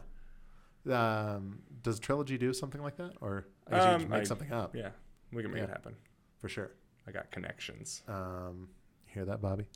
Um, 0.88 1.61
does 1.83 1.99
Trilogy 1.99 2.38
do 2.38 2.53
something 2.53 2.83
like 2.83 2.97
that, 2.97 3.12
or 3.21 3.47
I 3.66 3.71
guess 3.71 3.85
you 3.85 3.90
Um, 3.90 4.01
just 4.01 4.11
make 4.11 4.21
I- 4.21 4.25
something 4.25 4.53
up 4.53 4.75
Yeah, 4.75 4.90
we 5.33 5.42
can 5.42 5.51
make 5.53 5.59
Yeah. 5.59 5.64
it 5.64 5.71
happen. 5.71 5.97
for 6.38 6.49
sure? 6.49 6.71
I 7.07 7.11
got 7.11 7.31
connections. 7.33 8.03
Um, 8.09 8.68
hear 9.07 9.25
that, 9.25 9.40
Bobby? 9.42 9.66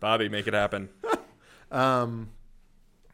Bobby, 0.00 0.28
make 0.28 0.46
it 0.46 0.54
happen. 0.54 0.88
Um, 1.72 2.30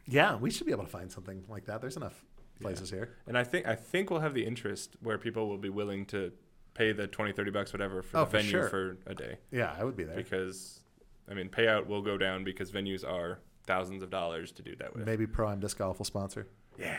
yeah, 0.07 0.35
we 0.35 0.49
should 0.49 0.65
be 0.65 0.71
able 0.71 0.83
to 0.85 0.89
find 0.89 1.11
something 1.11 1.45
like 1.47 1.65
that. 1.65 1.79
There's 1.79 1.95
enough 1.95 2.25
Yeah. 2.57 2.63
places 2.63 2.89
here. 2.89 3.13
And 3.27 3.37
I 3.37 3.43
think 3.43 3.67
I 3.67 3.75
think 3.75 4.09
we'll 4.09 4.21
have 4.21 4.33
the 4.33 4.43
interest 4.47 4.95
where 5.01 5.19
people 5.19 5.47
will 5.47 5.59
be 5.59 5.69
willing 5.69 6.07
to 6.07 6.31
pay 6.73 6.91
the 6.91 7.05
20, 7.05 7.33
30 7.33 7.51
bucks, 7.51 7.71
whatever, 7.71 8.01
for 8.01 8.17
Oh, 8.17 8.19
the 8.21 8.25
for 8.25 8.37
venue 8.37 8.49
sure. 8.49 8.67
for 8.69 8.97
a 9.05 9.13
day. 9.13 9.37
Yeah, 9.51 9.75
I 9.77 9.83
would 9.83 9.95
be 9.95 10.05
there. 10.05 10.15
Because, 10.15 10.81
I 11.29 11.35
mean, 11.35 11.49
payout 11.49 11.85
will 11.85 12.01
go 12.01 12.17
down 12.17 12.43
because 12.43 12.71
venues 12.71 13.07
are 13.07 13.41
thousands 13.67 14.01
of 14.01 14.09
dollars 14.09 14.51
to 14.53 14.61
do 14.63 14.75
that 14.77 14.95
with. 14.95 15.05
Maybe 15.05 15.27
Pro 15.27 15.49
Am 15.49 15.59
Disc 15.59 15.77
Golf 15.77 15.99
will 15.99 16.05
sponsor. 16.05 16.47
Yeah. 16.79 16.97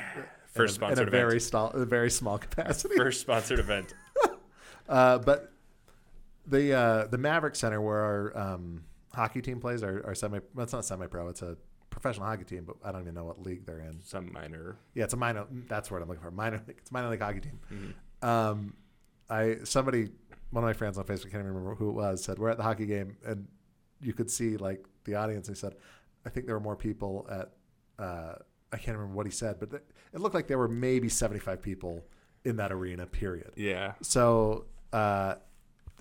First 0.52 0.76
in 0.76 0.85
a, 0.85 0.87
sponsored 0.87 0.98
in 1.02 1.09
a 1.09 1.11
very 1.11 1.28
event. 1.37 1.42
small, 1.42 1.70
very 1.74 2.11
small 2.11 2.38
capacity. 2.38 2.94
First 2.96 3.20
sponsored 3.20 3.59
event. 3.59 3.94
Uh, 4.88 5.18
but 5.18 5.52
the 6.46 6.72
uh, 6.72 7.07
the 7.09 7.18
Maverik 7.18 7.54
Center 7.54 7.78
where 7.78 7.98
our 7.98 8.38
um, 8.38 8.85
hockey 9.12 9.42
team 9.42 9.61
plays, 9.61 9.83
our, 9.83 10.02
our 10.07 10.14
semi, 10.14 10.38
well, 10.54 10.64
it's 10.64 10.72
not 10.72 10.83
semi-pro, 10.83 11.28
it's 11.28 11.42
a 11.42 11.59
professional 11.90 12.26
hockey 12.26 12.44
team, 12.44 12.64
but 12.64 12.76
I 12.83 12.90
don't 12.90 13.02
even 13.02 13.12
know 13.14 13.24
what 13.24 13.42
league 13.42 13.66
they're 13.66 13.81
in. 13.81 14.00
Some 14.02 14.33
minor. 14.33 14.78
Yeah, 14.94 15.04
it's 15.04 15.12
a 15.12 15.18
minor. 15.18 15.44
That's 15.68 15.90
what 15.90 16.00
I'm 16.00 16.09
looking 16.09 16.22
for. 16.22 16.31
Minor. 16.31 16.62
league. 16.66 16.78
It's 16.78 16.90
a 16.90 16.94
minor 16.94 17.11
league 17.11 17.20
hockey 17.20 17.40
team. 17.40 17.61
mhm. 17.70 18.26
Um, 18.26 18.74
I 19.28 19.57
somebody, 19.64 20.09
one 20.52 20.64
of 20.64 20.68
my 20.68 20.72
friends 20.72 20.96
on 20.96 21.04
Facebook, 21.04 21.24
can't 21.24 21.35
even 21.35 21.48
remember 21.48 21.74
who 21.74 21.90
it 21.90 21.94
was, 21.94 22.24
said 22.24 22.38
we're 22.38 22.48
at 22.48 22.57
the 22.57 22.62
hockey 22.62 22.87
game, 22.87 23.18
and 23.26 23.46
you 24.00 24.14
could 24.14 24.31
see 24.31 24.57
like 24.57 24.87
the 25.04 25.16
audience. 25.16 25.48
He 25.48 25.54
said, 25.54 25.74
I 26.28 26.30
think 26.30 26.44
there 26.44 26.54
were 26.54 26.60
more 26.60 26.76
people 26.76 27.26
at. 27.30 27.52
Uh, 27.98 28.34
I 28.70 28.76
can't 28.76 28.98
remember 28.98 29.16
what 29.16 29.24
he 29.24 29.32
said, 29.32 29.56
but 29.58 29.70
th- 29.70 29.82
it 30.12 30.20
looked 30.20 30.34
like 30.34 30.46
there 30.46 30.58
were 30.58 30.68
maybe 30.68 31.08
75 31.08 31.62
people 31.62 32.04
in 32.44 32.56
that 32.56 32.70
arena. 32.70 33.06
Period. 33.06 33.52
Yeah. 33.56 33.94
So 34.02 34.66
uh, 34.92 35.36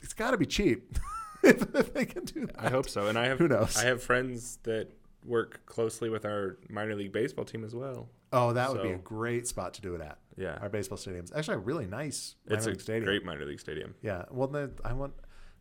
it's 0.01 0.13
got 0.13 0.31
to 0.31 0.37
be 0.37 0.45
cheap 0.45 0.97
if, 1.43 1.61
if 1.73 1.93
they 1.93 2.05
can 2.05 2.25
do 2.25 2.45
that. 2.47 2.55
I 2.59 2.69
hope 2.69 2.89
so. 2.89 3.07
And 3.07 3.17
I 3.17 3.27
have 3.27 3.39
Who 3.39 3.47
knows? 3.47 3.77
I 3.77 3.85
have 3.85 4.03
friends 4.03 4.59
that 4.63 4.89
work 5.23 5.65
closely 5.65 6.09
with 6.09 6.25
our 6.25 6.57
minor 6.69 6.93
league 6.95 7.13
baseball 7.13 7.45
team 7.45 7.63
as 7.63 7.73
well. 7.73 8.09
Oh, 8.33 8.51
that 8.51 8.69
would 8.69 8.83
be 8.83 8.91
a 8.91 8.97
great 8.97 9.47
spot 9.47 9.73
to 9.75 9.81
do 9.81 9.95
it 9.95 10.01
at. 10.01 10.17
Yeah. 10.35 10.57
Our 10.61 10.67
baseball 10.67 10.97
stadium's 10.97 11.31
actually 11.33 11.55
a 11.55 11.59
really 11.59 11.87
nice 11.87 12.35
minor 12.45 12.57
It's 12.57 12.67
a 12.67 12.71
league 12.71 12.81
stadium. 12.81 13.05
great 13.05 13.23
minor 13.23 13.45
league 13.45 13.61
stadium. 13.61 13.95
Yeah. 14.01 14.25
Well, 14.29 14.49
the, 14.49 14.71
I 14.83 14.91
want 14.91 15.13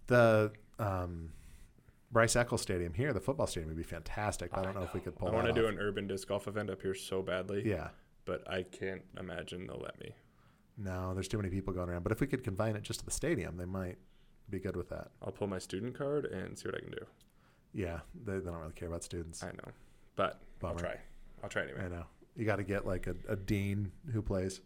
the 0.09 0.50
um, 0.81 1.31
Rice-Eccles 2.16 2.62
Stadium 2.62 2.94
here. 2.94 3.12
The 3.12 3.20
football 3.20 3.46
stadium 3.46 3.68
would 3.68 3.76
be 3.76 3.83
fantastic. 3.83 4.50
I 4.57 4.62
don't 4.62 4.74
know, 4.74 4.83
if 4.83 4.94
we 4.94 5.00
could 5.00 5.14
pull. 5.16 5.29
I 5.29 5.33
want 5.33 5.46
to 5.48 5.52
do 5.52 5.66
off. 5.66 5.72
an 5.74 5.79
urban 5.79 6.07
disc 6.07 6.26
golf 6.26 6.48
event 6.48 6.70
up 6.70 6.81
here 6.81 6.94
so 6.94 7.20
badly, 7.20 7.62
Yeah. 7.68 7.88
but 8.24 8.42
I 8.50 8.62
can't 8.62 9.02
imagine 9.20 9.66
they'll 9.66 9.79
let 9.83 10.00
me. 10.00 10.14
No, 10.79 11.12
there's 11.12 11.29
too 11.29 11.37
many 11.37 11.50
people 11.50 11.74
going 11.74 11.90
around. 11.90 12.05
But 12.05 12.12
if 12.12 12.20
we 12.22 12.26
could 12.26 12.42
confine 12.42 12.74
it 12.74 12.83
just 12.83 13.00
to 13.00 13.05
the 13.05 13.11
stadium, 13.12 13.59
they 13.59 13.66
might 13.66 13.98
be 14.48 14.59
good 14.59 14.76
with 14.76 14.88
that. 14.88 15.09
I'll 15.22 15.31
pull 15.31 15.46
my 15.46 15.59
student 15.59 15.94
card 15.96 16.24
and 16.24 16.59
see 16.59 16.66
what 16.66 16.74
I 16.76 16.81
can 16.81 16.90
do. 16.90 17.05
Yeah. 17.74 18.00
They, 18.24 18.38
they 18.38 18.46
don't 18.46 18.61
really 18.61 18.72
care 18.72 18.88
about 18.88 19.05
students. 19.05 19.42
I 19.42 19.48
know, 19.48 19.70
but 20.16 20.40
I'll 20.64 20.74
try. 20.74 20.96
I'll 21.42 21.50
try 21.50 21.64
anyway. 21.64 21.83
I 21.85 21.88
know. 21.88 22.05
You 22.35 22.46
got 22.46 22.57
to 22.57 22.64
get 22.64 22.87
like 22.87 23.07
a, 23.09 23.14
a 23.29 23.37
dean 23.37 23.92
who 24.12 24.22
plays. 24.22 24.62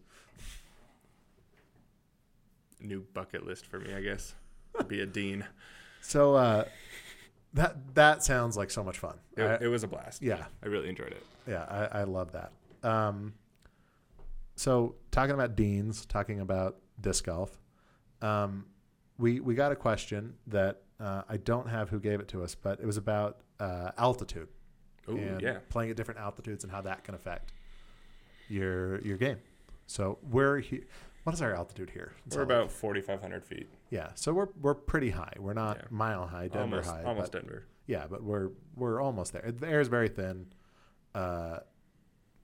New 2.81 3.05
bucket 3.13 3.45
list 3.45 3.67
for 3.67 3.81
me, 3.81 3.93
I 3.93 4.01
guess. 4.03 4.35
Be 4.87 5.01
a 5.01 5.07
dean. 5.07 5.45
So 6.01 6.35
uh, 6.35 6.65
that 7.55 7.95
that 7.95 8.23
sounds 8.25 8.57
like 8.57 8.71
so 8.71 8.83
much 8.85 8.99
fun. 8.99 9.17
It, 9.37 9.43
I- 9.43 9.65
it 9.65 9.69
was 9.69 9.83
a 9.83 9.89
blast. 9.89 10.23
yeah. 10.23 10.45
I 10.63 10.67
really 10.69 10.89
enjoyed 10.89 11.13
it. 11.13 11.25
Yeah, 11.47 11.65
I, 11.69 12.01
I 12.01 12.05
love 12.05 12.33
that. 12.33 12.53
Um, 12.83 13.35
so 14.57 14.95
talking 15.11 15.35
about 15.35 15.57
deans, 15.57 16.05
talking 16.07 16.41
about 16.41 16.77
disc 17.01 17.25
golf, 17.25 17.59
um, 18.23 18.67
we 19.19 19.41
we 19.41 19.55
got 19.55 19.73
a 19.73 19.77
question 19.77 20.35
that 20.49 20.83
uh, 21.01 21.23
I 21.29 21.39
don't 21.39 21.69
have 21.69 21.89
who 21.89 21.99
gave 21.99 22.21
it 22.21 22.29
to 22.29 22.43
us, 22.45 22.55
but 22.55 22.81
it 22.81 22.87
was 22.87 22.97
about 22.97 23.39
uh, 23.59 23.91
altitude 23.99 24.49
Oh 25.09 25.17
and 25.17 25.41
yeah. 25.41 25.59
playing 25.71 25.91
at 25.91 25.97
different 25.97 26.21
altitudes 26.21 26.63
and 26.63 26.71
how 26.73 26.83
that 26.83 27.05
can 27.05 27.15
affect 27.15 27.53
your 28.49 29.01
your 29.01 29.17
game. 29.17 29.39
So 29.87 30.19
we're 30.31 30.59
he- 30.61 30.85
what 31.25 31.35
is 31.35 31.43
our 31.43 31.55
altitude 31.55 31.91
here? 31.91 32.13
in 32.31 32.37
We're 32.37 32.43
about 32.45 32.71
4,500 32.71 33.45
feet. 33.45 33.69
Yeah. 33.91 34.11
So 34.15 34.33
we're 34.33 34.49
we're 34.61 34.75
pretty 34.75 35.11
high. 35.11 35.35
We're 35.39 35.53
not 35.53 35.77
Yeah. 35.79 35.87
mile 35.91 36.27
high, 36.27 36.49
Denver 36.49 36.77
almost 36.79 36.91
high, 36.91 37.03
almost 37.05 37.33
but- 37.33 37.43
Denver. 37.43 37.65
yeah, 37.87 38.07
but 38.09 38.23
we're 38.23 38.51
we're 38.77 39.01
almost 39.01 39.33
there. 39.33 39.51
The 39.53 39.69
air 39.69 39.81
is 39.81 39.89
very 39.89 40.09
thin. 40.09 40.47
Uh, 41.15 41.59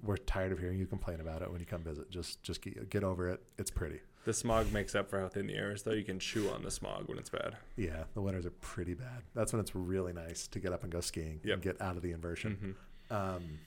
we're 0.02 0.16
tired 0.18 0.52
of 0.52 0.58
hearing 0.58 0.78
you 0.78 0.86
complain 0.86 1.20
about 1.20 1.40
it 1.42 1.50
when 1.50 1.60
you 1.60 1.66
come 1.66 1.82
visit. 1.82 2.10
Just 2.10 2.42
just 2.42 2.60
get, 2.60 2.90
get 2.90 3.02
over 3.04 3.28
it. 3.30 3.42
It's 3.58 3.70
pretty. 3.70 4.00
The 4.24 4.32
smog 4.32 4.72
makes 4.72 4.96
up 4.96 5.08
for 5.08 5.20
how 5.20 5.28
thin 5.28 5.46
the 5.46 5.54
air 5.54 5.70
is, 5.72 5.84
though. 5.84 5.92
You 5.92 6.02
can 6.02 6.18
chew 6.18 6.50
on 6.50 6.62
the 6.64 6.70
smog 6.70 7.06
when 7.08 7.16
it's 7.16 7.30
bad. 7.30 7.56
Yeah, 7.76 8.04
the 8.14 8.20
winters 8.20 8.44
are 8.44 8.50
pretty 8.50 8.94
bad. 8.94 9.22
That's 9.34 9.52
when 9.52 9.60
it's 9.60 9.72
really 9.76 10.12
nice 10.12 10.48
to 10.48 10.58
get 10.58 10.72
up 10.72 10.82
and 10.82 10.90
go 10.90 11.00
skiing 11.00 11.38
Yep. 11.44 11.54
and 11.54 11.62
get 11.62 11.80
out 11.80 11.94
of 11.96 12.02
the 12.02 12.10
inversion. 12.10 12.76
Mhm. 13.10 13.14
Um, 13.16 13.58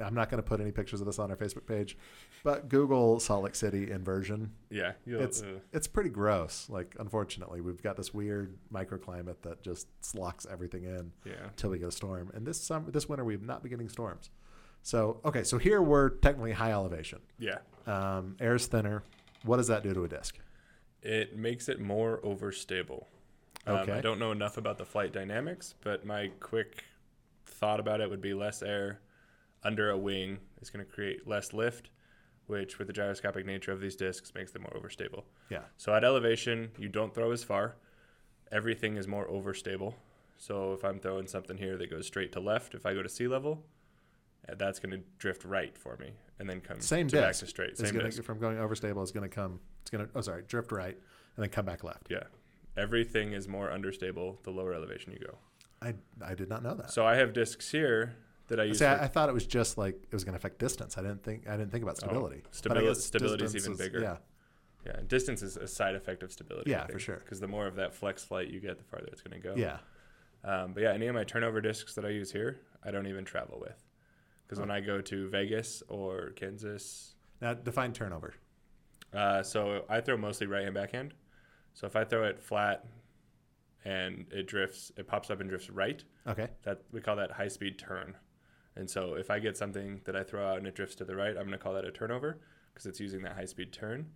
I'm 0.00 0.14
not 0.14 0.28
going 0.30 0.42
to 0.42 0.46
put 0.48 0.60
any 0.60 0.72
pictures 0.72 1.00
of 1.00 1.06
this 1.06 1.18
on 1.18 1.30
our 1.30 1.36
Facebook 1.36 1.66
page, 1.66 1.96
but 2.44 2.68
Google 2.68 3.18
Salt 3.20 3.44
Lake 3.44 3.54
City 3.54 3.90
inversion. 3.90 4.52
Yeah. 4.70 4.92
It's- 5.06 5.42
uh, 5.42 5.60
It's 5.72 5.86
pretty 5.86 6.10
gross. 6.10 6.68
Like, 6.68 6.94
unfortunately, 6.98 7.60
we've 7.60 7.82
got 7.82 7.96
this 7.96 8.12
weird 8.12 8.56
microclimate 8.72 9.40
that 9.42 9.62
just 9.62 9.88
locks 10.14 10.46
everything 10.50 10.84
in. 10.84 11.12
yeah. 11.24 11.32
until 11.48 11.70
we 11.70 11.78
get 11.78 11.88
a 11.88 11.92
storm. 11.92 12.30
And 12.34 12.46
this 12.46 12.60
summer, 12.60 12.90
this 12.90 13.08
winter, 13.08 13.24
we've 13.24 13.42
not 13.42 13.62
been 13.62 13.70
getting 13.70 13.88
storms. 13.88 14.30
So 14.82 15.20
okay, 15.24 15.42
so 15.42 15.58
here 15.58 15.82
we're 15.82 16.10
technically 16.10 16.52
high 16.52 16.70
elevation. 16.72 17.18
Yeah. 17.38 17.58
Um, 17.86 18.36
is 18.38 18.66
thinner. 18.66 19.02
What 19.44 19.56
does 19.56 19.66
that 19.68 19.82
do 19.82 19.92
to 19.94 20.04
a 20.04 20.08
disc? 20.08 20.38
It 21.02 21.36
makes 21.36 21.68
it 21.68 21.80
more 21.80 22.20
overstable. 22.22 23.04
Um, 23.66 23.76
Okay. 23.78 23.92
I 23.92 24.00
don't 24.00 24.18
know 24.20 24.30
enough 24.30 24.56
about 24.58 24.78
the 24.78 24.84
flight 24.84 25.12
dynamics, 25.12 25.74
but 25.82 26.04
my 26.06 26.30
quick 26.38 26.84
thought 27.46 27.80
about 27.80 28.00
it 28.00 28.08
would 28.10 28.20
be 28.20 28.34
less 28.34 28.62
air 28.62 29.00
under 29.62 29.90
a 29.90 29.96
wing 29.98 30.38
is 30.60 30.70
going 30.70 30.84
to 30.84 30.90
create 30.90 31.26
less 31.26 31.52
lift, 31.52 31.90
which 32.46 32.78
with 32.78 32.86
the 32.86 32.92
gyroscopic 32.92 33.44
nature 33.44 33.72
of 33.72 33.80
these 33.80 33.96
discs 33.96 34.32
makes 34.34 34.52
them 34.52 34.62
more 34.62 34.80
overstable. 34.80 35.24
Yeah. 35.50 35.62
So 35.76 35.94
at 35.94 36.04
elevation, 36.04 36.70
you 36.78 36.88
don't 36.88 37.14
throw 37.14 37.32
as 37.32 37.42
far. 37.44 37.76
Everything 38.52 38.96
is 38.96 39.08
more 39.08 39.26
overstable. 39.28 39.94
So 40.38 40.72
if 40.74 40.84
I'm 40.84 41.00
throwing 41.00 41.26
something 41.26 41.56
here 41.56 41.76
that 41.76 41.90
goes 41.90 42.06
straight 42.06 42.32
to 42.32 42.40
left, 42.40 42.74
if 42.74 42.86
I 42.86 42.94
go 42.94 43.02
to 43.02 43.08
sea 43.08 43.26
level, 43.26 43.64
uh, 44.48 44.54
that's 44.56 44.78
going 44.78 44.90
to 44.90 45.04
drift 45.18 45.44
right 45.44 45.76
for 45.76 45.96
me 45.96 46.12
and 46.38 46.48
then 46.48 46.60
come 46.60 46.80
Same 46.80 47.08
to 47.08 47.16
back 47.16 47.28
disc 47.30 47.40
to 47.40 47.46
straight. 47.46 47.70
It's 47.70 47.80
Same 47.80 47.92
gonna, 47.92 48.04
disc. 48.04 48.22
from 48.22 48.38
going 48.38 48.56
overstable 48.58 49.02
is 49.02 49.12
going 49.12 49.28
to 49.28 49.34
come. 49.34 49.60
It's 49.80 49.90
going 49.90 50.06
to. 50.06 50.10
Oh, 50.14 50.20
sorry, 50.20 50.42
drift 50.46 50.72
right 50.72 50.96
and 51.36 51.42
then 51.42 51.50
come 51.50 51.64
back 51.64 51.82
left. 51.84 52.08
Yeah. 52.10 52.24
Everything 52.76 53.32
is 53.32 53.48
more 53.48 53.70
understable 53.72 54.38
the 54.42 54.50
lower 54.50 54.74
elevation 54.74 55.12
you 55.12 55.18
go. 55.18 55.38
I 55.80 55.94
I 56.24 56.34
did 56.34 56.48
not 56.48 56.62
know 56.62 56.74
that. 56.74 56.90
So 56.90 57.06
I 57.06 57.16
have 57.16 57.32
discs 57.32 57.70
here 57.70 58.16
that 58.48 58.60
I 58.60 58.64
use. 58.64 58.78
See, 58.78 58.84
for- 58.84 58.90
I, 58.90 59.04
I 59.04 59.06
thought 59.08 59.28
it 59.28 59.32
was 59.34 59.46
just 59.46 59.76
like 59.78 59.94
it 60.02 60.12
was 60.12 60.24
going 60.24 60.32
to 60.34 60.36
affect 60.38 60.58
distance. 60.58 60.96
I 60.98 61.02
didn't 61.02 61.22
think 61.22 61.48
I 61.48 61.56
didn't 61.56 61.70
think 61.72 61.82
about 61.82 61.96
stability. 61.96 62.42
But 62.64 62.76
I 62.78 62.80
stabili- 62.82 62.96
stability 62.96 63.44
is 63.44 63.56
even 63.56 63.76
bigger. 63.76 64.00
Yeah, 64.00 64.16
Yeah, 64.86 64.98
and 64.98 65.08
distance 65.08 65.42
is 65.42 65.56
a 65.56 65.66
side 65.66 65.94
effect 65.94 66.22
of 66.22 66.30
stability. 66.32 66.70
Yeah, 66.70 66.86
for 66.86 66.98
sure. 66.98 67.16
Because 67.16 67.40
the 67.40 67.48
more 67.48 67.66
of 67.66 67.76
that 67.76 67.94
flex 67.94 68.24
flight 68.24 68.48
you 68.48 68.60
get, 68.60 68.78
the 68.78 68.84
farther 68.84 69.08
it's 69.12 69.20
going 69.22 69.40
to 69.40 69.48
go. 69.48 69.54
yeah. 69.56 69.78
Um, 70.44 70.72
but 70.74 70.82
yeah, 70.84 70.92
any 70.92 71.06
of 71.08 71.14
my 71.14 71.24
turnover 71.24 71.60
discs 71.60 71.94
that 71.94 72.04
I 72.04 72.10
use 72.10 72.30
here, 72.30 72.60
I 72.84 72.92
don't 72.92 73.06
even 73.08 73.24
travel 73.24 73.58
with. 73.60 73.82
Because 74.46 74.60
when 74.60 74.70
I 74.70 74.80
go 74.80 75.00
to 75.00 75.28
Vegas 75.28 75.82
or 75.88 76.30
Kansas, 76.36 77.16
Now 77.40 77.54
define 77.54 77.92
turnover. 77.92 78.34
uh, 79.12 79.42
so 79.42 79.84
I 79.88 80.00
throw 80.00 80.16
mostly 80.16 80.46
right 80.46 80.62
hand 80.62 80.74
backhand. 80.74 81.14
So 81.74 81.88
if 81.88 81.96
I 81.96 82.04
throw 82.04 82.22
it 82.24 82.40
flat 82.40 82.84
and 83.84 84.26
it 84.30 84.46
drifts, 84.46 84.92
it 84.96 85.08
pops 85.08 85.30
up 85.30 85.40
and 85.40 85.48
drifts 85.50 85.68
right. 85.68 86.04
Okay. 86.28 86.48
That 86.62 86.82
we 86.92 87.00
call 87.00 87.16
that 87.16 87.32
high 87.32 87.48
speed 87.48 87.76
turn. 87.78 88.14
And 88.76 88.88
so 88.88 89.14
if 89.14 89.30
I 89.30 89.38
get 89.38 89.56
something 89.56 90.00
that 90.04 90.14
I 90.14 90.22
throw 90.22 90.46
out 90.46 90.58
and 90.58 90.66
it 90.66 90.74
drifts 90.74 90.96
to 90.96 91.04
the 91.04 91.16
right, 91.16 91.30
I'm 91.30 91.46
going 91.46 91.50
to 91.52 91.58
call 91.58 91.72
that 91.74 91.84
a 91.84 91.90
turnover 91.90 92.38
because 92.72 92.86
it's 92.86 93.00
using 93.00 93.22
that 93.22 93.32
high 93.32 93.46
speed 93.46 93.72
turn. 93.72 94.10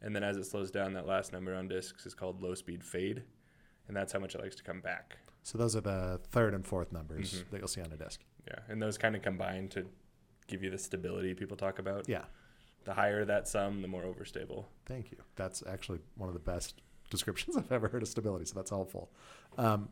And 0.00 0.14
then 0.14 0.24
as 0.24 0.36
it 0.36 0.44
slows 0.44 0.70
down, 0.72 0.92
that 0.94 1.06
last 1.06 1.32
number 1.32 1.54
on 1.54 1.68
discs 1.68 2.04
is 2.06 2.14
called 2.14 2.42
low 2.42 2.54
speed 2.54 2.82
fade, 2.82 3.22
and 3.86 3.96
that's 3.96 4.12
how 4.12 4.18
much 4.18 4.34
it 4.34 4.40
likes 4.40 4.56
to 4.56 4.64
come 4.64 4.80
back. 4.80 5.18
So 5.44 5.56
those 5.58 5.76
are 5.76 5.80
the 5.80 6.20
third 6.30 6.54
and 6.54 6.66
fourth 6.66 6.90
numbers 6.92 7.34
Mhm. 7.44 7.50
that 7.50 7.58
you'll 7.58 7.68
see 7.68 7.80
on 7.80 7.92
a 7.92 7.96
disc. 7.96 8.20
Yeah, 8.48 8.58
and 8.68 8.82
those 8.82 8.98
kind 8.98 9.14
of 9.14 9.22
combine 9.22 9.68
to 9.70 9.86
give 10.48 10.64
you 10.64 10.70
the 10.70 10.78
stability 10.78 11.34
people 11.34 11.56
talk 11.56 11.78
about. 11.78 12.08
Yeah. 12.08 12.24
The 12.84 12.94
higher 12.94 13.24
that 13.24 13.46
sum, 13.46 13.80
the 13.82 13.86
more 13.88 14.02
overstable. 14.02 14.66
Thank 14.86 15.12
you. 15.12 15.18
That's 15.36 15.62
actually 15.64 16.00
one 16.16 16.28
of 16.28 16.34
the 16.34 16.40
best 16.40 16.82
descriptions 17.10 17.56
I've 17.56 17.70
ever 17.70 17.86
heard 17.86 18.02
of 18.02 18.08
stability. 18.08 18.46
So 18.46 18.54
that's 18.56 18.70
helpful. 18.70 19.12
Um, 19.56 19.88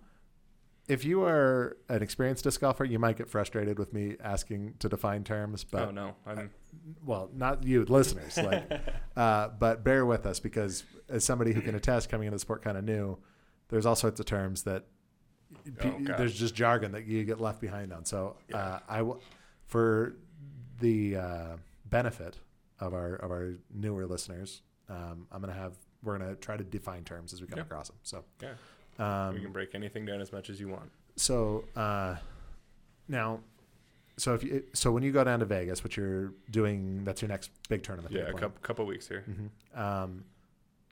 if 0.90 1.04
you 1.04 1.22
are 1.22 1.76
an 1.88 2.02
experienced 2.02 2.44
disc 2.44 2.60
golfer, 2.60 2.84
you 2.84 2.98
might 2.98 3.16
get 3.16 3.28
frustrated 3.28 3.78
with 3.78 3.92
me 3.92 4.16
asking 4.22 4.74
to 4.80 4.88
define 4.88 5.22
terms, 5.24 5.64
but 5.64 5.88
oh 5.88 5.90
no, 5.90 6.14
I'm 6.26 6.50
well, 7.04 7.30
not 7.34 7.64
you, 7.64 7.84
listeners. 7.84 8.36
Like, 8.36 8.70
uh, 9.16 9.48
but 9.58 9.84
bear 9.84 10.04
with 10.04 10.26
us 10.26 10.40
because 10.40 10.84
as 11.08 11.24
somebody 11.24 11.52
who 11.52 11.60
can 11.60 11.74
attest, 11.74 12.08
coming 12.08 12.26
into 12.26 12.36
the 12.36 12.40
sport 12.40 12.62
kind 12.62 12.76
of 12.76 12.84
new, 12.84 13.18
there's 13.68 13.86
all 13.86 13.96
sorts 13.96 14.18
of 14.20 14.26
terms 14.26 14.64
that 14.64 14.84
Oh, 15.82 15.96
there's 16.16 16.38
just 16.38 16.54
jargon 16.54 16.92
that 16.92 17.06
you 17.06 17.24
get 17.24 17.40
left 17.40 17.60
behind 17.60 17.92
on. 17.92 18.04
So 18.04 18.36
Yeah. 18.48 18.56
uh, 18.56 18.78
I 18.88 18.98
w- 18.98 19.18
for 19.66 20.14
the 20.78 21.16
uh, 21.16 21.56
benefit 21.86 22.38
of 22.78 22.94
our 22.94 23.14
of 23.16 23.30
our 23.32 23.54
newer 23.74 24.06
listeners, 24.06 24.62
um, 24.88 25.26
I'm 25.32 25.40
gonna 25.40 25.52
have 25.52 25.76
we're 26.04 26.16
gonna 26.18 26.36
try 26.36 26.56
to 26.56 26.62
define 26.64 27.02
terms 27.04 27.32
as 27.32 27.40
we 27.40 27.48
come 27.48 27.58
Yeah. 27.58 27.64
across 27.64 27.88
them. 27.88 27.96
So 28.04 28.24
Yeah. 28.40 28.52
Um, 29.02 29.34
we 29.34 29.40
can 29.40 29.52
break 29.52 29.74
anything 29.74 30.04
down 30.06 30.20
as 30.20 30.32
much 30.32 30.50
as 30.50 30.60
you 30.60 30.68
want. 30.68 30.90
so 31.16 31.64
uh, 31.76 32.16
now, 33.08 33.40
so 34.16 34.34
if 34.34 34.42
you 34.44 34.64
so 34.74 34.92
when 34.92 35.02
you 35.02 35.12
go 35.12 35.24
down 35.24 35.38
to 35.40 35.46
Vegas, 35.46 35.82
what 35.82 35.96
you're 35.96 36.32
doing, 36.50 37.04
that's 37.04 37.22
your 37.22 37.28
next 37.28 37.50
big 37.68 37.82
tournament. 37.82 38.14
Yeah, 38.14 38.22
a 38.28 38.32
couple, 38.32 38.60
couple 38.62 38.86
weeks 38.86 39.08
here. 39.08 39.24
Mhm. 39.28 39.78
Um, 39.80 40.24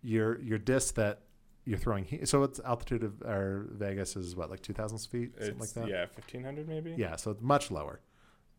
your 0.03 0.41
your 0.41 0.59
disc 0.59 0.95
that 0.95 1.21
you're 1.65 1.79
throwing. 1.79 2.05
He- 2.05 2.25
so 2.25 2.43
it's 2.45 2.61
altitude 2.61 3.03
of 3.05 3.23
our 3.23 3.67
Vegas 3.73 4.17
is 4.17 4.35
what 4.35 4.49
like 4.51 4.61
two 4.63 4.73
thousand 4.73 4.99
feet, 4.99 5.35
something 5.39 5.59
like 5.59 5.71
that. 5.75 5.89
yeah, 5.89 6.07
fifteen 6.07 6.43
hundred 6.45 6.69
maybe. 6.69 6.95
Yeah, 6.97 7.17
so 7.17 7.31
it's 7.33 7.43
much 7.43 7.71
lower. 7.71 8.01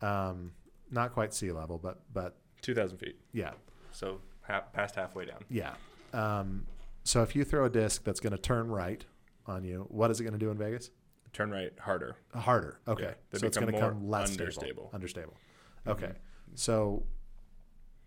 Um, 0.02 0.52
not 0.92 1.14
quite 1.14 1.34
sea 1.34 1.52
level, 1.52 1.78
but 1.78 2.02
but 2.14 2.36
two 2.62 2.76
thousand 2.76 2.98
feet. 3.00 3.18
yeah, 3.34 3.54
So 3.92 4.22
half, 4.42 4.72
past 4.74 4.96
halfway 4.96 5.26
down. 5.26 5.44
yeah. 5.50 5.74
Um, 6.14 6.66
so 7.04 7.24
if 7.24 7.36
you 7.36 7.44
throw 7.44 7.66
a 7.66 7.70
disc 7.70 8.04
that's 8.04 8.20
going 8.20 8.32
to 8.32 8.38
turn 8.42 8.70
right 8.70 9.04
on 9.50 9.64
you, 9.64 9.86
what 9.90 10.12
is 10.12 10.20
it 10.20 10.24
going 10.24 10.34
to 10.34 10.40
do 10.40 10.52
in 10.52 10.58
Vegas? 10.58 10.92
Turn 11.34 11.52
right 11.52 11.74
harder. 11.80 12.16
Harder. 12.34 12.80
Okay, 12.88 13.14
Yeah, 13.34 13.40
so 13.40 13.48
it's 13.48 13.58
going 13.58 13.72
to 13.74 13.80
come 13.80 14.08
less 14.08 14.32
understable. 14.32 14.66
stable. 14.68 14.90
Understable. 14.94 15.38
Okay. 15.88 16.08
Mhm. 16.08 16.14
So, 16.56 17.04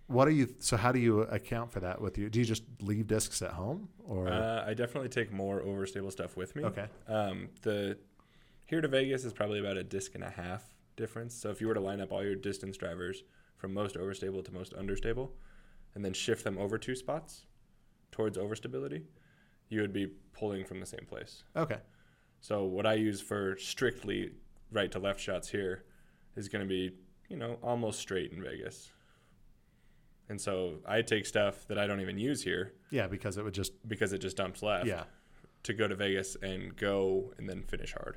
what 0.06 0.26
are 0.26 0.32
you? 0.32 0.54
So, 0.58 0.76
how 0.76 0.90
do 0.92 0.98
you 0.98 1.20
account 1.22 1.70
for 1.70 1.80
that 1.80 2.00
with 2.00 2.18
you? 2.18 2.28
Do 2.28 2.38
you 2.40 2.44
just 2.44 2.64
leave 2.80 3.06
discs 3.06 3.40
at 3.42 3.50
home, 3.52 3.88
or 4.04 4.28
Uh, 4.28 4.64
I 4.66 4.74
definitely 4.74 5.08
take 5.08 5.30
more 5.32 5.60
overstable 5.62 6.10
stuff 6.10 6.36
with 6.36 6.56
me. 6.56 6.64
okay? 6.64 6.86
Um, 7.06 7.50
the 7.62 7.98
here 8.66 8.80
to 8.80 8.88
Vegas 8.88 9.24
is 9.24 9.32
probably 9.32 9.60
about 9.60 9.76
a 9.76 9.84
disc 9.84 10.14
and 10.14 10.24
a 10.24 10.30
half 10.30 10.74
difference. 10.96 11.34
So 11.34 11.50
if 11.50 11.60
you 11.60 11.68
were 11.68 11.74
to 11.74 11.80
line 11.80 12.00
up 12.00 12.10
all 12.10 12.24
your 12.24 12.34
distance 12.34 12.76
drivers 12.76 13.22
from 13.56 13.72
most 13.72 13.94
overstable 13.96 14.44
to 14.44 14.52
most 14.52 14.72
understable, 14.74 15.36
and 15.94 16.04
then 16.04 16.12
shift 16.12 16.42
them 16.42 16.58
over 16.58 16.76
two 16.78 16.96
spots 16.96 17.46
towards 18.10 18.36
overstability, 18.36 19.04
you 19.72 19.80
would 19.80 19.92
be 19.92 20.08
pulling 20.34 20.64
from 20.64 20.80
the 20.80 20.86
same 20.86 21.06
place. 21.08 21.42
Okay. 21.56 21.78
So 22.40 22.64
what 22.64 22.86
I 22.86 22.94
use 22.94 23.20
for 23.20 23.56
strictly 23.56 24.32
right 24.70 24.90
to 24.92 24.98
left 24.98 25.20
shots 25.20 25.48
here 25.48 25.84
is 26.36 26.48
going 26.48 26.62
to 26.64 26.68
be, 26.68 26.92
you 27.28 27.36
know, 27.36 27.58
almost 27.62 28.00
straight 28.00 28.32
in 28.32 28.42
Vegas. 28.42 28.90
And 30.28 30.40
so 30.40 30.74
I 30.86 31.02
take 31.02 31.26
stuff 31.26 31.66
that 31.68 31.78
I 31.78 31.86
don't 31.86 32.00
even 32.00 32.18
use 32.18 32.42
here 32.42 32.72
Yeah, 32.90 33.06
because 33.06 33.36
it 33.36 33.44
would 33.44 33.54
just 33.54 33.72
because 33.88 34.12
it 34.12 34.18
just 34.18 34.36
dumps 34.36 34.62
left 34.62 34.86
yeah. 34.86 35.04
to 35.64 35.74
go 35.74 35.86
to 35.88 35.94
Vegas 35.94 36.36
and 36.42 36.74
go 36.76 37.32
and 37.38 37.48
then 37.48 37.62
finish 37.62 37.92
hard. 37.92 38.16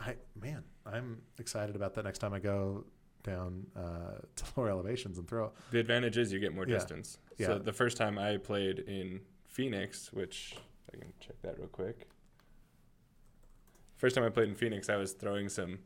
I 0.00 0.16
man, 0.40 0.64
I'm 0.84 1.22
excited 1.38 1.76
about 1.76 1.94
that 1.94 2.04
next 2.04 2.18
time 2.18 2.32
I 2.34 2.40
go 2.40 2.84
down 3.22 3.66
uh, 3.76 4.18
to 4.36 4.44
lower 4.56 4.68
elevations 4.70 5.18
and 5.18 5.28
throw. 5.28 5.52
The 5.70 5.78
advantage 5.78 6.18
is 6.18 6.32
you 6.32 6.40
get 6.40 6.54
more 6.54 6.66
Yeah. 6.66 6.74
distance. 6.74 7.18
Yeah. 7.38 7.46
So 7.46 7.58
the 7.58 7.72
first 7.72 7.96
time 7.96 8.18
I 8.18 8.36
played 8.38 8.80
in 8.80 9.20
Phoenix, 9.46 10.12
which 10.12 10.56
I 10.92 10.96
can 10.96 11.12
check 11.20 11.36
that 11.42 11.58
real 11.58 11.68
quick. 11.68 12.08
First 13.96 14.16
time 14.16 14.24
I 14.24 14.28
played 14.28 14.48
in 14.48 14.54
Phoenix, 14.54 14.88
I 14.88 14.96
was 14.96 15.12
throwing 15.12 15.48
some 15.48 15.78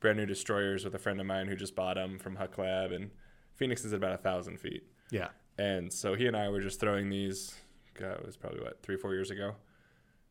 brand 0.00 0.18
new 0.18 0.26
destroyers 0.26 0.84
with 0.84 0.94
a 0.94 0.98
friend 0.98 1.20
of 1.20 1.26
mine 1.26 1.46
who 1.46 1.56
just 1.56 1.74
bought 1.74 1.94
them 1.94 2.18
from 2.18 2.36
Huck 2.36 2.58
Lab, 2.58 2.92
and 2.92 3.10
Phoenix 3.54 3.84
is 3.84 3.92
at 3.92 3.98
about 3.98 4.12
a 4.12 4.18
thousand 4.18 4.58
feet. 4.58 4.82
Yeah. 5.10 5.28
And 5.58 5.92
so 5.92 6.14
he 6.14 6.26
and 6.26 6.36
I 6.36 6.48
were 6.48 6.60
just 6.60 6.80
throwing 6.80 7.08
these. 7.08 7.54
God, 7.94 8.18
it 8.18 8.26
was 8.26 8.36
probably 8.36 8.60
what 8.60 8.82
three, 8.82 8.96
four 8.96 9.14
years 9.14 9.30
ago. 9.30 9.54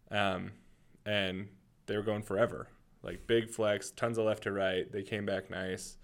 Um, 0.09 0.51
and 1.05 1.47
they 1.85 1.95
were 1.95 2.03
going 2.03 2.21
forever, 2.21 2.67
like 3.01 3.27
big 3.27 3.49
flex, 3.49 3.91
tons 3.91 4.17
of 4.17 4.25
left 4.25 4.43
to 4.43 4.51
right. 4.51 4.91
They 4.91 5.03
came 5.03 5.25
back 5.25 5.49
nice, 5.49 5.97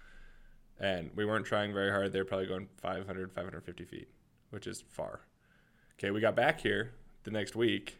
and 0.80 1.10
we 1.14 1.24
weren't 1.24 1.46
trying 1.46 1.74
very 1.74 1.90
hard. 1.90 2.12
They 2.12 2.20
were 2.20 2.24
probably 2.24 2.46
going 2.46 2.68
500, 2.80 3.32
550 3.32 3.84
feet, 3.84 4.08
which 4.50 4.66
is 4.66 4.82
far. 4.88 5.20
Okay, 5.98 6.10
we 6.10 6.20
got 6.20 6.36
back 6.36 6.60
here 6.60 6.92
the 7.28 7.38
next 7.38 7.54
week, 7.56 7.96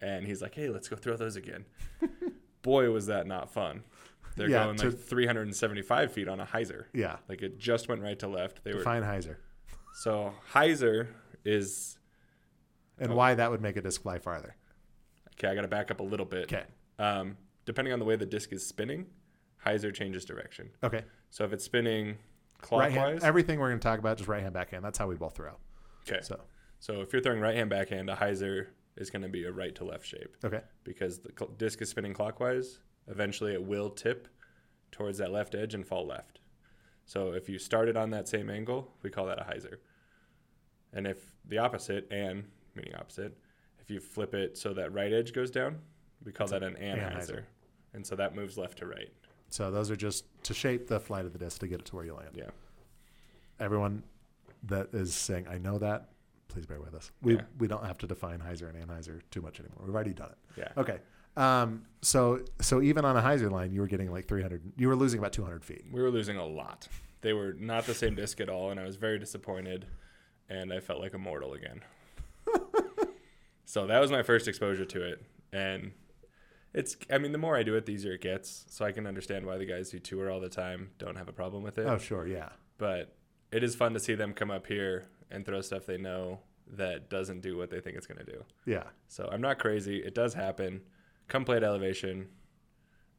and 0.00 0.26
he's 0.26 0.40
like, 0.42 0.54
"Hey, 0.54 0.68
let's 0.68 0.88
go 0.88 0.96
throw 0.96 1.16
those 1.16 1.36
again." 1.36 1.64
Boy, 2.62 2.90
was 2.90 3.06
that 3.06 3.26
not 3.26 3.52
fun. 3.52 3.82
They're 4.36 4.48
Yeah, 4.48 4.64
going 4.64 4.76
to- 4.78 4.90
like 4.90 4.98
375 4.98 6.12
feet 6.12 6.28
on 6.28 6.40
a 6.40 6.46
hyzer. 6.46 6.86
Yeah. 6.92 7.16
Like 7.28 7.42
it 7.42 7.58
just 7.58 7.88
went 7.88 8.02
right 8.02 8.18
to 8.18 8.26
left. 8.28 8.64
They 8.64 8.72
were 8.72 8.78
Define 8.78 9.02
hyzer 9.02 9.36
so 9.96 10.32
hyzer 10.52 11.06
is 11.44 11.98
and 12.98 13.12
Oh. 13.12 13.14
why 13.14 13.34
that 13.34 13.48
would 13.50 13.60
make 13.60 13.76
a 13.76 13.80
disc 13.80 14.02
fly 14.02 14.18
farther. 14.18 14.56
okay. 15.34 15.46
I 15.48 15.54
got 15.54 15.62
to 15.62 15.68
back 15.68 15.90
up 15.92 16.00
a 16.00 16.02
little 16.02 16.26
bit. 16.26 16.52
Okay. 16.52 16.64
Um, 16.98 17.36
depending 17.64 17.92
on 17.92 18.00
the 18.00 18.04
way 18.04 18.16
the 18.16 18.26
disc 18.26 18.52
is 18.52 18.66
spinning, 18.66 19.06
hyzer 19.64 19.94
changes 19.94 20.24
direction. 20.24 20.70
Okay. 20.82 21.02
So 21.30 21.44
if 21.44 21.52
it's 21.52 21.64
spinning 21.64 22.06
Right 22.06 22.16
clockwise, 22.60 22.94
hand. 22.94 23.22
Everything 23.22 23.60
we're 23.60 23.68
going 23.68 23.78
to 23.78 23.84
talk 23.84 23.98
about 24.00 24.16
just 24.16 24.28
right 24.28 24.42
hand 24.42 24.54
backhand. 24.54 24.84
That's 24.84 24.98
how 24.98 25.06
we 25.06 25.14
both 25.14 25.36
throw. 25.36 25.52
okay. 26.08 26.20
So 26.22 26.40
So 26.80 27.00
if 27.00 27.12
you're 27.12 27.22
throwing 27.22 27.40
right 27.40 27.56
hand 27.56 27.70
backhand, 27.70 28.10
a 28.10 28.16
hyzer 28.16 28.66
is 28.96 29.10
going 29.10 29.22
to 29.22 29.28
be 29.28 29.44
a 29.44 29.52
right 29.52 29.74
to 29.74 29.84
left 29.84 30.06
shape 30.06 30.36
okay. 30.44 30.60
because 30.84 31.18
the 31.18 31.30
cl- 31.36 31.50
disc 31.52 31.80
is 31.82 31.88
spinning 31.90 32.14
clockwise. 32.14 32.78
Eventually, 33.08 33.52
it 33.52 33.62
will 33.62 33.90
tip 33.90 34.28
towards 34.92 35.18
that 35.18 35.32
left 35.32 35.54
edge 35.54 35.74
and 35.74 35.86
fall 35.86 36.06
left. 36.06 36.40
So 37.06 37.32
if 37.32 37.48
you 37.48 37.58
started 37.58 37.96
on 37.96 38.10
that 38.10 38.28
same 38.28 38.48
angle, 38.48 38.90
we 39.02 39.10
call 39.10 39.26
that 39.26 39.38
a 39.38 39.44
hyzer. 39.44 39.76
And 40.92 41.06
if 41.06 41.34
the 41.46 41.58
opposite, 41.58 42.06
and 42.10 42.44
meaning 42.74 42.94
opposite, 42.94 43.36
if 43.80 43.90
you 43.90 44.00
flip 44.00 44.34
it 44.34 44.56
so 44.56 44.72
that 44.74 44.92
right 44.92 45.12
edge 45.12 45.32
goes 45.32 45.50
down, 45.50 45.78
we 46.24 46.32
call 46.32 46.46
that 46.46 46.62
an 46.62 46.76
an 46.76 46.98
anhyzer. 46.98 47.42
And 47.92 48.06
so 48.06 48.16
that 48.16 48.34
moves 48.34 48.56
left 48.56 48.78
to 48.78 48.86
right. 48.86 49.12
So 49.50 49.70
those 49.70 49.90
are 49.90 49.96
just 49.96 50.24
to 50.44 50.54
shape 50.54 50.88
the 50.88 50.98
flight 50.98 51.26
of 51.26 51.32
the 51.32 51.38
disc 51.38 51.60
to 51.60 51.68
get 51.68 51.80
it 51.80 51.86
to 51.86 51.96
where 51.96 52.04
you 52.04 52.14
land. 52.14 52.30
Yeah. 52.34 52.50
Everyone 53.60 54.02
that 54.64 54.88
is 54.92 55.14
saying 55.14 55.46
I 55.48 55.58
know 55.58 55.78
that, 55.78 56.08
please 56.48 56.66
bear 56.66 56.80
with 56.80 56.94
us. 56.94 57.10
We 57.22 57.34
Yeah. 57.36 57.42
we 57.58 57.68
don't 57.68 57.84
have 57.84 57.98
to 57.98 58.06
define 58.06 58.40
hyzer 58.40 58.68
and 58.68 58.78
anhyzer 58.88 59.20
too 59.30 59.40
much 59.42 59.60
anymore. 59.60 59.82
We've 59.84 59.94
already 59.94 60.14
done 60.14 60.30
it. 60.30 60.38
Yeah. 60.56 60.68
Okay. 60.76 60.98
Um, 61.36 61.84
so 62.00 62.40
so 62.60 62.80
even 62.82 63.04
on 63.04 63.16
a 63.16 63.22
hyzer 63.22 63.50
line, 63.50 63.72
you 63.72 63.80
were 63.80 63.86
getting 63.88 64.10
like 64.10 64.26
300. 64.26 64.72
You 64.76 64.88
were 64.88 64.96
losing 64.96 65.18
about 65.18 65.32
200 65.32 65.64
feet. 65.64 65.84
We 65.92 66.00
were 66.02 66.10
losing 66.10 66.36
a 66.36 66.46
lot. 66.46 66.88
They 67.22 67.32
were 67.32 67.54
not 67.58 67.86
the 67.86 67.94
same 67.94 68.14
disc 68.14 68.40
at 68.40 68.48
all, 68.48 68.70
and 68.70 68.78
I 68.78 68.84
was 68.84 68.96
very 68.96 69.18
disappointed. 69.18 69.86
And 70.48 70.72
I 70.72 70.80
felt 70.80 71.00
like 71.00 71.14
a 71.14 71.18
mortal 71.18 71.54
again. 71.54 71.80
so 73.64 73.86
that 73.86 73.98
was 74.00 74.10
my 74.10 74.22
first 74.22 74.46
exposure 74.46 74.84
to 74.84 75.02
it, 75.02 75.22
and 75.52 75.92
it's. 76.74 76.96
I 77.10 77.18
mean, 77.18 77.32
the 77.32 77.38
more 77.38 77.56
I 77.56 77.62
do 77.62 77.74
it, 77.76 77.86
the 77.86 77.92
easier 77.92 78.12
it 78.12 78.20
gets. 78.20 78.66
So 78.68 78.84
I 78.84 78.92
can 78.92 79.06
understand 79.06 79.46
why 79.46 79.56
the 79.58 79.64
guys 79.66 79.90
who 79.90 79.98
tour 79.98 80.30
all 80.30 80.40
the 80.40 80.48
time 80.50 80.90
don't 80.98 81.16
have 81.16 81.28
a 81.28 81.32
problem 81.32 81.62
with 81.62 81.78
it. 81.78 81.86
Oh 81.86 81.98
sure, 81.98 82.26
yeah. 82.26 82.50
But 82.78 83.16
it 83.52 83.64
is 83.64 83.74
fun 83.74 83.94
to 83.94 84.00
see 84.00 84.14
them 84.14 84.34
come 84.34 84.50
up 84.50 84.66
here 84.66 85.06
and 85.30 85.44
throw 85.44 85.60
stuff 85.60 85.86
they 85.86 85.98
know 85.98 86.40
that 86.76 87.10
doesn't 87.10 87.40
do 87.40 87.56
what 87.56 87.70
they 87.70 87.80
think 87.80 87.96
it's 87.96 88.06
going 88.06 88.24
to 88.24 88.32
do. 88.32 88.42
Yeah. 88.64 88.84
So 89.08 89.28
I'm 89.30 89.40
not 89.40 89.58
crazy. 89.58 89.98
It 89.98 90.14
does 90.14 90.34
happen. 90.34 90.80
Come 91.28 91.44
play 91.44 91.56
at 91.56 91.64
elevation, 91.64 92.28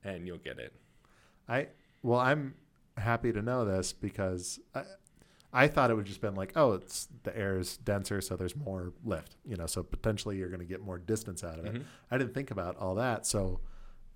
and 0.04 0.28
you'll 0.28 0.38
get 0.40 0.60
it. 0.60 0.74
I 1.48 1.68
well, 2.04 2.20
I'm 2.20 2.56
happy 2.98 3.32
to 3.34 3.42
know 3.42 3.66
this 3.66 3.94
because 3.94 4.60
I, 4.74 4.84
I 5.54 5.68
thought 5.68 5.90
it 5.90 5.96
would 5.96 6.06
just 6.06 6.22
been 6.22 6.36
like, 6.36 6.54
oh, 6.56 6.74
it's 6.74 7.08
the 7.24 7.36
air 7.38 7.58
is 7.60 7.78
denser, 7.78 8.22
so 8.22 8.36
there's 8.36 8.56
more 8.56 8.94
lift, 9.04 9.36
you 9.46 9.56
know, 9.56 9.66
so 9.66 9.82
potentially 9.84 10.38
you're 10.38 10.50
going 10.50 10.60
to 10.60 10.66
get 10.66 10.82
more 10.82 10.98
distance 10.98 11.44
out 11.44 11.58
of 11.60 11.66
it. 11.66 11.74
Mhm. 11.76 11.84
I 12.12 12.18
didn't 12.18 12.34
think 12.34 12.52
about 12.52 12.78
all 12.78 12.96
that, 12.96 13.26
so, 13.26 13.60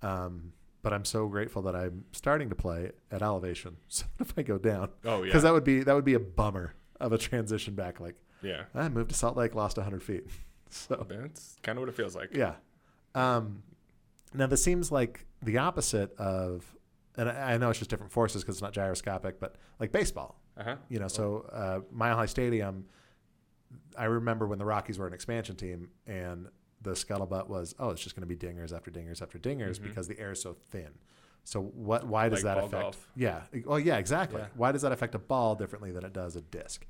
um, 0.02 0.52
but 0.82 0.92
I'm 0.92 1.04
so 1.04 1.26
grateful 1.28 1.62
that 1.62 1.74
I'm 1.76 2.04
starting 2.12 2.48
to 2.50 2.54
play 2.54 2.92
at 3.10 3.22
elevation. 3.22 3.76
So 3.88 4.06
if 4.20 4.32
I 4.36 4.42
go 4.42 4.58
down, 4.58 4.90
Oh 5.04 5.18
yeah. 5.18 5.24
because 5.26 5.42
that 5.42 5.52
would 5.52 5.64
be 5.64 5.82
that 5.82 5.94
would 5.94 6.04
be 6.04 6.14
a 6.14 6.20
bummer 6.20 6.74
of 7.00 7.12
a 7.12 7.18
transition 7.18 7.74
back. 7.74 8.00
Like 8.00 8.16
yeah. 8.42 8.64
I 8.74 8.88
moved 8.88 9.10
to 9.10 9.16
Salt 9.16 9.36
Lake, 9.36 9.54
lost 9.54 9.76
100 9.76 10.02
feet, 10.02 10.26
so 10.70 11.06
That's 11.08 11.56
kind 11.62 11.78
of 11.78 11.82
what 11.82 11.88
it 11.88 11.94
feels 11.94 12.14
like. 12.14 12.34
yeah. 12.36 12.54
Um, 13.14 13.62
now 14.34 14.46
this 14.46 14.62
seems 14.62 14.92
like 14.92 15.26
the 15.42 15.58
opposite 15.58 16.14
of, 16.16 16.64
and 17.16 17.28
I 17.28 17.54
I 17.54 17.58
know 17.58 17.70
it's 17.70 17.78
just 17.78 17.90
different 17.90 18.12
forces 18.12 18.42
because 18.42 18.56
it's 18.56 18.62
not 18.62 18.72
gyroscopic, 18.72 19.40
but 19.40 19.56
like 19.80 19.90
baseball, 19.92 20.40
Uh 20.56 20.64
huh. 20.64 20.76
you 20.88 20.98
know. 21.00 21.08
So 21.08 21.46
uh, 21.52 21.80
Mile 21.90 22.16
High 22.16 22.26
Stadium, 22.26 22.84
I 23.98 24.04
remember 24.04 24.46
when 24.46 24.58
the 24.58 24.64
Rockies 24.64 24.98
were 24.98 25.06
an 25.08 25.12
expansion 25.14 25.56
team, 25.56 25.88
and 26.06 26.46
the 26.82 26.92
scuttlebutt 26.92 27.48
was, 27.48 27.74
oh, 27.78 27.90
it's 27.90 28.00
just 28.00 28.16
going 28.16 28.26
to 28.26 28.34
be 28.34 28.36
dingers 28.36 28.72
after 28.74 28.90
dingers 28.90 29.20
after 29.20 29.38
dingers 29.38 29.78
Mhm. 29.78 29.82
because 29.82 30.08
the 30.08 30.18
air 30.18 30.30
is 30.32 30.40
so 30.40 30.56
thin. 30.70 30.88
So 31.44 31.60
what? 31.60 32.06
Why 32.06 32.28
does 32.28 32.44
Like 32.44 32.54
that 32.56 32.64
affect? 32.64 32.82
golf. 32.82 33.08
Yeah. 33.16 33.42
Oh 33.66 33.76
yeah, 33.76 33.98
exactly. 33.98 34.40
Yeah. 34.40 34.48
Why 34.54 34.72
does 34.72 34.82
that 34.82 34.92
affect 34.92 35.14
a 35.14 35.18
ball 35.18 35.54
differently 35.54 35.90
than 35.90 36.04
it 36.04 36.12
does 36.12 36.36
a 36.36 36.40
disc? 36.40 36.86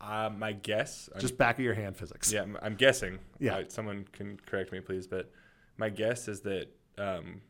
Uh, 0.00 0.30
my 0.36 0.52
guess. 0.52 1.08
I'm, 1.14 1.20
Just 1.20 1.38
back 1.38 1.58
of 1.58 1.64
your 1.64 1.72
hand 1.74 1.96
physics. 1.96 2.30
yeah. 2.30 2.42
I'm, 2.42 2.58
I'm 2.60 2.74
guessing. 2.74 3.18
Yeah. 3.38 3.56
Uh, 3.56 3.64
someone 3.68 4.06
can 4.12 4.38
correct 4.44 4.70
me, 4.70 4.80
please. 4.80 5.06
But 5.06 5.30
my 5.78 5.88
guess 5.88 6.28
is 6.28 6.42
that 6.42 6.68
um, 6.98 7.40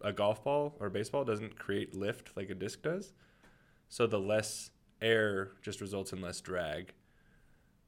a 0.00 0.12
golf 0.12 0.42
ball 0.42 0.74
or 0.80 0.90
baseball 0.90 1.24
doesn't 1.24 1.58
create 1.58 1.94
lift 1.94 2.36
like 2.36 2.50
a 2.50 2.54
disc 2.54 2.82
does. 2.82 3.12
So 3.88 4.06
the 4.08 4.18
less 4.18 4.70
air 5.00 5.52
just 5.62 5.80
results 5.80 6.12
in 6.12 6.20
less 6.20 6.40
drag. 6.40 6.92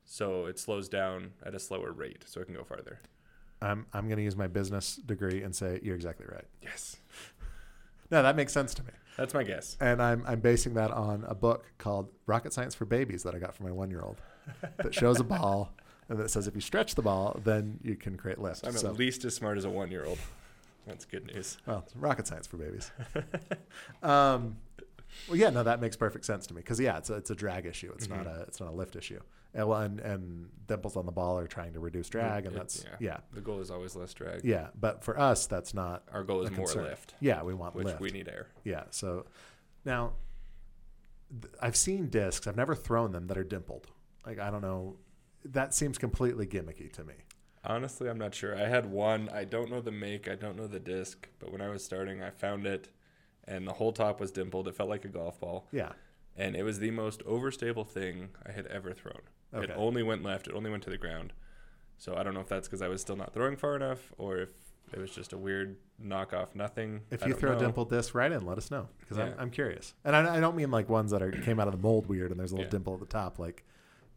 So 0.04 0.46
it 0.46 0.58
slows 0.60 0.88
down 0.88 1.32
at 1.44 1.54
a 1.54 1.58
slower 1.58 1.90
rate, 1.92 2.24
so 2.26 2.40
it 2.40 2.44
can 2.46 2.54
go 2.54 2.64
farther. 2.64 3.00
I'm 3.60 3.84
I'm 3.92 4.06
going 4.06 4.18
to 4.18 4.22
use 4.22 4.36
my 4.36 4.46
business 4.46 4.96
degree 4.96 5.42
and 5.42 5.54
say 5.54 5.80
you're 5.82 5.96
exactly 5.96 6.26
right. 6.30 6.44
Yes. 6.62 6.96
No, 8.10 8.22
that 8.22 8.36
makes 8.36 8.52
sense 8.52 8.74
to 8.74 8.82
me. 8.84 8.90
That's 9.16 9.34
my 9.34 9.42
guess. 9.42 9.76
and 9.80 10.00
I'm 10.00 10.22
I'm 10.26 10.40
basing 10.40 10.74
that 10.74 10.90
on 10.92 11.24
a 11.26 11.34
book 11.34 11.72
called 11.78 12.08
Rocket 12.26 12.52
Science 12.52 12.74
for 12.74 12.84
Babies 12.84 13.24
that 13.24 13.34
I 13.34 13.38
got 13.38 13.54
for 13.54 13.64
my 13.64 13.72
one 13.72 13.90
year 13.90 14.02
old 14.02 14.20
that 14.76 14.94
shows 14.94 15.18
a 15.18 15.24
ball 15.24 15.72
and 16.08 16.18
that 16.18 16.30
says 16.30 16.46
if 16.46 16.54
you 16.54 16.60
stretch 16.60 16.94
the 16.94 17.02
ball, 17.02 17.40
then 17.44 17.78
you 17.82 17.96
can 17.96 18.16
create 18.16 18.38
lift. 18.38 18.66
I'm 18.66 18.72
So, 18.72 18.88
at 18.88 18.96
least 18.96 19.24
as 19.24 19.34
smart 19.34 19.58
as 19.58 19.64
a 19.64 19.70
one 19.70 19.90
year 19.90 20.04
old. 20.04 20.18
That's 20.86 21.04
good 21.04 21.26
news. 21.26 21.58
well, 21.66 21.82
it's 21.84 21.94
rocket 21.96 22.26
science 22.26 22.46
for 22.46 22.56
babies. 22.56 22.90
um, 24.02 24.56
well, 25.28 25.36
yeah, 25.36 25.50
no, 25.50 25.62
that 25.62 25.80
makes 25.80 25.96
perfect 25.96 26.24
sense 26.24 26.46
to 26.48 26.54
me 26.54 26.60
because 26.60 26.78
yeah, 26.80 26.98
it's 26.98 27.10
a, 27.10 27.14
it's 27.14 27.30
a 27.30 27.34
drag 27.34 27.66
issue. 27.66 27.92
It's 27.94 28.08
not 28.08 28.24
Mhm. 28.26 28.38
a 28.38 28.42
it's 28.42 28.60
not 28.60 28.68
a 28.70 28.72
lift 28.74 28.96
issue. 28.96 29.20
And 29.54 29.66
well, 29.68 29.80
and, 29.80 29.98
and 30.00 30.48
dimples 30.66 30.96
on 30.96 31.06
the 31.06 31.12
ball 31.12 31.38
are 31.38 31.46
trying 31.46 31.72
to 31.72 31.80
reduce 31.80 32.08
drag, 32.08 32.44
and 32.44 32.54
It- 32.54 32.58
that's 32.58 32.84
yeah. 32.84 32.96
yeah, 33.00 33.16
The 33.32 33.40
goal 33.40 33.60
is 33.60 33.70
always 33.70 33.96
less 33.96 34.12
drag. 34.12 34.44
yeah. 34.44 34.68
But 34.78 35.02
for 35.02 35.18
us, 35.18 35.46
that's 35.46 35.72
not. 35.72 36.06
Our 36.12 36.22
goal 36.22 36.42
is 36.42 36.50
more 36.50 36.66
concern. 36.66 36.84
lift, 36.84 37.14
Yeah, 37.20 37.42
we 37.42 37.54
want 37.54 37.74
which 37.74 37.86
lift. 37.86 38.00
we 38.00 38.10
need 38.10 38.28
air. 38.28 38.48
Yeah. 38.64 38.84
So 38.90 39.26
now 39.84 40.12
th- 41.40 41.52
I've 41.60 41.76
seen 41.76 42.08
discs. 42.08 42.46
I've 42.46 42.56
never 42.56 42.74
thrown 42.74 43.12
them 43.12 43.26
that 43.28 43.38
are 43.38 43.44
dimpled. 43.44 43.86
Like 44.26 44.38
I 44.38 44.50
don't 44.50 44.62
know. 44.62 44.96
That 45.44 45.72
seems 45.74 45.98
completely 45.98 46.46
gimmicky 46.46 46.92
to 46.92 47.04
me. 47.04 47.14
Honestly, 47.64 48.08
I'm 48.08 48.18
not 48.18 48.34
sure. 48.34 48.56
I 48.56 48.66
had 48.68 48.86
one. 48.90 49.28
I 49.30 49.44
don't 49.44 49.70
know 49.70 49.80
the 49.80 49.90
make. 49.92 50.28
I 50.28 50.34
don't 50.34 50.56
know 50.56 50.66
the 50.66 50.80
disc. 50.80 51.28
But 51.38 51.50
when 51.52 51.60
I 51.60 51.68
was 51.68 51.84
starting, 51.84 52.22
I 52.22 52.30
found 52.30 52.66
it, 52.66 52.88
and 53.48 53.66
the 53.66 53.72
whole 53.72 53.92
top 53.92 54.20
was 54.20 54.30
dimpled. 54.30 54.68
It 54.68 54.74
felt 54.76 54.88
like 54.88 55.04
a 55.04 55.08
golf 55.08 55.40
ball, 55.40 55.66
Yeah. 55.72 55.92
and 56.36 56.54
it 56.54 56.62
was 56.62 56.78
the 56.78 56.90
most 56.92 57.24
overstable 57.24 57.86
thing 57.86 58.28
I 58.46 58.52
had 58.52 58.66
ever 58.66 58.92
thrown. 58.92 59.22
Okay. 59.54 59.64
It 59.72 59.74
only 59.76 60.02
went 60.02 60.22
left. 60.22 60.46
It 60.46 60.54
only 60.54 60.70
went 60.70 60.82
to 60.84 60.90
the 60.90 60.98
ground. 60.98 61.32
So 61.96 62.14
I 62.16 62.22
don't 62.22 62.34
know 62.34 62.40
if 62.40 62.48
that's 62.48 62.68
because 62.68 62.82
I 62.82 62.88
was 62.88 63.00
still 63.00 63.16
not 63.16 63.32
throwing 63.34 63.56
far 63.56 63.74
enough, 63.74 64.12
or 64.18 64.38
if 64.38 64.50
it 64.92 64.98
was 64.98 65.10
just 65.10 65.32
a 65.32 65.38
weird 65.38 65.76
knockoff 66.02 66.54
nothing. 66.54 67.00
If 67.10 67.24
I 67.24 67.26
you 67.28 67.34
throw 67.34 67.50
know. 67.52 67.56
a 67.56 67.60
dimpled 67.60 67.90
disc, 67.90 68.14
right 68.14 68.30
in. 68.30 68.46
Let 68.46 68.56
us 68.58 68.70
know 68.70 68.88
because 69.00 69.18
I'm, 69.18 69.34
I'm 69.38 69.50
curious. 69.50 69.94
And 70.04 70.14
I, 70.14 70.36
I 70.36 70.40
don't 70.40 70.54
mean 70.56 70.70
like 70.70 70.88
ones 70.88 71.10
that 71.10 71.22
are 71.22 71.32
came 71.32 71.58
out 71.58 71.66
of 71.66 71.72
the 71.72 71.78
mold 71.82 72.06
weird 72.06 72.30
and 72.30 72.38
there's 72.38 72.52
a 72.52 72.54
little 72.54 72.66
Yeah. 72.66 72.70
dimple 72.70 72.94
at 72.94 73.00
the 73.00 73.06
top, 73.06 73.38
like 73.38 73.64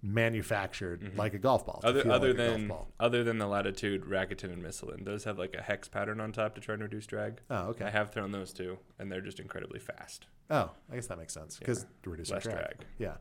manufactured 0.02 1.02
Mhm. 1.02 1.18
like 1.18 1.34
a 1.34 1.40
golf 1.40 1.66
ball. 1.66 1.80
Other 1.84 2.10
other 2.12 2.30
like 2.30 2.38
than 2.38 2.68
ball. 2.68 2.88
other 3.00 3.24
than 3.24 3.38
the 3.38 3.48
latitude, 3.48 4.04
Raketen, 4.06 4.52
and 4.52 4.64
Missilen, 4.64 5.06
those 5.06 5.24
have 5.26 5.38
like 5.38 5.56
a 5.56 5.62
hex 5.62 5.88
pattern 5.88 6.20
on 6.20 6.32
top 6.32 6.56
to 6.56 6.62
try 6.62 6.74
and 6.74 6.82
reduce 6.84 7.06
drag. 7.06 7.42
Oh, 7.50 7.68
okay. 7.70 7.86
I 7.86 7.90
have 7.92 8.12
thrown 8.12 8.32
those 8.32 8.52
too, 8.54 8.80
and 8.98 9.12
they're 9.12 9.22
just 9.22 9.40
incredibly 9.40 9.80
fast. 9.80 10.28
oh, 10.50 10.72
I 10.92 10.96
guess 10.96 11.08
that 11.08 11.18
makes 11.18 11.34
sense 11.34 11.58
because 11.60 11.84
Yeah. 11.84 12.10
reducing 12.12 12.34
Less 12.36 12.44
drag. 12.44 12.56
drag. 12.58 12.86
Yeah. 12.98 13.18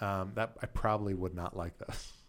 Um, 0.00 0.32
that 0.34 0.56
I 0.62 0.66
probably 0.66 1.14
would 1.14 1.34
not 1.34 1.56
like 1.56 1.78
those. 1.78 2.12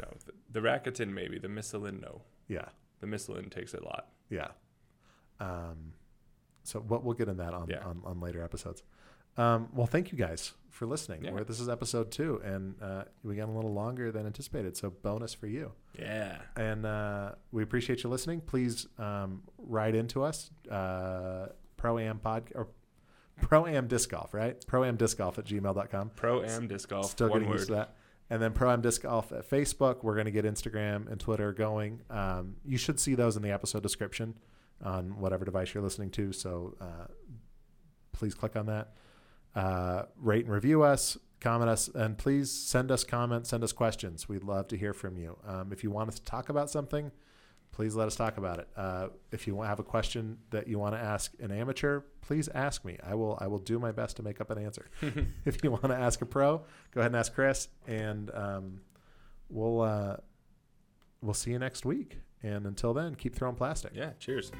No, 0.00 0.08
the, 0.24 0.32
the 0.50 0.60
Raketen 0.60 1.12
maybe. 1.12 1.38
The 1.38 1.46
Missilen, 1.48 2.00
no. 2.00 2.22
Yeah. 2.48 2.68
The 3.00 3.06
Missilen 3.06 3.50
takes 3.50 3.72
a 3.72 3.82
lot. 3.84 4.08
Yeah. 4.28 4.48
Um, 5.38 5.92
so 6.64 6.80
what 6.80 7.04
we'll 7.04 7.14
get 7.14 7.28
in 7.28 7.36
that 7.36 7.54
on, 7.54 7.68
Yeah. 7.68 7.84
on, 7.84 8.02
on 8.04 8.18
later 8.20 8.42
episodes. 8.42 8.82
Um, 9.36 9.68
well, 9.74 9.86
thank 9.86 10.12
you 10.12 10.18
guys 10.18 10.52
for 10.70 10.86
listening. 10.86 11.24
Yeah. 11.24 11.42
This 11.46 11.58
is 11.58 11.68
episode 11.68 12.10
two, 12.10 12.40
and 12.44 12.74
uh, 12.82 13.04
we 13.24 13.34
got 13.36 13.48
a 13.48 13.52
little 13.52 13.72
longer 13.72 14.12
than 14.12 14.26
anticipated. 14.26 14.76
So 14.76 14.90
bonus 14.90 15.32
for 15.32 15.46
you. 15.46 15.72
Yeah. 15.98 16.38
And 16.56 16.84
uh, 16.84 17.32
we 17.50 17.62
appreciate 17.62 18.02
you 18.02 18.10
listening. 18.10 18.40
Please 18.42 18.86
um, 18.98 19.42
write 19.58 19.94
into 19.94 20.22
us, 20.22 20.50
uh, 20.70 21.46
Pro 21.76 21.98
Am 21.98 22.18
Pod 22.18 22.52
or 22.54 22.68
Pro 23.40 23.66
Am 23.66 23.86
Disc 23.86 24.10
Golf, 24.10 24.34
right? 24.34 24.62
Pro 24.66 24.84
Am 24.84 24.96
Disc 24.96 25.18
Golf 25.18 25.38
at 25.38 25.46
gmail.com. 25.46 26.10
Pro 26.16 26.42
Am 26.42 26.66
disc 26.68 26.88
golf. 26.88 27.10
Still 27.10 27.28
getting 27.28 27.48
word. 27.48 27.54
used 27.54 27.68
to 27.68 27.74
that. 27.74 27.96
And 28.28 28.42
then 28.42 28.52
Pro 28.52 28.70
Am 28.70 28.80
Disc 28.80 29.02
Golf 29.02 29.32
at 29.32 29.48
Facebook. 29.48 30.02
We're 30.02 30.14
going 30.14 30.26
to 30.26 30.32
get 30.32 30.44
Instagram 30.44 31.10
and 31.10 31.20
Twitter 31.20 31.52
going. 31.52 32.00
Um, 32.10 32.56
you 32.64 32.76
should 32.76 32.98
see 32.98 33.14
those 33.14 33.36
in 33.36 33.42
the 33.42 33.52
episode 33.52 33.82
description 33.82 34.34
on 34.82 35.20
whatever 35.20 35.44
device 35.44 35.72
you're 35.72 35.82
listening 35.82 36.10
to. 36.10 36.32
So 36.32 36.74
uh, 36.80 37.06
please 38.12 38.34
click 38.34 38.56
on 38.56 38.66
that. 38.66 38.94
Uh, 39.56 40.04
rate 40.18 40.44
and 40.44 40.52
review 40.52 40.82
us, 40.82 41.16
comment 41.40 41.70
us, 41.70 41.88
and 41.88 42.18
please 42.18 42.50
send 42.50 42.92
us 42.92 43.04
comments, 43.04 43.48
send 43.48 43.64
us 43.64 43.72
questions. 43.72 44.28
We'd 44.28 44.44
love 44.44 44.68
to 44.68 44.76
hear 44.76 44.92
from 44.92 45.16
you. 45.16 45.38
Um, 45.46 45.72
if 45.72 45.82
you 45.82 45.90
want 45.90 46.10
us 46.10 46.16
to 46.16 46.24
talk 46.26 46.50
about 46.50 46.68
something, 46.68 47.10
please 47.72 47.94
let 47.94 48.06
us 48.06 48.16
talk 48.16 48.36
about 48.36 48.58
it. 48.58 48.68
Uh, 48.76 49.08
if 49.32 49.46
you 49.46 49.62
have 49.62 49.80
a 49.80 49.82
question 49.82 50.36
that 50.50 50.68
you 50.68 50.78
want 50.78 50.94
to 50.94 51.00
ask 51.00 51.32
an 51.40 51.50
amateur, 51.50 52.02
please 52.20 52.48
ask 52.54 52.84
me. 52.84 52.98
I 53.02 53.14
will 53.14 53.38
I 53.40 53.46
will 53.46 53.58
do 53.58 53.78
my 53.78 53.92
best 53.92 54.16
to 54.16 54.22
make 54.22 54.42
up 54.42 54.50
an 54.50 54.58
answer. 54.58 54.90
if 55.46 55.64
you 55.64 55.70
want 55.70 55.84
to 55.84 55.96
ask 55.96 56.20
a 56.20 56.26
pro, 56.26 56.58
go 56.90 57.00
ahead 57.00 57.12
and 57.12 57.16
ask 57.16 57.34
Chris, 57.34 57.68
and 57.86 58.30
um, 58.34 58.80
we'll 59.48 59.80
uh, 59.80 60.16
we'll 61.22 61.34
see 61.34 61.52
you 61.52 61.58
next 61.58 61.86
week. 61.86 62.18
And 62.42 62.66
until 62.66 62.92
then, 62.92 63.14
keep 63.14 63.34
throwing 63.34 63.56
plastic. 63.56 63.92
Yeah. 63.94 64.10
Cheers. 64.18 64.52